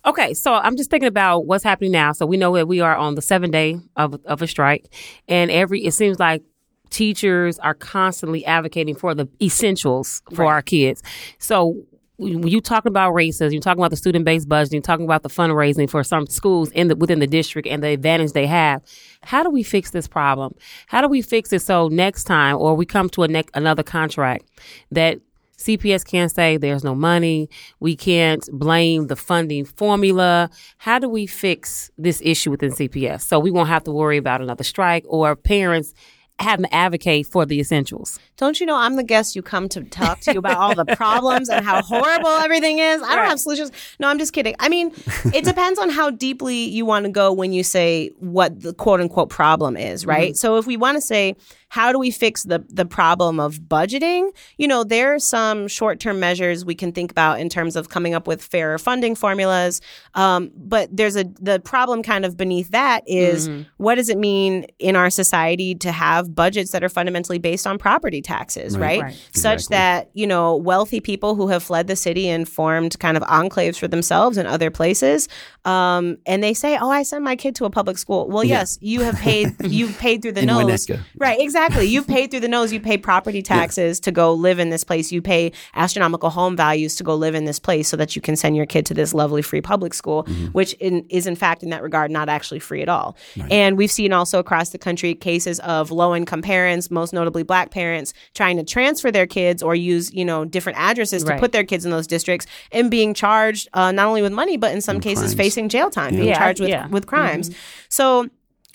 Okay, 0.05 0.35
so 0.35 0.53
I'm 0.53 0.77
just 0.77 0.91
thinking 0.91 1.07
about 1.07 1.47
what's 1.47 1.63
happening 1.63 1.91
now. 1.91 2.11
So 2.11 2.27
we 2.27 2.37
know 2.37 2.53
that 2.55 2.67
we 2.67 2.79
are 2.79 2.95
on 2.95 3.15
the 3.15 3.21
seventh 3.21 3.53
day 3.53 3.79
of 3.95 4.19
of 4.25 4.41
a 4.41 4.47
strike, 4.47 4.85
and 5.27 5.49
every 5.49 5.83
it 5.83 5.93
seems 5.93 6.19
like 6.19 6.43
teachers 6.89 7.57
are 7.59 7.73
constantly 7.73 8.45
advocating 8.45 8.95
for 8.95 9.15
the 9.15 9.27
essentials 9.41 10.21
for 10.33 10.45
our 10.45 10.61
kids. 10.61 11.01
So 11.39 11.75
when 12.17 12.47
you 12.47 12.61
talk 12.61 12.85
about 12.85 13.11
races, 13.11 13.51
you're 13.51 13.61
talking 13.61 13.81
about 13.81 13.91
the 13.91 13.97
student 13.97 14.25
based 14.25 14.47
budget, 14.47 14.73
you're 14.73 14.81
talking 14.81 15.05
about 15.05 15.23
the 15.23 15.29
fundraising 15.29 15.89
for 15.89 16.03
some 16.03 16.27
schools 16.27 16.71
in 16.71 16.87
the 16.87 16.95
within 16.95 17.19
the 17.19 17.27
district 17.27 17.67
and 17.67 17.83
the 17.83 17.89
advantage 17.89 18.31
they 18.31 18.47
have. 18.47 18.81
How 19.23 19.43
do 19.43 19.49
we 19.49 19.63
fix 19.63 19.91
this 19.91 20.07
problem? 20.07 20.55
How 20.87 21.01
do 21.01 21.07
we 21.07 21.21
fix 21.21 21.51
it 21.51 21.61
so 21.61 21.87
next 21.89 22.23
time, 22.23 22.57
or 22.57 22.75
we 22.75 22.85
come 22.85 23.09
to 23.09 23.23
a 23.23 23.27
ne- 23.27 23.43
another 23.53 23.83
contract 23.83 24.45
that 24.91 25.19
CPS 25.57 26.05
can't 26.05 26.31
say 26.31 26.57
there's 26.57 26.83
no 26.83 26.93
money. 26.93 27.49
We 27.79 27.95
can't 27.95 28.47
blame 28.51 29.07
the 29.07 29.15
funding 29.15 29.65
formula. 29.65 30.49
How 30.77 30.99
do 30.99 31.09
we 31.09 31.25
fix 31.25 31.89
this 31.97 32.21
issue 32.23 32.51
within 32.51 32.71
CPS 32.71 33.21
so 33.21 33.39
we 33.39 33.51
won't 33.51 33.69
have 33.69 33.83
to 33.85 33.91
worry 33.91 34.17
about 34.17 34.41
another 34.41 34.63
strike 34.63 35.05
or 35.07 35.35
parents 35.35 35.93
having 36.39 36.65
to 36.65 36.73
advocate 36.75 37.27
for 37.27 37.45
the 37.45 37.59
essentials? 37.59 38.19
Don't 38.37 38.59
you 38.59 38.65
know 38.65 38.75
I'm 38.75 38.95
the 38.97 39.03
guest 39.03 39.35
you 39.35 39.41
come 39.41 39.69
to 39.69 39.83
talk 39.83 40.19
to 40.21 40.33
you 40.33 40.39
about 40.39 40.57
all 40.57 40.75
the 40.75 40.85
problems 40.97 41.49
and 41.49 41.65
how 41.65 41.81
horrible 41.81 42.27
everything 42.29 42.79
is? 42.79 43.01
I 43.01 43.07
don't 43.09 43.17
Right. 43.19 43.29
have 43.29 43.39
solutions. 43.39 43.71
No, 43.99 44.07
I'm 44.09 44.19
just 44.19 44.33
kidding. 44.33 44.55
I 44.59 44.67
mean, 44.69 44.91
it 45.33 45.45
depends 45.45 45.79
on 45.79 45.89
how 45.89 46.09
deeply 46.09 46.65
you 46.65 46.85
want 46.85 47.05
to 47.05 47.11
go 47.11 47.31
when 47.31 47.53
you 47.53 47.63
say 47.63 48.09
what 48.19 48.61
the 48.61 48.73
quote 48.73 48.99
unquote 48.99 49.29
problem 49.29 49.77
is, 49.77 50.05
right? 50.05 50.31
Mm-hmm. 50.31 50.35
So 50.37 50.57
if 50.57 50.67
we 50.67 50.75
want 50.77 50.97
to 50.97 51.01
say, 51.01 51.35
how 51.75 51.91
do 51.91 51.99
we 51.99 52.09
fix 52.09 52.43
the 52.43 52.63
the 52.69 52.85
problem 52.85 53.37
of 53.37 53.59
budgeting? 53.59 54.29
You 54.57 54.65
know, 54.71 54.85
there 54.85 55.13
are 55.13 55.19
some 55.19 55.67
short 55.67 55.99
term 55.99 56.21
measures 56.21 56.63
we 56.63 56.73
can 56.73 56.93
think 56.93 57.11
about 57.11 57.41
in 57.41 57.49
terms 57.49 57.75
of 57.75 57.89
coming 57.89 58.13
up 58.13 58.27
with 58.27 58.41
fairer 58.41 58.77
funding 58.77 59.13
formulas. 59.13 59.81
Um, 60.13 60.51
but 60.55 60.87
there's 60.95 61.17
a 61.17 61.25
the 61.41 61.59
problem 61.59 62.01
kind 62.01 62.23
of 62.23 62.37
beneath 62.37 62.69
that 62.71 63.03
is 63.07 63.49
what 63.75 63.95
does 63.95 64.07
it 64.07 64.17
mean 64.17 64.67
in 64.79 64.95
our 64.95 65.09
society 65.09 65.75
to 65.75 65.91
have 65.91 66.33
budgets 66.33 66.71
that 66.71 66.81
are 66.81 66.87
fundamentally 66.89 67.39
based 67.39 67.67
on 67.67 67.77
property 67.77 68.21
taxes, 68.21 68.77
right? 68.77 69.01
Right. 69.01 69.29
Such 69.33 69.55
Exactly. 69.65 69.75
that 69.75 70.09
you 70.13 70.27
know 70.27 70.55
wealthy 70.55 71.01
people 71.01 71.35
who 71.35 71.49
have 71.49 71.61
fled 71.61 71.87
the 71.87 71.97
city 71.97 72.29
and 72.29 72.47
formed 72.47 72.97
kind 72.99 73.17
of 73.17 73.23
enclaves 73.23 73.77
for 73.77 73.89
themselves 73.89 74.37
in 74.37 74.45
other 74.47 74.71
places, 74.71 75.27
um, 75.65 76.17
and 76.25 76.41
they 76.41 76.53
say, 76.53 76.77
"Oh, 76.79 76.89
I 76.89 77.03
send 77.03 77.25
my 77.25 77.35
kid 77.35 77.53
to 77.55 77.65
a 77.65 77.69
public 77.69 77.97
school." 77.97 78.29
Well, 78.29 78.45
yes, 78.45 78.77
you 78.79 79.01
have 79.01 79.15
paid. 79.15 79.47
You've 79.65 79.97
paid 79.97 80.21
through 80.21 80.33
the 80.33 80.41
In 80.41 80.47
nose, 80.47 80.63
Winnetka. 80.63 80.99
right? 81.17 81.39
Exactly. 81.41 81.64
You've 81.73 82.07
paid 82.07 82.31
through 82.31 82.39
the 82.41 82.47
nose. 82.47 82.71
You 82.73 82.79
pay 82.79 82.97
property 82.97 83.41
taxes 83.41 83.99
to 84.01 84.11
go 84.11 84.33
live 84.33 84.59
in 84.59 84.69
this 84.69 84.83
place. 84.83 85.11
You 85.11 85.21
pay 85.21 85.51
astronomical 85.75 86.29
home 86.29 86.55
values 86.55 86.95
to 86.95 87.03
go 87.03 87.15
live 87.15 87.35
in 87.35 87.45
this 87.45 87.59
place, 87.59 87.87
so 87.87 87.97
that 87.97 88.15
you 88.15 88.21
can 88.21 88.35
send 88.35 88.55
your 88.55 88.65
kid 88.65 88.85
to 88.87 88.93
this 88.93 89.13
lovely 89.13 89.41
free 89.41 89.61
public 89.61 89.93
school, 89.93 90.23
Mm-hmm. 90.25 90.45
which 90.47 90.73
in, 90.75 91.05
is 91.09 91.27
in 91.27 91.35
fact 91.35 91.63
in 91.63 91.69
that 91.69 91.81
regard 91.83 92.09
not 92.11 92.29
actually 92.29 92.59
free 92.59 92.81
at 92.81 92.89
all. 92.89 93.15
And 93.51 93.77
we've 93.77 93.91
seen 93.91 94.13
also 94.13 94.39
across 94.39 94.69
the 94.69 94.77
country 94.77 95.13
cases 95.15 95.59
of 95.61 95.91
low 95.91 96.15
income 96.15 96.41
parents, 96.41 96.89
most 96.91 97.13
notably 97.13 97.43
black 97.43 97.71
parents, 97.71 98.13
trying 98.33 98.57
to 98.57 98.63
transfer 98.63 99.11
their 99.11 99.27
kids 99.27 99.61
or 99.63 99.75
use 99.75 100.13
you 100.13 100.25
know 100.25 100.45
different 100.45 100.77
addresses 100.77 101.23
to 101.23 101.31
Right. 101.31 101.39
put 101.39 101.51
their 101.51 101.63
kids 101.63 101.85
in 101.85 101.91
those 101.91 102.07
districts 102.07 102.45
and 102.71 102.89
being 102.91 103.13
charged 103.13 103.67
uh, 103.73 103.91
not 103.91 104.07
only 104.07 104.21
with 104.21 104.31
money 104.31 104.57
but 104.57 104.71
in 104.73 104.81
some 104.81 104.99
cases 104.99 105.23
crimes. 105.23 105.33
facing 105.35 105.69
jail 105.69 105.89
time, 105.89 106.11
being 106.15 106.27
Yeah, 106.29 106.37
charged 106.37 106.59
with 106.59 106.69
yeah. 106.69 106.87
with 106.87 107.07
crimes. 107.07 107.51
So 107.89 108.29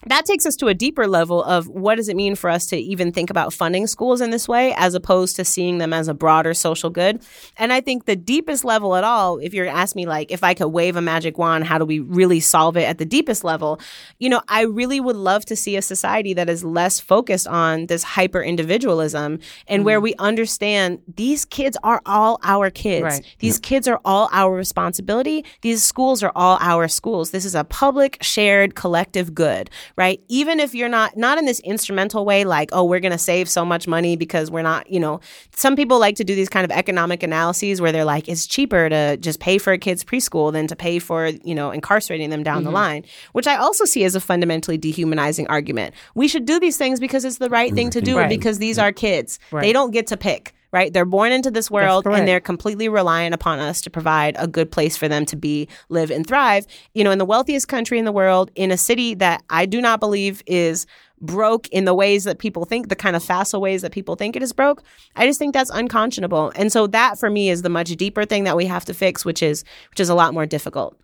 that 0.06 0.24
takes 0.24 0.46
us 0.46 0.56
to 0.56 0.68
a 0.68 0.74
deeper 0.74 1.06
level 1.06 1.42
of 1.42 1.68
what 1.68 1.96
does 1.96 2.08
it 2.08 2.16
mean 2.16 2.34
for 2.34 2.48
us 2.48 2.66
to 2.66 2.76
even 2.76 3.12
think 3.12 3.30
about 3.30 3.52
funding 3.52 3.86
schools 3.86 4.20
in 4.20 4.30
this 4.30 4.48
way 4.48 4.72
as 4.76 4.94
opposed 4.94 5.36
to 5.36 5.44
seeing 5.44 5.78
them 5.78 5.92
as 5.92 6.08
a 6.08 6.14
broader 6.14 6.54
social 6.54 6.90
good 6.90 7.22
and 7.58 7.72
i 7.72 7.80
think 7.80 8.04
the 8.04 8.16
deepest 8.16 8.64
level 8.64 8.94
at 8.96 9.04
all 9.04 9.38
if 9.38 9.52
you're 9.52 9.66
asking 9.66 10.02
me 10.02 10.06
like 10.06 10.30
if 10.30 10.42
i 10.44 10.54
could 10.54 10.68
wave 10.68 10.96
a 10.96 11.02
magic 11.02 11.36
wand 11.38 11.64
how 11.64 11.78
do 11.78 11.84
we 11.84 11.98
really 11.98 12.40
solve 12.40 12.76
it 12.76 12.84
at 12.84 12.98
the 12.98 13.04
deepest 13.04 13.44
level 13.44 13.80
you 14.18 14.28
know 14.28 14.40
i 14.48 14.62
really 14.62 15.00
would 15.00 15.16
love 15.16 15.44
to 15.44 15.56
see 15.56 15.76
a 15.76 15.82
society 15.82 16.32
that 16.34 16.48
is 16.48 16.64
less 16.64 17.00
focused 17.00 17.46
on 17.48 17.86
this 17.86 18.02
hyper 18.02 18.42
individualism 18.42 19.38
and 19.66 19.84
where 19.84 19.98
mm-hmm. 19.98 20.04
we 20.04 20.14
understand 20.18 21.00
these 21.16 21.44
kids 21.44 21.76
are 21.82 22.00
all 22.06 22.38
our 22.42 22.70
kids 22.70 23.00
Right. 23.02 23.36
these 23.38 23.58
kids 23.58 23.88
are 23.88 24.00
all 24.04 24.28
our 24.32 24.54
responsibility. 24.54 25.44
These 25.62 25.82
schools 25.82 26.22
are 26.22 26.32
all 26.34 26.58
our 26.60 26.88
schools. 26.88 27.30
This 27.30 27.44
is 27.44 27.54
a 27.54 27.64
public, 27.64 28.18
shared, 28.20 28.74
collective 28.74 29.34
good, 29.34 29.70
right? 29.96 30.20
Even 30.28 30.60
if 30.60 30.74
you're 30.74 30.88
not 30.88 31.16
not 31.16 31.38
in 31.38 31.46
this 31.46 31.60
instrumental 31.60 32.24
way, 32.24 32.44
like 32.44 32.70
oh, 32.72 32.84
we're 32.84 33.00
going 33.00 33.12
to 33.12 33.18
save 33.18 33.48
so 33.48 33.64
much 33.64 33.86
money 33.86 34.16
because 34.16 34.50
we're 34.50 34.62
not, 34.62 34.90
you 34.90 35.00
know. 35.00 35.20
Some 35.54 35.76
people 35.76 35.98
like 35.98 36.16
to 36.16 36.24
do 36.24 36.34
these 36.34 36.48
kind 36.48 36.64
of 36.64 36.70
economic 36.70 37.22
analyses 37.22 37.80
where 37.80 37.92
they're 37.92 38.04
like, 38.04 38.28
it's 38.28 38.46
cheaper 38.46 38.88
to 38.88 39.16
just 39.18 39.40
pay 39.40 39.58
for 39.58 39.72
a 39.72 39.78
kid's 39.78 40.04
preschool 40.04 40.52
than 40.52 40.66
to 40.66 40.76
pay 40.76 40.98
for, 40.98 41.28
you 41.44 41.54
know, 41.54 41.70
incarcerating 41.70 42.30
them 42.30 42.42
down 42.42 42.64
the 42.64 42.68
mm-hmm. 42.68 42.74
line, 42.74 43.04
which 43.32 43.46
I 43.46 43.56
also 43.56 43.84
see 43.84 44.04
as 44.04 44.14
a 44.14 44.20
fundamentally 44.20 44.78
dehumanizing 44.78 45.46
argument. 45.48 45.94
We 46.14 46.28
should 46.28 46.44
do 46.44 46.58
these 46.60 46.76
things 46.76 47.00
because 47.00 47.24
it's 47.24 47.38
the 47.38 47.50
right 47.50 47.72
thing 47.74 47.88
mm, 47.88 47.92
to 47.92 48.00
do, 48.00 48.16
Right. 48.16 48.28
because 48.28 48.58
these 48.58 48.78
are 48.78 48.92
kids. 48.92 49.38
They 49.52 49.72
don't 49.72 49.90
get 49.90 50.06
to 50.08 50.16
pick. 50.16 50.54
Right, 50.72 50.92
they're 50.92 51.04
born 51.04 51.32
into 51.32 51.50
this 51.50 51.68
world, 51.68 52.06
and 52.06 52.28
they're 52.28 52.38
completely 52.38 52.88
reliant 52.88 53.34
upon 53.34 53.58
us 53.58 53.80
to 53.80 53.90
provide 53.90 54.36
a 54.38 54.46
good 54.46 54.70
place 54.70 54.96
for 54.96 55.08
them 55.08 55.26
to 55.26 55.36
be, 55.36 55.66
live, 55.88 56.12
and 56.12 56.24
thrive. 56.24 56.64
You 56.94 57.02
know, 57.02 57.10
in 57.10 57.18
the 57.18 57.24
wealthiest 57.24 57.66
country 57.66 57.98
in 57.98 58.04
the 58.04 58.12
world, 58.12 58.52
in 58.54 58.70
a 58.70 58.76
city 58.76 59.14
that 59.14 59.42
I 59.50 59.66
do 59.66 59.80
not 59.80 59.98
believe 59.98 60.44
is 60.46 60.86
broke 61.20 61.68
in 61.68 61.84
the 61.84 61.94
ways 61.94 62.24
that 62.24 62.38
people 62.38 62.64
think, 62.64 62.88
the 62.88 62.96
kind 62.96 63.16
of 63.16 63.22
facile 63.22 63.60
ways 63.60 63.82
that 63.82 63.92
people 63.92 64.14
think 64.14 64.36
it 64.36 64.42
is 64.42 64.52
broke. 64.52 64.82
I 65.16 65.26
just 65.26 65.38
think 65.38 65.54
that's 65.54 65.70
unconscionable. 65.70 66.52
And 66.54 66.72
so 66.72 66.86
that 66.88 67.18
for 67.18 67.30
me 67.30 67.50
is 67.50 67.62
the 67.62 67.68
much 67.68 67.90
deeper 67.96 68.24
thing 68.24 68.44
that 68.44 68.56
we 68.56 68.66
have 68.66 68.84
to 68.86 68.94
fix, 68.94 69.24
which 69.24 69.42
is 69.42 69.64
which 69.90 70.00
is 70.00 70.08
a 70.08 70.14
lot 70.14 70.34
more 70.34 70.46
difficult. 70.46 70.96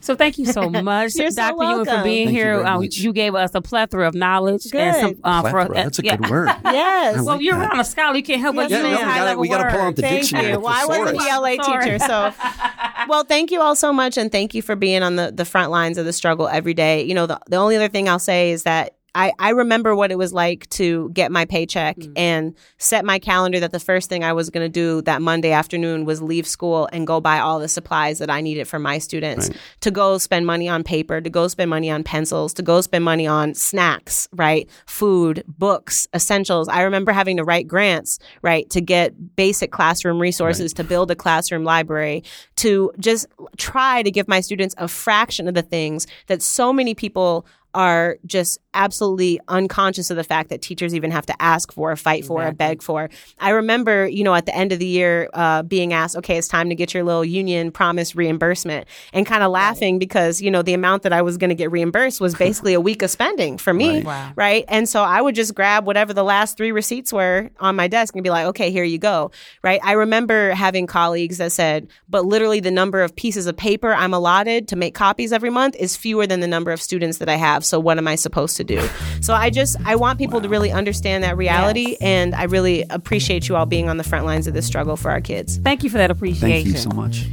So 0.00 0.16
thank 0.16 0.38
you 0.38 0.46
so 0.46 0.70
much, 0.70 1.14
You're 1.14 1.30
so 1.30 1.36
Dr. 1.36 1.62
Ewing, 1.62 1.84
for 1.84 2.02
being 2.02 2.26
Thank 2.28 2.36
here. 2.38 2.54
very 2.62 2.64
Uh, 2.66 2.80
you 2.80 3.12
gave 3.12 3.34
us 3.34 3.50
a 3.54 3.60
plethora 3.60 4.08
of 4.08 4.14
knowledge 4.14 4.66
and 4.74 4.96
some 4.96 5.12
Good. 5.12 5.20
uh, 5.22 5.42
for 5.42 5.50
Plethora, 5.50 5.74
that's 5.74 5.98
a 5.98 6.02
yeah. 6.04 6.16
good 6.16 6.30
word. 6.30 6.48
Yes. 6.64 7.22
Well, 7.22 7.40
you're 7.42 7.58
that. 7.58 7.68
around 7.70 7.80
a 7.80 7.84
scholar. 7.84 8.16
You 8.16 8.22
can't 8.22 8.40
help 8.40 8.56
but 8.56 8.70
Yes, 8.70 8.70
use 8.70 8.78
Yeah, 8.78 8.82
no, 8.82 8.88
these 8.88 8.96
we 8.98 9.02
gotta- 9.04 9.18
high-level 9.20 9.40
we 9.42 9.48
gotta 9.48 9.70
pull 9.70 9.80
out 9.80 9.96
the 9.96 10.02
Thank 10.02 10.20
dictionary. 10.22 10.52
you. 10.52 10.60
Well, 10.60 10.68
I 10.74 10.86
wasn't 10.86 11.18
the. 11.18 11.24
LA 11.30 11.50
teacher, 11.82 11.98
so 11.98 12.32
well, 13.08 13.24
thank 13.24 13.50
you 13.50 13.60
all 13.60 13.76
so 13.76 13.92
much, 13.92 14.16
and 14.16 14.32
thank 14.32 14.54
you 14.54 14.62
for 14.62 14.74
being 14.76 15.02
on 15.02 15.16
the 15.16 15.30
the 15.30 15.44
front 15.44 15.70
lines 15.70 15.98
of 15.98 16.06
the 16.06 16.12
struggle 16.14 16.48
every 16.48 16.72
day. 16.74 17.02
You 17.04 17.14
know, 17.14 17.26
the 17.26 17.38
the 17.48 17.56
only 17.56 17.76
other 17.76 17.88
thing 17.88 18.08
I'll 18.08 18.18
say 18.18 18.50
is 18.52 18.62
that. 18.64 18.94
I, 19.14 19.32
I 19.38 19.50
remember 19.50 19.94
what 19.94 20.10
it 20.10 20.18
was 20.18 20.32
like 20.32 20.68
to 20.70 21.10
get 21.10 21.32
my 21.32 21.44
paycheck 21.44 21.96
mm. 21.96 22.12
and 22.16 22.54
set 22.78 23.04
my 23.04 23.18
calendar 23.18 23.60
that 23.60 23.72
the 23.72 23.80
first 23.80 24.08
thing 24.08 24.24
I 24.24 24.32
was 24.32 24.50
going 24.50 24.64
to 24.64 24.68
do 24.68 25.02
that 25.02 25.20
Monday 25.22 25.52
afternoon 25.52 26.04
was 26.04 26.22
leave 26.22 26.46
school 26.46 26.88
and 26.92 27.06
go 27.06 27.20
buy 27.20 27.40
all 27.40 27.58
the 27.58 27.68
supplies 27.68 28.18
that 28.18 28.30
I 28.30 28.40
needed 28.40 28.68
for 28.68 28.78
my 28.78 28.98
students 28.98 29.50
to 29.80 29.90
go 29.90 30.18
spend 30.18 30.46
money 30.46 30.68
on 30.68 30.84
paper, 30.84 31.20
to 31.20 31.30
go 31.30 31.48
spend 31.48 31.70
money 31.70 31.90
on 31.90 32.04
pencils, 32.04 32.54
to 32.54 32.62
go 32.62 32.80
spend 32.80 33.04
money 33.04 33.26
on 33.26 33.54
snacks, 33.54 34.28
right? 34.32 34.68
Food, 34.86 35.42
books, 35.46 36.06
essentials. 36.14 36.68
I 36.68 36.82
remember 36.82 37.12
having 37.12 37.36
to 37.38 37.44
write 37.44 37.66
grants, 37.66 38.18
right, 38.42 38.68
to 38.70 38.80
get 38.80 39.36
basic 39.36 39.72
classroom 39.72 40.20
resources, 40.20 40.72
to 40.74 40.84
build 40.84 41.10
a 41.10 41.16
classroom 41.16 41.64
library, 41.64 42.22
to 42.56 42.92
just 42.98 43.26
try 43.56 44.02
to 44.02 44.10
give 44.10 44.28
my 44.28 44.40
students 44.40 44.74
a 44.78 44.88
fraction 44.88 45.48
of 45.48 45.54
the 45.54 45.62
things 45.62 46.06
that 46.26 46.42
so 46.42 46.72
many 46.72 46.94
people 46.94 47.46
are 47.74 48.18
just 48.26 48.58
absolutely 48.74 49.40
unconscious 49.48 50.10
of 50.10 50.16
the 50.16 50.24
fact 50.24 50.50
that 50.50 50.62
teachers 50.62 50.94
even 50.94 51.10
have 51.10 51.26
to 51.26 51.42
ask 51.42 51.72
for, 51.72 51.94
fight 51.96 52.24
for, 52.24 52.44
or 52.46 52.52
beg 52.52 52.82
for. 52.82 53.10
I 53.38 53.50
remember, 53.50 54.06
you 54.06 54.24
know, 54.24 54.34
at 54.34 54.46
the 54.46 54.54
end 54.54 54.72
of 54.72 54.78
the 54.78 54.86
year, 54.86 55.28
uh, 55.34 55.62
being 55.62 55.92
asked, 55.92 56.16
okay, 56.16 56.36
it's 56.36 56.48
time 56.48 56.68
to 56.68 56.74
get 56.74 56.94
your 56.94 57.04
little 57.04 57.24
union 57.24 57.72
promise 57.72 58.14
reimbursement 58.14 58.86
and 59.12 59.26
kind 59.26 59.42
of 59.42 59.50
laughing 59.50 59.98
because, 59.98 60.40
you 60.40 60.50
know, 60.50 60.62
the 60.62 60.74
amount 60.74 61.02
that 61.02 61.12
I 61.12 61.22
was 61.22 61.36
going 61.36 61.50
to 61.50 61.54
get 61.54 61.70
reimbursed 61.70 62.20
was 62.20 62.34
basically 62.34 62.74
a 62.74 62.80
week 62.80 63.02
of 63.02 63.10
spending 63.10 63.58
for 63.58 63.74
me. 63.74 63.96
Right. 63.96 64.04
Wow. 64.04 64.32
Right. 64.36 64.64
And 64.68 64.88
so 64.88 65.02
I 65.02 65.20
would 65.20 65.34
just 65.34 65.54
grab 65.54 65.84
whatever 65.86 66.12
the 66.12 66.24
last 66.24 66.56
three 66.56 66.72
receipts 66.72 67.12
were 67.12 67.50
on 67.58 67.76
my 67.76 67.88
desk 67.88 68.14
and 68.14 68.22
be 68.22 68.30
like, 68.30 68.46
okay, 68.46 68.70
here 68.70 68.84
you 68.84 68.98
go. 68.98 69.30
Right. 69.62 69.80
I 69.82 69.92
remember 69.92 70.52
having 70.52 70.86
colleagues 70.86 71.38
that 71.38 71.52
said, 71.52 71.88
but 72.08 72.24
literally 72.24 72.60
the 72.60 72.70
number 72.70 73.02
of 73.02 73.14
pieces 73.16 73.46
of 73.46 73.56
paper 73.56 73.92
I'm 73.92 74.14
allotted 74.14 74.68
to 74.68 74.76
make 74.76 74.94
copies 74.94 75.32
every 75.32 75.50
month 75.50 75.76
is 75.76 75.96
fewer 75.96 76.26
than 76.26 76.40
the 76.40 76.48
number 76.48 76.70
of 76.70 76.80
students 76.80 77.18
that 77.18 77.28
I 77.28 77.36
have. 77.36 77.64
So 77.64 77.80
what 77.80 77.98
am 77.98 78.06
I 78.06 78.14
supposed 78.14 78.56
to 78.58 78.59
do? 78.64 78.86
So 79.20 79.34
I 79.34 79.50
just, 79.50 79.76
I 79.84 79.96
want 79.96 80.18
people 80.18 80.40
to 80.40 80.48
really 80.48 80.70
understand 80.70 81.24
that 81.24 81.36
reality. 81.36 81.90
Yes. 81.90 81.98
And 82.00 82.34
I 82.34 82.44
really 82.44 82.84
appreciate 82.90 83.48
you 83.48 83.56
all 83.56 83.66
being 83.66 83.88
on 83.88 83.96
the 83.96 84.04
front 84.04 84.26
lines 84.26 84.46
of 84.46 84.54
this 84.54 84.66
struggle 84.66 84.96
for 84.96 85.10
our 85.10 85.20
kids. 85.20 85.58
Thank 85.58 85.84
you 85.84 85.90
for 85.90 85.98
that 85.98 86.10
appreciation. 86.10 86.48
Thank 86.48 86.66
you 86.66 86.76
so 86.76 86.90
much. 86.90 87.26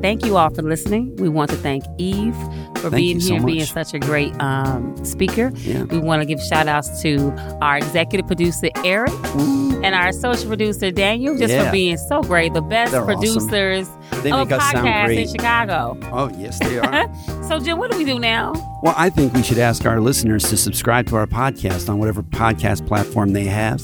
Thank 0.00 0.24
you 0.24 0.38
all 0.38 0.48
for 0.50 0.62
listening. 0.62 1.14
We 1.16 1.28
want 1.28 1.50
to 1.50 1.56
thank 1.56 1.84
Eve 1.98 2.34
for 2.80 2.90
Thank 2.90 2.94
being 2.96 3.16
you 3.16 3.20
so 3.20 3.34
here, 3.34 3.44
being 3.46 3.64
such 3.64 3.94
a 3.94 3.98
great 3.98 4.32
um, 4.40 4.96
speaker. 5.04 5.52
Yeah. 5.56 5.84
We 5.84 5.98
want 5.98 6.22
to 6.22 6.26
give 6.26 6.40
shout 6.42 6.66
outs 6.68 7.02
to 7.02 7.30
our 7.62 7.76
executive 7.78 8.26
producer, 8.26 8.68
Eric, 8.84 9.12
and 9.36 9.94
our 9.94 10.08
associate 10.08 10.48
producer, 10.48 10.90
Daniel, 10.90 11.36
just 11.36 11.52
Yeah. 11.52 11.66
for 11.66 11.72
being 11.72 11.96
so 11.96 12.22
great. 12.22 12.54
The 12.54 12.62
best 12.62 12.92
They're 12.92 13.02
awesome. 13.02 13.14
producers 13.48 13.88
They 14.22 14.30
of 14.32 14.48
make 14.48 14.58
us 14.58 14.70
sound 14.70 14.86
podcasts 14.86 15.16
in. 15.16 15.28
Chicago. 15.28 15.98
Oh, 16.12 16.30
yes, 16.38 16.58
they 16.58 16.78
are. 16.78 17.08
So, 17.50 17.58
Jim, 17.58 17.78
what 17.78 17.90
do 17.90 17.98
we 17.98 18.04
do 18.04 18.18
now? 18.20 18.52
well, 18.82 18.94
I 18.96 19.10
think 19.10 19.32
we 19.34 19.42
should 19.42 19.58
ask 19.58 19.84
our 19.84 20.00
listeners 20.00 20.48
to 20.50 20.56
subscribe 20.56 21.06
to 21.08 21.16
our 21.16 21.26
podcast 21.26 21.88
on 21.88 21.98
whatever 21.98 22.22
podcast 22.22 22.86
platform 22.86 23.32
they 23.32 23.46
have. 23.46 23.82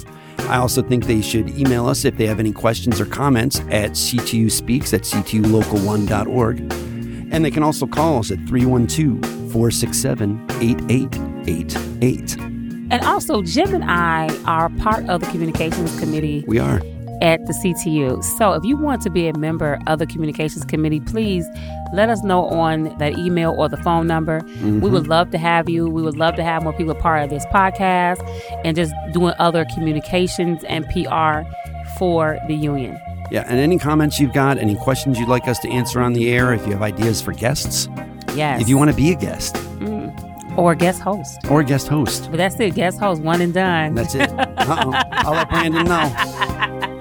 I 0.48 0.58
also 0.58 0.82
think 0.82 1.06
they 1.06 1.20
should 1.20 1.48
email 1.58 1.88
us 1.88 2.04
if 2.04 2.16
they 2.16 2.26
have 2.28 2.38
any 2.38 2.52
questions 2.52 3.00
or 3.00 3.06
comments 3.06 3.58
at 3.70 3.92
CTU 3.96 4.48
Speaks 4.52 4.94
at 4.94 5.00
CTULocal1.org. 5.00 6.72
And 7.36 7.44
they 7.44 7.50
can 7.50 7.62
also 7.62 7.86
call 7.86 8.20
us 8.20 8.30
at 8.30 8.38
312 8.46 9.52
467 9.52 10.46
8888. 10.58 12.38
And 12.90 13.04
also, 13.04 13.42
Jim 13.42 13.74
and 13.74 13.84
I 13.84 14.34
are 14.46 14.70
part 14.78 15.06
of 15.10 15.20
the 15.20 15.26
communications 15.26 16.00
committee 16.00 16.46
We 16.48 16.58
are. 16.58 16.80
at 17.20 17.44
the 17.44 17.52
CTU. 17.52 18.24
So 18.38 18.54
if 18.54 18.64
you 18.64 18.78
want 18.78 19.02
to 19.02 19.10
be 19.10 19.28
a 19.28 19.36
member 19.36 19.78
of 19.86 19.98
the 19.98 20.06
communications 20.06 20.64
committee, 20.64 21.00
please 21.00 21.46
let 21.92 22.08
us 22.08 22.24
know 22.24 22.46
on 22.46 22.96
that 23.00 23.18
email 23.18 23.54
or 23.58 23.68
the 23.68 23.76
phone 23.76 24.06
number. 24.06 24.40
We 24.46 24.52
mm-hmm. 24.52 24.90
would 24.90 25.06
love 25.06 25.30
to 25.32 25.38
have 25.38 25.68
you. 25.68 25.90
We 25.90 26.00
would 26.00 26.16
love 26.16 26.36
to 26.36 26.42
have 26.42 26.62
more 26.62 26.72
people 26.72 26.94
part 26.94 27.22
of 27.22 27.28
this 27.28 27.44
podcast 27.52 28.26
and 28.64 28.74
just 28.74 28.94
doing 29.12 29.34
other 29.38 29.66
communications 29.74 30.64
and 30.64 30.86
PR 30.86 31.46
for 31.98 32.38
the 32.48 32.54
union. 32.54 32.98
Yeah, 33.30 33.44
and 33.48 33.58
any 33.58 33.78
comments 33.78 34.20
you've 34.20 34.32
got, 34.32 34.58
any 34.58 34.76
questions 34.76 35.18
you'd 35.18 35.28
like 35.28 35.48
us 35.48 35.58
to 35.60 35.68
answer 35.70 36.00
on 36.00 36.12
the 36.12 36.30
air, 36.30 36.52
if 36.54 36.64
you 36.66 36.72
have 36.72 36.82
ideas 36.82 37.20
for 37.20 37.32
guests, 37.32 37.88
Yes. 38.34 38.60
if 38.60 38.68
you 38.68 38.76
want 38.78 38.90
to 38.90 38.96
be 38.96 39.10
a 39.12 39.14
guest 39.16 39.54
mm. 39.80 40.56
or 40.58 40.74
guest 40.74 41.00
host. 41.00 41.38
or 41.50 41.60
a 41.60 41.64
guest 41.64 41.88
host, 41.88 42.28
But 42.30 42.36
that's 42.36 42.58
it. 42.60 42.74
Guest 42.74 42.98
host, 43.00 43.22
one 43.22 43.40
and 43.40 43.52
done. 43.54 43.94
that's 43.94 44.14
it. 44.14 44.30
Uh-oh. 44.30 44.92
I'll 45.12 45.32
let 45.32 45.48
Brandon 45.50 45.84
know. 45.86 46.12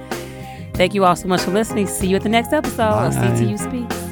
Thank 0.74 0.94
you 0.94 1.06
all 1.06 1.16
so 1.16 1.28
much 1.28 1.42
for 1.42 1.52
listening. 1.52 1.88
See 1.88 2.08
you 2.08 2.16
at 2.18 2.24
the 2.24 2.30
next 2.30 2.52
episode 2.54 2.82
of 2.84 3.14
Bye. 3.14 3.28
CTU 3.28 3.58
Speaks. 3.58 4.05